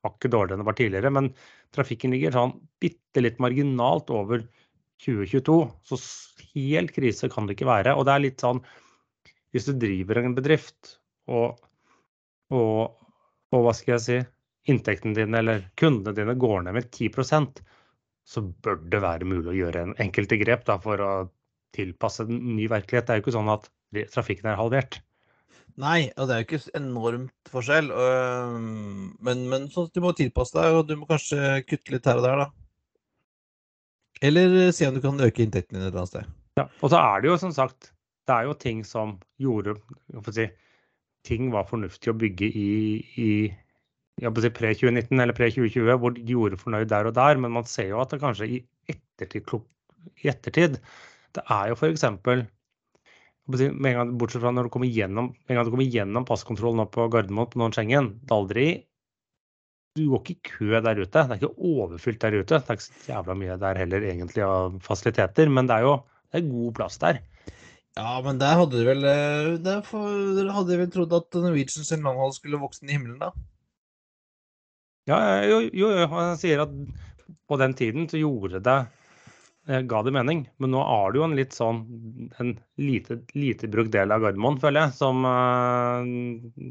hakket 0.08 0.34
dårligere 0.34 0.58
enn 0.58 0.64
det 0.64 0.70
var 0.72 0.80
tidligere. 0.80 1.14
Men 1.14 1.32
trafikken 1.76 2.16
ligger 2.16 2.36
sånn 2.36 2.58
bitte 2.82 3.24
litt 3.24 3.40
marginalt 3.44 4.10
over 4.14 4.46
2022, 5.04 5.60
så 5.88 6.00
helt 6.56 6.92
krise 6.96 7.30
kan 7.32 7.48
det 7.48 7.56
ikke 7.56 7.70
være. 7.70 7.96
Og 7.96 8.08
det 8.08 8.16
er 8.16 8.26
litt 8.26 8.44
sånn 8.44 8.64
hvis 9.54 9.66
du 9.70 9.74
driver 9.82 10.20
en 10.22 10.36
bedrift 10.38 10.98
og, 11.30 11.58
og, 12.54 12.98
og 13.54 13.64
hva 13.66 13.74
skal 13.74 13.96
jeg 13.96 14.04
si, 14.06 14.18
inntektene 14.68 15.16
dine 15.16 15.40
eller 15.40 15.68
kundene 15.80 16.16
dine 16.18 16.36
går 16.40 16.66
ned 16.66 16.76
med 16.76 16.90
10% 16.92 17.62
så 18.30 18.44
bør 18.46 18.82
det 18.92 19.02
være 19.02 19.28
mulig 19.28 19.54
å 19.54 19.58
gjøre 19.58 19.84
en 19.84 19.94
enkelte 20.04 20.38
grep 20.42 20.66
da, 20.68 20.78
for 20.82 21.02
å 21.02 21.12
tilpasse 21.76 22.26
den 22.30 22.42
ny 22.58 22.68
virkelighet. 22.70 23.08
Det 23.08 23.14
er 23.14 23.20
jo 23.20 23.26
ikke 23.26 23.38
sånn 23.38 23.54
at 23.54 23.70
trafikken 24.14 24.52
er 24.52 24.60
halvert. 24.60 25.00
Nei, 25.80 26.10
og 26.20 26.28
det 26.28 26.36
er 26.36 26.44
jo 26.44 26.48
ikke 26.48 26.78
enormt 26.78 27.52
forskjell. 27.54 27.90
øh, 27.90 28.58
men, 29.26 29.46
men 29.50 29.70
du 29.70 30.02
må 30.04 30.12
tilpasse 30.18 30.58
deg, 30.58 30.76
og 30.76 30.90
du 30.90 30.98
må 31.00 31.08
kanskje 31.10 31.62
kutte 31.70 31.96
litt 31.96 32.10
her 32.10 32.20
og 32.20 32.28
der, 32.28 32.44
da. 32.44 32.50
Eller 34.30 34.58
eh, 34.66 34.74
se 34.76 34.90
om 34.90 34.98
du 34.98 35.02
kan 35.02 35.22
øke 35.24 35.46
inntektene 35.46 35.80
din 35.80 35.88
et 35.88 35.92
eller 35.94 36.04
annet 36.04 36.14
sted. 36.14 36.34
Ja. 36.60 36.68
Og 36.84 36.92
så 36.92 37.00
er 37.00 37.24
det 37.24 37.32
jo 37.32 37.38
som 37.40 37.56
sagt, 37.56 37.94
det 38.28 38.36
er 38.36 38.50
jo 38.50 38.58
ting 38.60 38.84
som 38.86 39.18
gjorde 39.42 39.80
si, 40.36 40.50
Ting 41.28 41.50
var 41.52 41.66
fornuftig 41.68 42.14
å 42.14 42.16
bygge 42.16 42.48
i, 42.48 42.70
i 43.20 43.32
si 44.20 44.52
pre-2019 44.56 45.22
eller 45.24 45.36
pre-2020, 45.36 45.98
hvor 46.02 46.16
de 46.16 46.26
gjorde 46.28 46.60
fornøyd 46.60 46.90
der 46.92 47.10
og 47.10 47.16
der, 47.18 47.40
men 47.42 47.54
man 47.56 47.68
ser 47.70 47.92
jo 47.94 48.02
at 48.04 48.12
det 48.14 48.22
kanskje 48.22 48.48
i 48.48 48.60
ettertid, 48.92 49.54
i 50.24 50.32
ettertid 50.32 50.80
Det 51.36 51.44
er 51.46 51.70
jo 51.70 51.78
f.eks. 51.78 52.06
Bortsett 53.50 54.42
fra 54.44 54.52
når 54.54 54.68
du 54.68 54.74
kommer 54.74 54.92
gjennom, 54.92 55.32
en 55.48 55.56
gang 55.58 55.66
du 55.66 55.72
kommer 55.74 55.90
gjennom 55.90 56.28
passkontrollen 56.28 56.84
opp 56.84 56.94
på 56.98 57.08
Gardermoen 57.14 57.50
på 57.50 57.62
noen 57.62 57.74
Schengen, 57.74 58.14
det 58.22 58.34
er 58.34 58.38
aldri 58.38 58.68
Du 59.98 60.06
går 60.12 60.22
ikke 60.22 60.36
i 60.36 60.52
kø 60.52 60.82
der 60.86 61.02
ute. 61.02 61.24
Det 61.26 61.34
er 61.34 61.40
ikke 61.40 61.66
overfylt 61.66 62.22
der 62.22 62.36
ute. 62.38 62.60
Det 62.60 62.70
er 62.70 62.78
ikke 62.78 62.86
så 62.86 63.10
jævla 63.10 63.36
mye 63.36 63.58
der 63.60 63.80
heller 63.82 64.06
egentlig 64.06 64.44
av 64.46 64.78
fasiliteter, 64.86 65.50
men 65.50 65.68
det 65.68 65.80
er 65.80 65.88
jo 65.88 65.96
det 66.30 66.40
er 66.40 66.52
god 66.52 66.76
plass 66.78 67.00
der. 67.02 67.20
Ja, 67.98 68.20
men 68.24 68.38
der 68.40 68.60
hadde 68.60 68.78
du 68.78 68.86
vel 68.86 69.06
eh, 69.10 69.56
Dere 69.66 70.54
hadde 70.54 70.78
vel 70.80 70.92
trodd 70.94 71.16
at 71.18 71.38
Norwegian 71.42 71.88
sin 71.88 72.06
skulle 72.36 72.62
vokse 72.62 72.84
inn 72.84 72.94
i 72.94 72.96
himmelen, 72.96 73.18
da? 73.20 73.34
Ja, 75.10 75.18
jo, 75.48 75.62
jo, 75.74 75.90
han 76.12 76.38
sier 76.38 76.60
at 76.64 76.72
på 77.50 77.58
den 77.58 77.74
tiden 77.78 78.10
så 78.10 78.18
gjorde 78.20 78.60
det 78.62 78.86
eh, 79.68 79.82
ga 79.90 80.04
det 80.06 80.12
mening. 80.14 80.50
Men 80.62 80.72
nå 80.76 80.82
er 80.84 81.10
det 81.10 81.18
jo 81.20 81.26
en 81.26 81.40
litt 81.40 81.54
sånn 81.58 81.80
en 82.42 82.52
lite, 82.78 83.14
lite 83.34 83.68
brukt 83.74 83.92
del 83.96 84.12
av 84.14 84.22
Gardermoen, 84.24 84.62
føler 84.62 84.80
jeg, 84.86 84.92
som, 85.00 85.16
eh, 85.26 86.02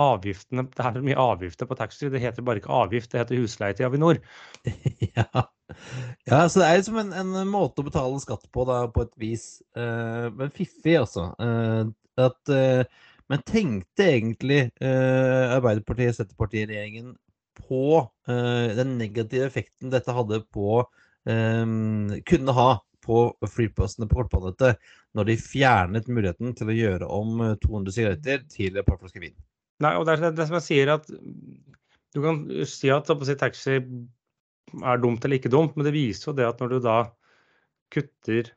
avgiftene, 0.00 0.64
det 0.74 0.82
er 0.82 0.96
så 0.96 1.02
mye 1.04 1.22
avgifter 1.22 1.68
på 1.70 1.76
taxfree. 1.78 2.12
Det 2.14 2.22
heter 2.22 2.46
bare 2.46 2.62
ikke 2.62 2.72
avgift, 2.74 3.12
det 3.12 3.20
heter 3.22 3.42
husleie 3.42 3.76
til 3.76 3.86
Avinor. 3.86 4.20
ja. 5.16 5.26
ja, 6.26 6.40
så 6.48 6.60
det 6.60 6.68
er 6.68 6.78
liksom 6.80 7.00
en, 7.04 7.12
en, 7.20 7.34
måte 7.50 7.82
å 7.84 7.86
betale 7.86 8.22
skatt 8.22 8.48
på, 8.50 8.66
da, 8.68 8.84
på 8.90 9.04
et 9.06 9.12
vis. 9.20 9.48
Uh, 9.76 10.32
men 10.34 10.54
fiffig, 10.54 10.96
altså. 10.98 11.28
Uh, 11.38 11.92
at, 12.20 12.40
uh, 12.50 13.12
men 13.32 13.44
tenkte 13.48 14.04
egentlig 14.04 14.58
Arbeiderpartiet, 14.84 16.18
Senterpartiet-regjeringen 16.18 17.14
på 17.58 18.02
den 18.26 18.96
negative 18.98 19.46
effekten 19.46 19.92
dette 19.92 20.14
hadde 20.16 20.40
på 20.54 20.82
Kunne 21.24 22.54
ha 22.56 22.68
på 23.04 23.18
flyplassene 23.52 24.08
på 24.08 24.18
kortbanenettet 24.18 24.80
når 25.16 25.28
de 25.28 25.36
fjernet 25.40 26.08
muligheten 26.08 26.54
til 26.56 26.70
å 26.72 26.76
gjøre 26.76 27.08
om 27.12 27.42
200 27.62 27.94
sigaretter 27.94 28.44
til 28.50 28.78
et 28.80 28.88
par 28.88 28.98
flasker 29.00 29.22
vin? 29.22 29.36
Nei, 29.84 29.94
og 29.98 30.06
det 30.06 30.16
er 30.16 30.34
det 30.34 30.46
som 30.48 30.58
jeg 30.58 30.66
sier, 30.68 30.92
at 30.94 31.08
du 32.14 32.20
kan 32.22 32.42
si 32.70 32.90
at 32.94 33.10
si, 33.10 33.36
taxi 33.38 33.76
er 33.78 35.02
dumt 35.02 35.24
eller 35.24 35.40
ikke 35.40 35.52
dumt, 35.52 35.76
men 35.76 35.86
det 35.86 35.94
viser 35.94 36.30
jo 36.30 36.36
det 36.38 36.48
at 36.48 36.62
når 36.62 36.74
du 36.74 36.78
da 36.84 36.98
kutter 37.94 38.52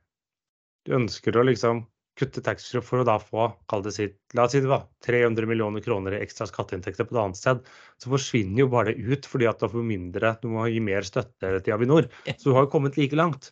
Du 0.88 0.94
ønsker 0.96 1.36
å 1.36 1.44
liksom 1.44 1.82
kutte 2.18 2.42
taxfree 2.44 2.84
for 2.86 3.02
å 3.02 3.06
da 3.08 3.18
få 3.22 3.48
kall 3.70 3.84
det 3.86 3.94
sitt, 3.96 4.18
la 4.38 4.48
oss 4.48 4.56
si 4.56 4.62
det 4.64 4.72
var 4.72 4.88
300 5.06 5.50
millioner 5.50 5.84
kroner 5.86 6.16
i 6.18 6.22
ekstra 6.26 6.48
skatteinntekter 6.50 7.06
på 7.08 7.16
et 7.16 7.22
annet 7.22 7.40
sted, 7.40 7.62
så 8.02 8.12
forsvinner 8.14 8.64
jo 8.64 8.72
bare 8.74 8.94
det 8.94 9.06
ut 9.06 9.30
fordi 9.30 9.50
at 9.50 9.62
du 9.62 9.70
får 9.72 9.86
mindre, 9.86 10.34
du 10.42 10.50
må 10.54 10.66
gi 10.72 10.82
mer 10.84 11.06
støtte 11.08 11.54
til 11.62 11.76
Avinor. 11.76 12.10
Så 12.34 12.50
du 12.50 12.56
har 12.58 12.66
jo 12.66 12.74
kommet 12.74 12.98
like 13.00 13.18
langt. 13.18 13.52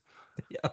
Ja. 0.52 0.68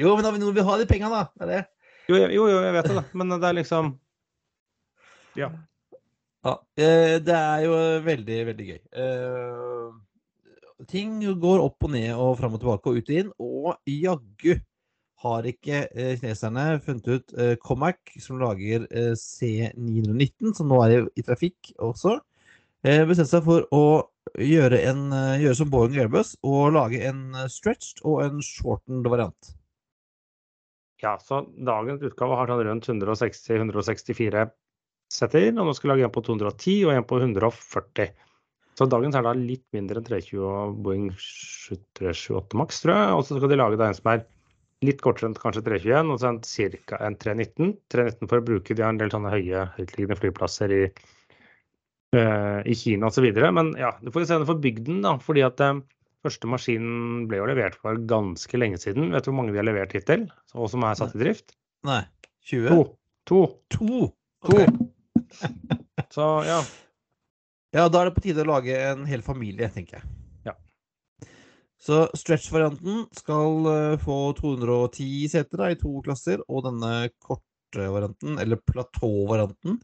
Jo, 0.00 0.16
men 0.18 0.26
Avinor 0.26 0.54
vil 0.56 0.66
ha 0.66 0.76
de 0.80 0.86
pengene, 0.90 1.14
da. 1.14 1.28
Det 1.38 1.46
er 1.46 1.50
det. 1.52 1.64
Jo, 2.10 2.16
jo, 2.18 2.46
jo, 2.50 2.56
jeg 2.64 2.74
vet 2.74 2.88
det, 2.90 2.96
da. 2.96 3.04
Men 3.20 3.36
det 3.36 3.50
er 3.50 3.58
liksom 3.60 3.92
Ja. 5.38 5.50
Ja, 6.40 6.54
eh, 6.80 7.18
det 7.20 7.36
er 7.36 7.66
jo 7.66 7.74
veldig, 8.02 8.38
veldig 8.48 8.66
gøy. 8.66 8.80
Eh, 9.04 10.86
ting 10.88 11.20
går 11.42 11.62
opp 11.62 11.84
og 11.84 11.92
ned 11.92 12.10
og 12.16 12.38
fram 12.40 12.56
og 12.56 12.62
tilbake 12.62 12.90
og 12.90 12.98
ut 12.98 13.12
og 13.12 13.18
inn, 13.20 13.32
og 13.36 13.92
jaggu 13.92 14.56
har 15.20 15.46
ikke 15.48 15.84
eh, 15.90 16.14
kineserne 16.20 16.64
funnet 16.84 17.08
ut 17.10 17.34
Comac, 17.64 18.14
som 18.22 18.40
lager 18.40 18.86
C919, 18.90 20.54
som 20.56 20.70
nå 20.70 20.80
er 20.86 21.10
i 21.12 21.24
trafikk 21.26 21.72
også, 21.76 22.18
bestemt 22.80 23.28
seg 23.28 23.44
for 23.44 23.66
å 23.76 23.84
gjøre, 24.40 24.78
en, 24.88 25.10
gjøre 25.42 25.58
som 25.58 25.68
Boeing 25.72 25.98
Airbus 26.00 26.32
og 26.46 26.72
lage 26.78 27.02
en 27.04 27.34
stretched 27.52 28.00
og 28.08 28.22
en 28.24 28.40
shortened 28.44 29.08
variant. 29.12 29.52
Ja, 31.00 31.18
så 31.20 31.42
dagens 31.56 32.02
utgave 32.04 32.36
har 32.36 32.48
sånn 32.48 32.64
rundt 32.66 32.88
160-164 32.88 34.48
setter, 35.10 35.48
og 35.56 35.68
nå 35.68 35.74
skal 35.76 35.88
vi 35.88 35.92
lage 35.94 36.08
en 36.08 36.14
på 36.14 36.22
210 36.26 36.74
og 36.86 36.92
en 36.94 37.06
på 37.08 37.20
140. 37.20 38.10
Så 38.78 38.86
dagens 38.88 39.16
er 39.18 39.24
da 39.26 39.32
litt 39.36 39.64
mindre 39.76 40.00
enn 40.00 40.06
320 40.06 40.44
og 40.46 40.76
Boeing 40.84 41.08
328 41.98 42.56
Max, 42.60 42.82
tror 42.84 42.94
jeg. 42.94 43.16
Og 43.16 43.24
så 43.26 43.38
skal 43.38 43.52
de 43.52 43.58
lage 43.60 43.80
da 43.80 43.88
en 43.90 43.96
som 43.98 44.12
er 44.12 44.22
litt 44.86 45.00
kortere 45.04 45.28
enn 45.28 45.36
kanskje 45.36 45.62
321, 45.66 46.10
og 46.12 46.20
så 46.20 46.30
en 46.30 46.40
ca. 46.88 46.98
en 47.04 47.16
319. 47.20 47.72
319 47.92 48.30
for 48.30 48.40
å 48.40 48.46
bruke 48.46 48.76
de 48.76 48.84
har 48.84 48.94
en 48.94 49.00
del 49.00 49.12
sånne 49.12 49.32
høye, 49.32 49.64
høytliggende 49.76 50.18
flyplasser 50.20 50.74
i, 50.74 50.82
uh, 52.16 52.60
i 52.64 52.76
Kina 52.78 53.10
osv. 53.10 53.28
Men 53.56 53.74
ja, 53.80 53.92
du 54.00 54.12
får 54.14 54.28
se 54.30 54.40
det 54.40 54.48
for 54.48 54.62
bygden, 54.62 55.02
da. 55.06 55.16
fordi 55.22 55.44
at 55.46 55.60
uh, 55.64 55.82
første 56.24 56.48
maskinen 56.50 57.26
ble 57.28 57.42
jo 57.42 57.50
levert 57.50 57.76
for 57.80 58.00
ganske 58.10 58.60
lenge 58.60 58.80
siden. 58.80 59.12
Vet 59.14 59.26
du 59.26 59.32
hvor 59.32 59.40
mange 59.42 59.54
de 59.54 59.60
har 59.60 59.68
levert 59.68 59.96
hittil, 59.96 60.28
og 60.56 60.72
som 60.72 60.86
er 60.88 60.96
satt 61.00 61.16
i 61.16 61.22
drift? 61.24 61.52
Nei. 61.88 62.02
20? 62.48 62.72
To. 62.72 62.86
To. 63.28 63.42
to. 63.76 64.06
Okay. 64.48 64.66
Så 66.14 66.30
ja. 66.48 66.62
Ja, 67.76 67.84
da 67.86 68.00
er 68.00 68.08
det 68.08 68.16
på 68.16 68.24
tide 68.24 68.42
å 68.42 68.48
lage 68.48 68.74
en 68.74 69.04
hel 69.06 69.22
familie, 69.22 69.68
tenker 69.70 70.00
jeg. 70.00 70.19
Så 71.80 72.02
stretch-varianten 72.18 73.06
skal 73.16 73.66
uh, 73.66 74.00
få 74.00 74.18
210 74.36 75.30
seter 75.32 75.62
da, 75.62 75.70
i 75.72 75.78
to 75.80 76.02
klasser, 76.04 76.42
og 76.48 76.66
denne 76.68 77.08
korte 77.24 77.86
varianten, 77.94 78.36
eller 78.42 78.60
platå-varianten, 78.68 79.78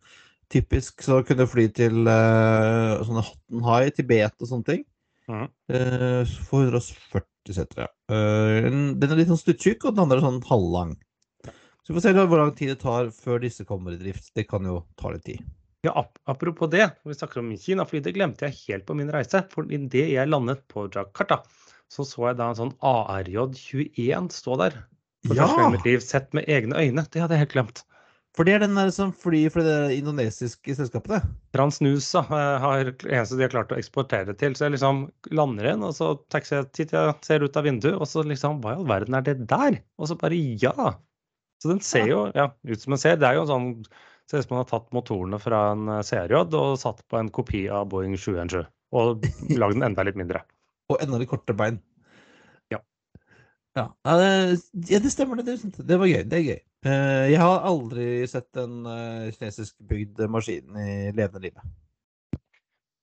typisk 0.52 1.00
så 1.02 1.22
kunne 1.26 1.48
fly 1.48 1.66
til 1.74 2.04
uh, 2.04 3.00
sånne 3.06 3.24
Hotten 3.24 3.64
High, 3.64 3.94
Tibet 3.96 4.36
og 4.36 4.52
sånne 4.52 4.68
ting. 4.68 4.84
Mm. 5.26 5.48
Uh, 5.72 6.36
for 6.50 6.68
140 6.68 7.56
seter, 7.56 7.86
ja. 7.86 7.90
den 8.10 9.06
er 9.06 9.18
litt 9.20 9.30
sånn 9.30 9.38
stuttjukk, 9.38 9.84
og 9.86 9.94
den 9.94 10.02
andre 10.02 10.18
er 10.18 10.24
sånn 10.24 10.40
halvlang. 10.48 10.96
Så 11.86 11.92
vi 11.92 12.00
får 12.00 12.08
se 12.08 12.14
hvor 12.18 12.40
lang 12.40 12.50
tid 12.58 12.72
det 12.72 12.80
tar 12.82 13.12
før 13.14 13.38
disse 13.44 13.62
kommer 13.64 13.94
i 13.94 14.00
drift. 14.00 14.32
Det 14.34 14.48
kan 14.50 14.66
jo 14.66 14.80
ta 14.98 15.12
litt 15.14 15.22
tid. 15.28 15.44
Ja, 15.86 16.02
Apropos 16.26 16.66
det, 16.72 16.88
vi 17.06 17.14
snakker 17.14 17.38
om 17.38 17.52
Kina-fly, 17.62 18.00
det 18.02 18.16
glemte 18.16 18.48
jeg 18.48 18.58
helt 18.64 18.86
på 18.88 18.96
min 18.98 19.12
reise. 19.14 19.44
For 19.52 19.70
idet 19.70 20.08
jeg 20.10 20.26
landet 20.26 20.64
på 20.66 20.88
Jakarta, 20.90 21.44
så 21.92 22.06
så 22.06 22.30
jeg 22.30 22.38
da 22.40 22.50
en 22.50 22.58
sånn 22.58 22.76
ARJ21 22.84 24.30
stå 24.34 24.58
der. 24.62 24.78
For 25.26 25.38
ja. 25.38 25.44
første 25.44 25.60
gang 25.60 25.68
i 25.68 25.76
mitt 25.76 25.88
liv, 25.88 26.02
sett 26.04 26.32
med 26.36 26.48
egne 26.50 26.78
øyne. 26.78 27.06
Det 27.10 27.22
hadde 27.22 27.36
jeg 27.36 27.46
helt 27.46 27.54
glemt. 27.54 27.84
For 28.36 28.44
det 28.44 28.52
er 28.52 28.60
den 28.66 28.76
der 28.76 28.90
som 28.92 29.14
flyr 29.16 29.48
for 29.52 29.64
det 29.64 29.96
indonesiske 29.96 30.74
selskapet? 30.76 31.14
det? 31.14 31.36
Transnusa 31.56 32.20
har 32.28 32.90
eneste 32.90 33.38
de 33.38 33.46
har 33.46 33.54
klart 33.54 33.72
å 33.72 33.78
eksportere 33.80 34.34
til. 34.36 34.52
Så 34.52 34.66
jeg 34.66 34.74
liksom 34.74 35.06
lander 35.32 35.70
inn, 35.72 35.86
og 35.86 35.94
så 35.96 36.12
taxier 36.32 36.66
jeg, 36.76 37.14
ser 37.24 37.46
ut 37.46 37.56
av 37.56 37.64
vinduet, 37.64 37.96
og 37.96 38.04
så 38.10 38.26
liksom 38.26 38.60
Hva 38.60 38.74
i 38.74 38.80
all 38.82 38.90
verden 38.90 39.16
er 39.16 39.24
det 39.24 39.38
der? 39.48 39.80
Og 39.96 40.10
så 40.10 40.18
bare 40.20 40.36
ja! 40.36 40.92
Så 41.64 41.72
den 41.72 41.80
ser 41.80 42.10
jo 42.10 42.26
ja, 42.36 42.50
ut 42.68 42.82
som 42.82 42.92
en 42.92 43.00
ser. 43.00 43.16
Det 43.16 43.30
er 43.30 43.40
jo 43.40 43.48
sånn 43.48 43.72
Ser 44.26 44.42
ut 44.42 44.48
som 44.48 44.56
man 44.56 44.64
har 44.64 44.70
tatt 44.72 44.88
motorene 44.90 45.38
fra 45.38 45.58
en 45.70 45.86
eh, 45.86 46.00
CRJ 46.02 46.40
og 46.58 46.72
satt 46.82 47.04
på 47.06 47.14
en 47.20 47.28
kopi 47.30 47.60
av 47.70 47.84
Boeing 47.92 48.16
717 48.18 48.66
og 48.98 49.22
lagd 49.54 49.76
den 49.78 49.84
enda 49.86 50.02
litt 50.02 50.18
mindre. 50.18 50.40
Og 50.92 51.02
enda 51.02 51.20
litt 51.20 51.30
kortere 51.30 51.58
bein. 51.58 51.80
Ja. 52.72 52.80
Ja, 53.76 54.16
det, 54.16 54.30
ja, 54.88 55.00
det 55.02 55.12
stemmer, 55.12 55.42
det. 55.42 55.58
Det 55.76 55.98
var 56.00 56.08
gøy. 56.08 56.22
Det 56.24 56.38
er 56.38 56.46
gøy. 56.46 56.60
Eh, 56.86 57.24
jeg 57.32 57.40
har 57.42 57.66
aldri 57.66 58.06
sett 58.30 58.60
en 58.62 58.86
eh, 58.86 59.32
kinesisk 59.34 59.74
bygd 59.88 60.22
maskin 60.30 60.78
i 60.78 61.10
levende 61.10 61.48
livet. 61.48 61.74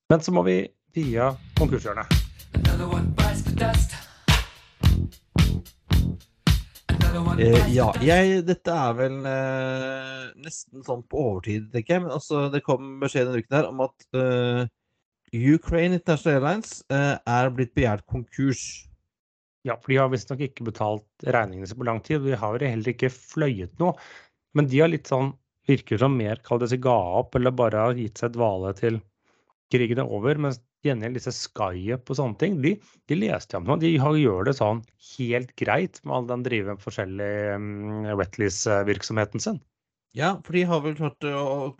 Men 0.10 0.24
så 0.24 0.34
må 0.36 0.44
vi 0.48 0.62
via 0.94 1.34
konkurshjørnet. 1.60 2.20
Eh, 7.34 7.70
ja, 7.74 7.88
jeg, 8.06 8.44
dette 8.46 8.74
er 8.78 8.98
vel 8.98 9.16
eh, 9.26 10.26
nesten 10.44 10.84
sånn 10.86 11.02
på 11.10 11.22
overtid, 11.32 11.68
tenker 11.74 11.98
jeg. 11.98 12.04
Men 12.06 12.16
altså, 12.16 12.48
det 12.54 12.64
kom 12.66 12.98
beskjed 13.02 13.30
denne 13.30 13.42
uken 13.44 13.58
her 13.58 13.70
om 13.70 13.84
at 13.88 14.08
eh, 14.18 14.64
Ukraine 15.34 15.98
International 15.98 16.36
Airlines 16.38 16.82
eh, 16.94 17.16
er 17.18 17.54
blitt 17.56 17.74
begjært 17.78 18.06
konkurs. 18.10 18.64
Ja, 19.66 19.78
for 19.80 19.94
de 19.94 19.98
har 20.02 20.12
visstnok 20.12 20.44
ikke 20.46 20.68
betalt 20.68 21.26
regningene 21.26 21.70
sine 21.70 21.80
på 21.80 21.88
lang 21.88 22.02
tid. 22.06 22.26
De 22.26 22.38
har 22.38 22.62
heller 22.62 22.92
ikke 22.94 23.10
fløyet 23.14 23.74
noe. 23.82 23.96
Men 24.54 24.68
de 24.70 24.84
har 24.84 24.92
litt 24.92 25.10
sånn 25.10 25.34
Virker 25.64 25.96
som 25.96 26.18
mer 26.20 26.42
kall 26.44 26.60
det 26.60 26.68
seg 26.74 26.82
ga 26.84 26.98
opp, 27.22 27.38
eller 27.40 27.54
bare 27.56 27.86
har 27.86 27.96
gitt 27.96 28.20
seg 28.20 28.34
dvale 28.36 28.74
til 28.76 28.98
krigen 29.72 30.02
er 30.04 30.10
over. 30.12 30.36
Mens 30.36 30.60
gjengjeld 30.84 31.16
disse 31.16 31.32
Skyup 31.38 32.12
og 32.12 32.18
sånne 32.20 32.40
ting, 32.42 32.58
de, 32.64 32.74
de 33.08 33.16
leste 33.16 33.56
jeg 33.56 33.64
om 33.64 33.70
nå. 33.72 33.78
De 33.80 33.94
gjør 33.94 34.50
det 34.50 34.58
sånn 34.58 34.82
helt 35.14 35.54
greit 35.60 36.02
med 36.04 36.18
all 36.18 36.28
den 36.34 36.44
driver 36.44 36.82
forskjellig 36.84 37.32
um, 37.56 38.10
wetlease-virksomheten 38.20 39.46
sin. 39.46 39.62
Ja, 40.14 40.36
for 40.45 40.53
de 40.53 40.64
har 40.70 40.82
vel 40.84 40.95
klart, 40.97 41.26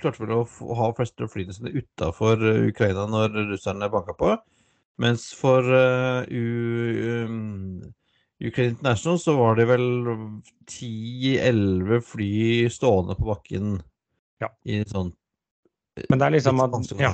klart 0.02 0.20
vel 0.22 0.34
å 0.34 0.44
ha 0.80 0.90
flest 0.98 1.22
av 1.22 1.30
flyene 1.30 1.54
sine 1.54 1.74
utafor 1.76 2.42
uh, 2.42 2.64
Ukraina 2.66 3.06
når 3.10 3.36
russerne 3.52 3.92
banka 3.94 4.16
på. 4.18 4.32
Mens 5.02 5.28
for 5.38 5.66
uh, 5.70 6.26
U, 6.30 7.26
um, 7.26 7.84
Ukraine 8.42 8.74
International 8.74 9.20
så 9.22 9.38
var 9.38 9.58
det 9.60 9.68
vel 9.70 9.86
10-11 10.66 12.02
fly 12.10 12.34
stående 12.74 13.18
på 13.20 13.30
bakken 13.30 13.78
ja. 14.42 14.50
i 14.66 14.82
sånn 14.90 15.14
men 16.10 16.18
det 16.18 16.26
er 16.26 16.34
liksom 16.34 16.62
at 16.64 16.92
ja, 16.98 17.12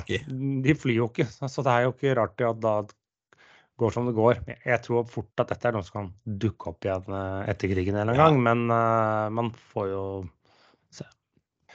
de 0.64 0.74
flyr 0.78 1.02
jo 1.02 1.10
ikke, 1.10 1.26
så 1.28 1.64
det 1.66 1.72
er 1.72 1.84
jo 1.84 1.92
ikke 1.92 2.14
rart 2.16 2.44
at 2.48 2.60
da 2.62 2.74
går 3.80 3.94
som 3.94 4.08
det 4.08 4.14
går. 4.16 4.40
Jeg 4.64 4.82
tror 4.84 5.08
fort 5.08 5.42
at 5.42 5.52
dette 5.52 5.68
er 5.68 5.76
noe 5.76 5.84
som 5.84 5.96
kan 5.98 6.10
dukke 6.44 6.72
opp 6.72 6.84
igjen 6.84 7.16
eh, 7.16 7.50
etter 7.52 7.72
krigen 7.72 7.96
en 7.96 8.02
eller 8.08 8.16
annen 8.16 8.40
gang, 8.40 8.40
men 8.44 8.72
uh, 8.72 9.28
man 9.36 9.50
får 9.72 9.90
jo. 9.92 10.04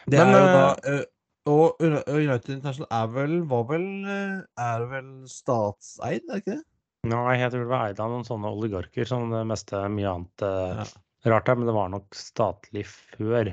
Det 0.05 0.21
men, 0.21 0.33
er 0.33 0.39
jo 0.39 0.51
da 0.53 0.95
uh, 0.95 1.03
Og 1.51 1.81
United 1.81 2.51
International 2.55 2.89
er 2.89 3.11
vel, 3.13 3.35
var 3.49 3.65
vel, 3.69 3.89
er 4.09 4.85
vel 4.89 5.09
statseid, 5.29 6.23
er 6.23 6.31
det 6.31 6.41
ikke 6.41 6.55
det? 6.55 6.63
Nei, 7.11 7.35
jeg 7.37 7.51
tror 7.53 7.61
det 7.61 7.69
var 7.69 7.83
eid 7.85 7.99
av 8.01 8.09
noen 8.09 8.25
sånne 8.25 8.49
oligarker 8.49 9.05
som 9.05 9.27
det 9.29 9.43
meste 9.45 9.77
mye 9.93 10.09
annet 10.09 10.45
ja. 10.45 10.85
rart 11.29 11.51
er, 11.51 11.59
men 11.59 11.69
det 11.69 11.75
var 11.75 11.91
nok 11.93 12.17
statlig 12.17 12.81
før. 12.89 13.51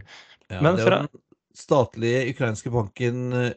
Ja, 0.48 0.62
men 0.64 0.80
fra, 0.80 1.02
statlige 1.52 2.22
ukrainske 2.32 2.72
banken 2.72 3.52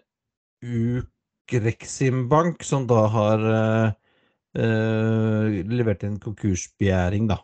Ukrexim 0.65 2.27
Bank 2.29 2.63
som 2.65 2.87
da 2.89 3.05
har 3.11 3.43
uh, 3.45 3.89
uh, 4.57 5.45
levert 5.69 6.05
inn 6.07 6.19
konkursbegjæring, 6.21 7.29
da. 7.29 7.39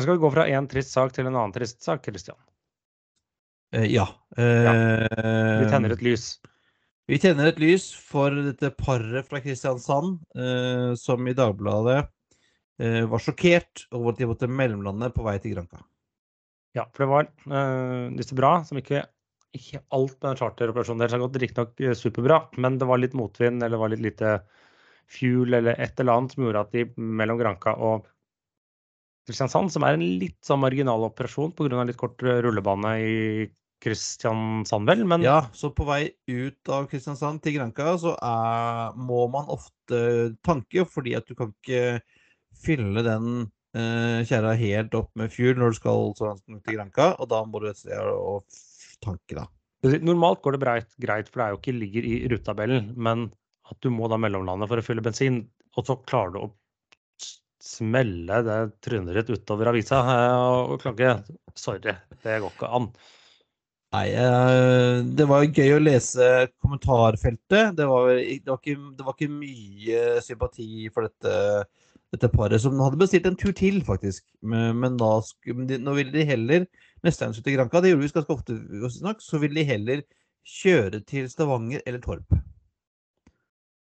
Men 0.00 0.06
skal 0.06 0.16
vi 0.16 0.22
gå 0.22 0.30
fra 0.32 0.46
én 0.48 0.68
trist 0.70 0.94
sak 0.96 1.12
til 1.12 1.26
en 1.28 1.34
annen 1.34 1.52
trist 1.52 1.82
sak, 1.84 2.00
Kristian? 2.06 2.38
Uh, 3.76 3.84
ja. 3.84 4.06
Vi 4.32 5.66
tenner 5.68 5.92
et 5.92 6.00
lys. 6.00 6.30
Vi 7.10 7.18
tenner 7.20 7.50
et 7.50 7.60
lys 7.60 7.90
for 7.92 8.32
dette 8.32 8.70
paret 8.78 9.28
fra 9.28 9.42
Kristiansand 9.44 10.22
uh, 10.40 10.96
som 10.96 11.28
i 11.28 11.34
Dagbladet 11.36 11.98
eh, 12.80 13.02
var 13.10 13.20
sjokkert 13.20 13.84
over 13.90 14.14
at 14.14 14.22
de 14.22 14.28
måtte 14.30 14.48
mellomlande 14.48 15.10
på 15.12 15.24
vei 15.26 15.36
til 15.42 15.52
Granca. 15.52 15.82
Ja, 16.78 16.86
for 16.94 17.04
det 17.04 17.10
var 17.10 17.28
uh, 17.50 18.08
disse 18.16 18.38
bra, 18.38 18.60
som 18.64 18.80
ikke 18.80 19.04
ikke 19.52 19.82
alt 19.90 20.14
med 20.14 20.28
den 20.28 20.38
charteroperasjonen 20.38 21.02
deres 21.02 21.16
har 21.16 21.24
gått 21.24 21.40
riktignok 21.42 21.80
superbra, 21.98 22.38
men 22.62 22.78
det 22.78 22.86
var 22.86 23.00
litt 23.02 23.16
motvind 23.18 23.58
eller 23.58 23.74
det 23.74 23.82
var 23.82 23.92
litt 23.92 24.04
lite 24.04 24.34
fuel 25.10 25.58
eller 25.58 25.74
et 25.74 25.98
eller 25.98 26.14
annet 26.14 26.36
som 26.36 26.44
gjorde 26.46 26.62
at 26.62 26.74
de 26.76 26.84
mellom 26.94 27.40
Granca 27.40 27.74
og 27.74 28.06
Kristiansand, 29.30 29.72
som 29.72 29.86
er 29.86 29.96
en 29.96 30.04
litt 30.20 30.38
sånn 30.44 30.62
marginal 30.62 31.06
operasjon 31.06 31.54
pga. 31.56 31.84
litt 31.86 32.00
kort 32.00 32.20
rullebane 32.22 32.94
i 33.00 33.16
Kristiansand, 33.80 34.88
vel, 34.90 35.06
men 35.08 35.22
Ja, 35.24 35.46
så 35.56 35.70
på 35.72 35.86
vei 35.88 36.10
ut 36.28 36.68
av 36.68 36.84
Kristiansand 36.90 37.40
til 37.40 37.56
Granca 37.56 37.94
så 38.00 38.12
er, 38.12 38.98
må 38.98 39.24
man 39.32 39.48
ofte 39.48 40.34
tanke, 40.44 40.84
fordi 40.84 41.14
at 41.16 41.30
du 41.30 41.32
kan 41.38 41.54
ikke 41.54 42.02
fylle 42.60 43.04
den 43.06 43.30
eh, 43.72 44.20
kjerra 44.28 44.52
helt 44.60 44.96
opp 44.98 45.14
med 45.16 45.32
fuel 45.32 45.56
når 45.56 45.72
du 45.72 45.80
skal 45.80 46.12
så 46.18 46.28
langt 46.28 46.60
til 46.66 46.76
Granca, 46.76 47.14
og 47.16 47.30
da 47.32 47.40
må 47.48 47.62
du 47.62 47.70
et 47.70 47.80
sted 47.80 47.96
å 47.96 48.36
tanke, 49.00 49.38
da. 49.38 49.48
Normalt 50.04 50.42
går 50.44 50.58
det 50.58 50.60
breit, 50.66 50.90
greit, 51.00 51.30
for 51.30 51.40
det 51.40 51.46
er 51.46 51.54
jo 51.54 51.60
ikke 51.62 51.78
ligger 51.78 52.04
i 52.10 52.16
rutetabellen, 52.28 52.92
men 53.00 53.30
at 53.70 53.80
du 53.80 53.88
må 53.94 54.10
da 54.12 54.18
mellomlande 54.20 54.68
for 54.68 54.82
å 54.82 54.84
fylle 54.84 55.04
bensin, 55.04 55.46
og 55.78 55.88
så 55.88 55.96
klarer 56.04 56.34
du 56.34 56.42
å 56.42 56.50
smelle 57.60 58.40
det 58.46 58.58
trynet 58.84 59.16
ditt 59.20 59.32
utover 59.36 59.70
avisa 59.70 60.00
og 60.40 60.78
klage. 60.82 61.16
Sorry, 61.58 61.80
det 62.24 62.38
går 62.42 62.54
ikke 62.54 62.70
an. 62.78 62.90
Nei, 63.90 64.06
eh, 64.14 65.00
det 65.18 65.26
var 65.26 65.48
gøy 65.48 65.74
å 65.74 65.82
lese 65.82 66.26
kommentarfeltet. 66.62 67.74
Det 67.78 67.86
var, 67.90 68.12
det 68.14 68.46
var, 68.46 68.60
ikke, 68.60 68.76
det 68.96 69.06
var 69.06 69.16
ikke, 69.16 69.32
mye 69.34 70.04
sympati 70.22 70.68
for 70.94 71.08
dette, 71.08 71.64
dette, 72.14 72.30
paret, 72.30 72.62
som 72.62 72.78
hadde 72.78 73.00
bestilt 73.00 73.26
en 73.26 73.38
tur 73.38 73.52
til, 73.56 73.80
faktisk. 73.86 74.28
Men, 74.46 74.78
men 74.78 75.00
da, 75.00 75.10
nå 75.50 75.96
ville 75.98 76.14
de 76.14 76.28
heller 76.28 76.68
neste 77.02 77.26
gang 77.26 77.34
til 77.34 77.56
Granca, 77.56 77.82
det 77.82 77.90
gjorde 77.90 78.06
vi 78.06 78.14
ganske 78.14 78.36
ofte, 78.36 78.60
nok, 79.02 79.26
så 79.26 79.42
ville 79.42 79.58
de 79.58 79.66
heller 79.66 80.06
kjøre 80.46 81.02
til 81.10 81.26
Stavanger 81.32 81.82
eller 81.82 82.04
Torp. 82.04 82.38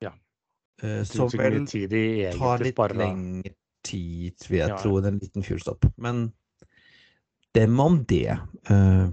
Ja. 0.05 0.15
Eh, 0.87 1.03
som 1.09 1.35
vel 1.35 1.65
tar 1.67 2.63
litt 2.63 2.85
lengre 2.95 3.57
tid, 3.87 4.35
vil 4.51 4.61
jeg 4.61 4.73
ja. 4.75 4.81
tro, 4.83 4.97
enn 4.99 5.15
en 5.15 5.23
liten 5.23 5.47
fuelstopp. 5.47 5.87
Men 6.03 6.27
dem 7.57 7.81
om 7.81 8.03
det. 8.09 8.37
Uh, 8.71 9.09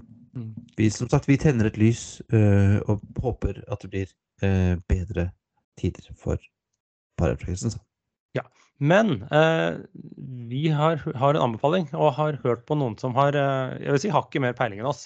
vi, 0.77 0.89
som 0.91 1.09
sagt, 1.11 1.29
vi 1.29 1.37
tenner 1.39 1.69
et 1.69 1.79
lys 1.79 2.21
uh, 2.33 2.81
og 2.89 3.03
håper 3.23 3.61
at 3.71 3.85
det 3.85 3.91
blir 3.93 4.13
uh, 4.43 4.75
bedre 4.89 5.29
tider 5.79 6.09
for 6.19 6.41
parafrekvensen. 7.19 7.77
Ja, 8.33 8.41
men 8.81 9.19
vi 10.49 10.63
har, 10.73 10.97
har, 10.97 11.35
en 11.35 11.43
anbefaling 11.43 11.85
og 11.93 12.15
har 12.17 12.39
hørt 12.41 12.63
på 12.65 12.77
noen 12.77 12.95
som 12.97 13.13
har 13.13 13.37
jeg 13.37 13.93
vil 13.93 14.01
si 14.01 14.09
hakket 14.13 14.41
mer 14.41 14.55
peiling 14.57 14.81
enn 14.81 14.89
oss. 14.89 15.05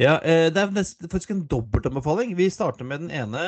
Ja, 0.00 0.16
Det 0.24 0.58
er 0.58 0.70
faktisk 1.06 1.30
en 1.30 1.44
dobbeltanbefaling. 1.46 2.32
Vi 2.34 2.48
starter 2.50 2.84
med 2.84 3.04
den 3.04 3.12
ene. 3.14 3.42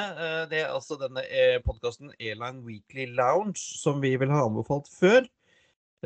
Det 0.47 0.61
er 0.61 0.70
altså 0.70 0.94
denne 1.01 1.24
podkasten 1.66 2.12
Airline 2.20 2.62
Weekly 2.62 3.09
Lounge, 3.18 3.59
som 3.59 3.99
vi 4.03 4.12
vil 4.16 4.30
ha 4.30 4.44
anbefalt 4.47 4.86
før. 5.01 5.26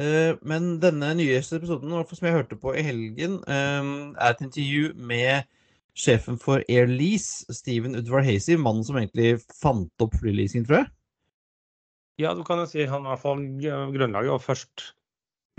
Eh, 0.01 0.37
men 0.47 0.77
denne 0.81 1.11
nyeste 1.19 1.59
episoden 1.59 1.91
som 1.91 2.27
jeg 2.27 2.37
hørte 2.37 2.57
på 2.57 2.73
i 2.79 2.85
helgen, 2.87 3.41
eh, 3.49 3.91
er 4.17 4.31
et 4.31 4.45
intervju 4.45 4.95
med 4.95 5.49
sjefen 5.95 6.39
for 6.39 6.63
Air 6.69 6.87
Lease, 6.87 7.45
Steven 7.53 7.97
Udvar 7.99 8.23
Hazy, 8.25 8.55
mannen 8.57 8.85
som 8.85 8.97
egentlig 8.97 9.41
fant 9.61 9.93
opp 10.01 10.15
flyleasing, 10.21 10.65
tror 10.67 10.85
jeg. 10.85 10.91
Ja, 12.21 12.35
du 12.35 12.45
kan 12.45 12.59
jo 12.59 12.69
si 12.69 12.85
han 12.87 13.05
i 13.05 13.11
hvert 13.11 13.23
fall 13.23 13.43
grunnlaget, 13.61 14.31
og 14.31 14.43
først 14.45 14.95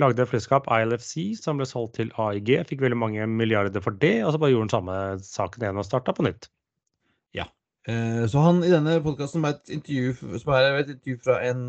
lagde 0.01 0.23
et 0.23 0.31
flyskap, 0.31 0.67
ILFC, 0.71 1.37
som 1.39 1.61
ble 1.61 1.67
solgt 1.69 1.95
til 1.99 2.11
AIG. 2.19 2.55
Fikk 2.69 2.83
veldig 2.85 2.99
mange 2.99 3.29
milliarder 3.29 3.83
for 3.83 3.95
det, 4.01 4.17
og 4.25 4.33
så 4.33 4.41
bare 4.41 4.53
gjorde 4.53 4.67
han 4.67 4.75
samme 4.75 4.97
saken 5.25 5.65
igjen 5.65 5.79
og 5.81 5.87
starta 5.87 6.15
på 6.17 6.25
nytt. 6.27 6.49
Ja. 7.37 7.47
Eh, 7.87 8.25
så 8.31 8.43
han 8.43 8.63
i 8.65 8.73
denne 8.73 8.99
podkasten, 9.05 9.39
som 9.39 9.47
er 9.47 9.57
et 10.81 10.91
intervju 10.93 11.17
fra 11.23 11.39
en 11.47 11.63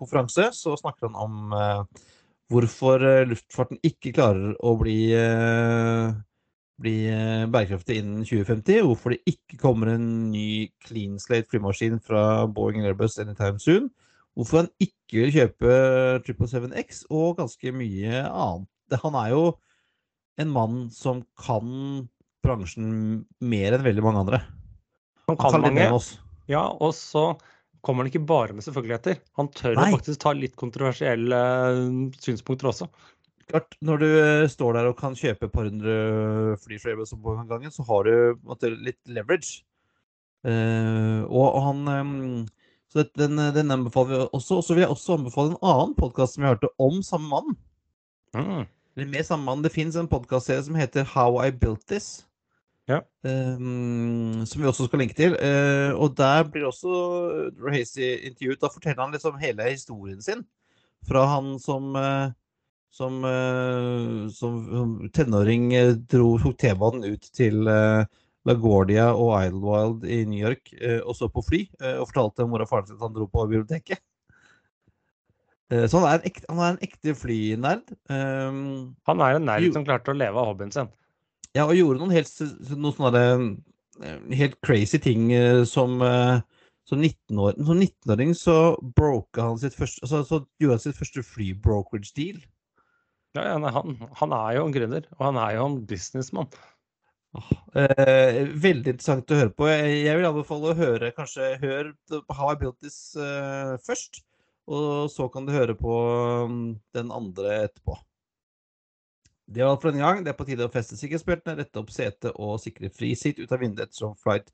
konferanse, 0.00 0.50
så 0.56 0.76
snakker 0.80 1.12
han 1.12 1.22
om 1.22 1.56
hvorfor 2.52 3.02
eh, 3.04 3.24
luftfarten 3.28 3.80
ikke 3.86 4.12
klarer 4.16 4.54
å 4.64 4.74
bli, 4.80 4.98
eh, 5.16 6.14
bli 6.82 6.94
eh, 7.10 7.44
bærekraftig 7.50 7.98
innen 8.00 8.24
2050. 8.26 8.84
Hvorfor 8.88 9.14
det 9.14 9.22
ikke 9.30 9.60
kommer 9.60 9.94
en 9.94 10.08
ny 10.32 10.70
clean 10.84 11.18
slate 11.22 11.50
flymaskin 11.52 12.00
fra 12.04 12.44
Boeing 12.46 12.84
Airbus 12.84 13.18
anytime 13.22 13.60
soon. 13.62 13.90
Hvorfor 14.34 14.64
han 14.64 14.70
ikke 14.82 15.20
vil 15.22 15.34
kjøpe 15.34 15.76
777X 16.26 17.04
og 17.14 17.38
ganske 17.38 17.70
mye 17.76 18.24
annet. 18.26 18.98
Han 19.04 19.16
er 19.18 19.30
jo 19.32 19.44
en 20.42 20.50
mann 20.50 20.78
som 20.94 21.22
kan 21.38 21.68
bransjen 22.44 23.24
mer 23.44 23.76
enn 23.76 23.86
veldig 23.86 24.04
mange 24.04 24.24
andre. 24.24 24.40
Han 25.28 25.38
kan, 25.38 25.54
han 25.54 25.68
kan 25.68 25.78
mange. 25.78 26.00
Ja, 26.50 26.66
og 26.66 26.92
så 26.98 27.32
kommer 27.84 28.04
han 28.04 28.10
ikke 28.10 28.24
bare 28.26 28.56
med 28.56 28.64
selvfølgeligheter. 28.64 29.20
Han 29.38 29.50
tør 29.54 29.76
Nei. 29.78 29.88
å 29.88 29.98
faktisk 29.98 30.22
ta 30.24 30.32
litt 30.36 30.56
kontroversielle 30.60 31.40
eh, 31.70 31.84
synspunkter 32.24 32.70
også. 32.72 32.88
Klart, 33.50 33.76
Når 33.84 34.00
du 34.00 34.08
eh, 34.08 34.46
står 34.48 34.78
der 34.78 34.88
og 34.88 34.98
kan 35.00 35.16
kjøpe 35.18 35.48
et 35.48 35.54
par 35.54 35.68
hundre 35.68 35.94
fly 36.64 36.80
fra 36.80 36.94
Airbus 36.94 37.12
på 37.12 37.36
gangen, 37.50 37.72
så 37.74 37.84
har 37.88 38.08
du 38.08 38.68
litt 38.80 39.00
leverage. 39.08 39.62
Uh, 40.44 41.24
og, 41.32 41.54
han 41.64 41.86
um, 41.88 42.40
Så 42.94 43.02
den, 43.18 43.40
den, 43.56 43.70
anbefaler 43.74 44.12
vi 44.12 44.26
også. 44.30 44.60
Og 44.60 44.64
så 44.64 44.74
vil 44.74 44.84
jeg 44.84 44.92
også 44.94 45.16
anbefale 45.18 45.50
en 45.50 45.64
annen 45.66 45.96
podkast 45.98 46.36
som 46.36 46.44
vi 46.44 46.52
hørte 46.52 46.70
om 46.78 47.00
samme 47.02 47.26
mann. 47.32 47.56
Mm. 48.34 48.68
Eller 48.94 49.10
med 49.10 49.26
samme 49.26 49.48
mann. 49.48 49.64
Det 49.64 49.72
fins 49.74 49.96
en 49.98 50.10
podkastserie 50.10 50.62
som 50.62 50.78
heter 50.78 51.08
How 51.10 51.40
I 51.42 51.50
Built 51.50 51.82
This. 51.90 52.22
Ja. 52.86 53.00
Um, 53.24 54.44
som 54.46 54.62
vi 54.62 54.68
også 54.68 54.86
skal 54.86 55.02
linke 55.02 55.16
til. 55.18 55.34
Uh, 55.34 55.96
og 55.98 56.14
der 56.20 56.46
blir 56.52 56.68
også 56.68 56.92
Rahazy 57.64 58.04
intervjuet. 58.28 58.60
Da 58.62 58.70
forteller 58.70 59.02
han 59.02 59.16
liksom 59.16 59.40
hele 59.42 59.70
historien 59.72 60.22
sin. 60.22 60.44
Fra 61.08 61.24
han 61.34 61.56
som 61.58 61.96
uh, 61.98 62.30
som, 62.94 63.24
uh, 63.26 64.28
som 64.30 65.08
tenåring 65.10 65.72
dro, 66.06 66.36
tok 66.38 66.60
T-banen 66.62 67.08
ut 67.10 67.26
til 67.34 67.66
LaGuardia 68.48 69.10
og 69.12 69.32
Idlewild 69.38 70.04
i 70.04 70.18
New 70.28 70.40
York, 70.40 70.74
og 71.06 71.14
så 71.16 71.30
på 71.32 71.42
fly. 71.46 71.62
og 71.94 72.10
fortalte 72.10 72.44
mor 72.48 72.60
og 72.60 72.68
faren 72.68 72.90
sin 72.90 72.98
at 72.98 73.06
han 73.06 73.14
dro 73.14 73.24
på 73.30 73.46
biblioteket. 73.48 74.02
Så 75.72 75.96
han 75.96 76.04
er 76.10 76.18
en 76.18 76.26
ekte, 76.28 76.44
er 76.60 76.74
en 76.74 76.82
ekte 76.84 77.14
flynerd. 77.16 77.94
Um, 78.12 78.92
han 79.08 79.22
er 79.24 79.38
en 79.38 79.48
nerd 79.48 79.70
som 79.72 79.86
klarte 79.86 80.12
å 80.12 80.18
leve 80.18 80.36
av 80.36 80.50
hobbyen 80.52 80.74
sin. 80.74 80.92
Ja, 81.54 81.68
og 81.68 81.76
gjorde 81.78 82.02
noen 82.02 82.14
helt, 82.14 82.30
noen 82.74 82.96
sånne 82.96 83.22
eh, 84.02 84.22
helt 84.40 84.56
crazy 84.66 84.98
ting 85.02 85.28
eh, 85.34 85.62
som 85.70 86.00
eh, 86.02 86.42
som 86.84 87.00
19-åring 87.00 87.62
19 87.80 88.34
så 88.36 88.56
han 89.38 89.60
sitt 89.62 89.76
første 89.78 90.02
altså, 90.04 90.20
så 90.28 90.40
gjorde 90.60 90.74
han 90.74 90.82
sitt 90.82 90.98
første 90.98 91.22
flybrokerage-deal. 91.24 92.42
Ja, 93.38 93.46
ja 93.46 93.70
han, 93.72 93.94
han, 94.18 94.34
er 94.36 94.58
jo 94.58 94.66
en 94.66 94.74
gründer, 94.74 95.06
og 95.16 95.22
han 95.30 95.38
er 95.40 95.54
jo 95.56 95.68
en 95.70 95.78
businessmann. 95.88 96.50
Eh, 97.74 98.40
veldig 98.62 98.94
interessant 98.94 99.32
å 99.34 99.38
høre 99.38 99.52
på. 99.54 99.66
Jeg, 99.70 100.14
vil 100.18 100.28
anbefale 100.28 100.70
å 100.70 100.78
høre 100.78 101.10
kanskje 101.16 101.54
hør 101.62 101.90
How 102.30 102.52
I 102.52 102.58
Built 102.60 102.78
This 102.84 103.16
eh, 103.18 103.74
først. 103.84 104.22
Og 104.70 105.10
så 105.12 105.26
kan 105.28 105.44
du 105.44 105.52
høre 105.52 105.74
på 105.76 105.94
um, 106.48 106.60
den 106.96 107.10
andre 107.12 107.64
etterpå. 107.66 107.98
Det 109.44 109.60
var 109.60 109.74
alt 109.74 109.82
for 109.82 109.92
denne 109.92 110.04
gang. 110.06 110.22
Det 110.24 110.32
er 110.32 110.38
på 110.38 110.46
tide 110.48 110.64
å 110.64 110.72
feste 110.72 110.96
sikkerhetsbeltene, 110.96 111.58
rette 111.58 111.80
opp 111.82 111.90
setet 111.92 112.30
og 112.32 112.56
sikre 112.62 112.88
frisitt 112.94 113.42
ut 113.42 113.52
av 113.52 113.60
vinduet 113.60 113.90
ettersom 113.90 114.14
flight 114.22 114.48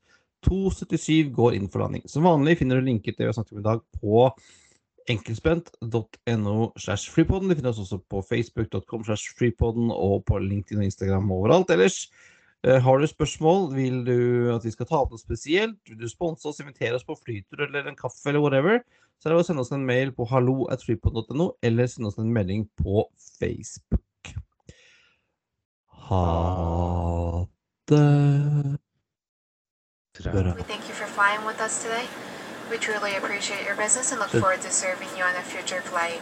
277 0.49 1.31
går 1.37 1.55
inn 1.55 1.69
for 1.71 1.85
landing. 1.85 2.03
Som 2.11 2.27
vanlig 2.27 2.57
finner 2.59 2.81
du 2.81 2.89
linker 2.89 3.13
til 3.13 3.21
det 3.21 3.29
vi 3.29 3.31
har 3.31 3.37
snakket 3.37 3.55
om 3.55 3.61
i 3.61 3.69
dag 3.69 3.85
på 4.01 4.25
enkeltspent.no 5.11 6.57
slash 6.81 7.13
freepodden. 7.13 7.49
Du 7.49 7.55
finner 7.55 7.71
oss 7.71 7.81
også 7.85 8.01
på 8.11 8.21
facebook.com 8.25 9.05
slash 9.07 9.31
freepodden 9.37 9.93
og 9.95 10.25
på 10.27 10.41
LinkedIn 10.43 10.81
og 10.81 10.89
Instagram 10.89 11.31
overalt 11.37 11.71
ellers. 11.71 12.03
Uh, 12.67 12.77
har 12.77 12.97
du 13.01 13.07
spørsmål, 13.09 13.71
vil 13.73 14.03
du 14.05 14.17
at 14.53 14.65
vi 14.65 14.71
skal 14.73 14.85
ta 14.85 14.99
opp 15.01 15.13
noe 15.13 15.21
spesielt, 15.21 15.79
vil 15.89 15.97
du 15.97 16.09
sponse 16.09 16.45
oss, 16.45 16.59
invitere 16.61 16.99
oss 16.99 17.07
på 17.07 17.17
flytur 17.17 17.65
eller 17.65 17.89
en 17.89 17.97
kaffe 17.97 18.29
eller 18.29 18.43
whatever, 18.43 18.83
så 19.17 19.29
er 19.29 19.33
det 19.33 19.41
å 19.41 19.47
sende 19.47 19.63
oss 19.65 19.73
en 19.73 19.85
mail 19.85 20.13
på 20.13 20.27
hallo 20.29 20.67
at 20.73 20.85
freepod.no 20.85 21.51
eller 21.65 21.89
sende 21.89 22.11
oss 22.11 22.19
en 22.21 22.29
melding 22.33 22.67
på 22.77 23.07
Facebook. 23.39 24.33
Ha 26.09 26.25
det 27.89 28.05
bra. 30.21 30.53
We 30.53 30.63
thank 30.63 30.87
you 30.89 30.93
for 30.93 31.07
flying 31.07 31.45
with 31.45 31.61
us 31.61 31.81
today. 31.81 32.05
We 32.69 32.77
truly 32.77 33.15
appreciate 33.17 33.65
your 33.65 33.75
business 33.75 34.11
and 34.11 34.19
look 34.19 34.29
forward 34.29 34.61
to 34.61 34.71
serving 34.71 35.09
you 35.17 35.23
on 35.23 35.35
a 35.35 35.41
future 35.41 35.81
flight. 35.81 36.21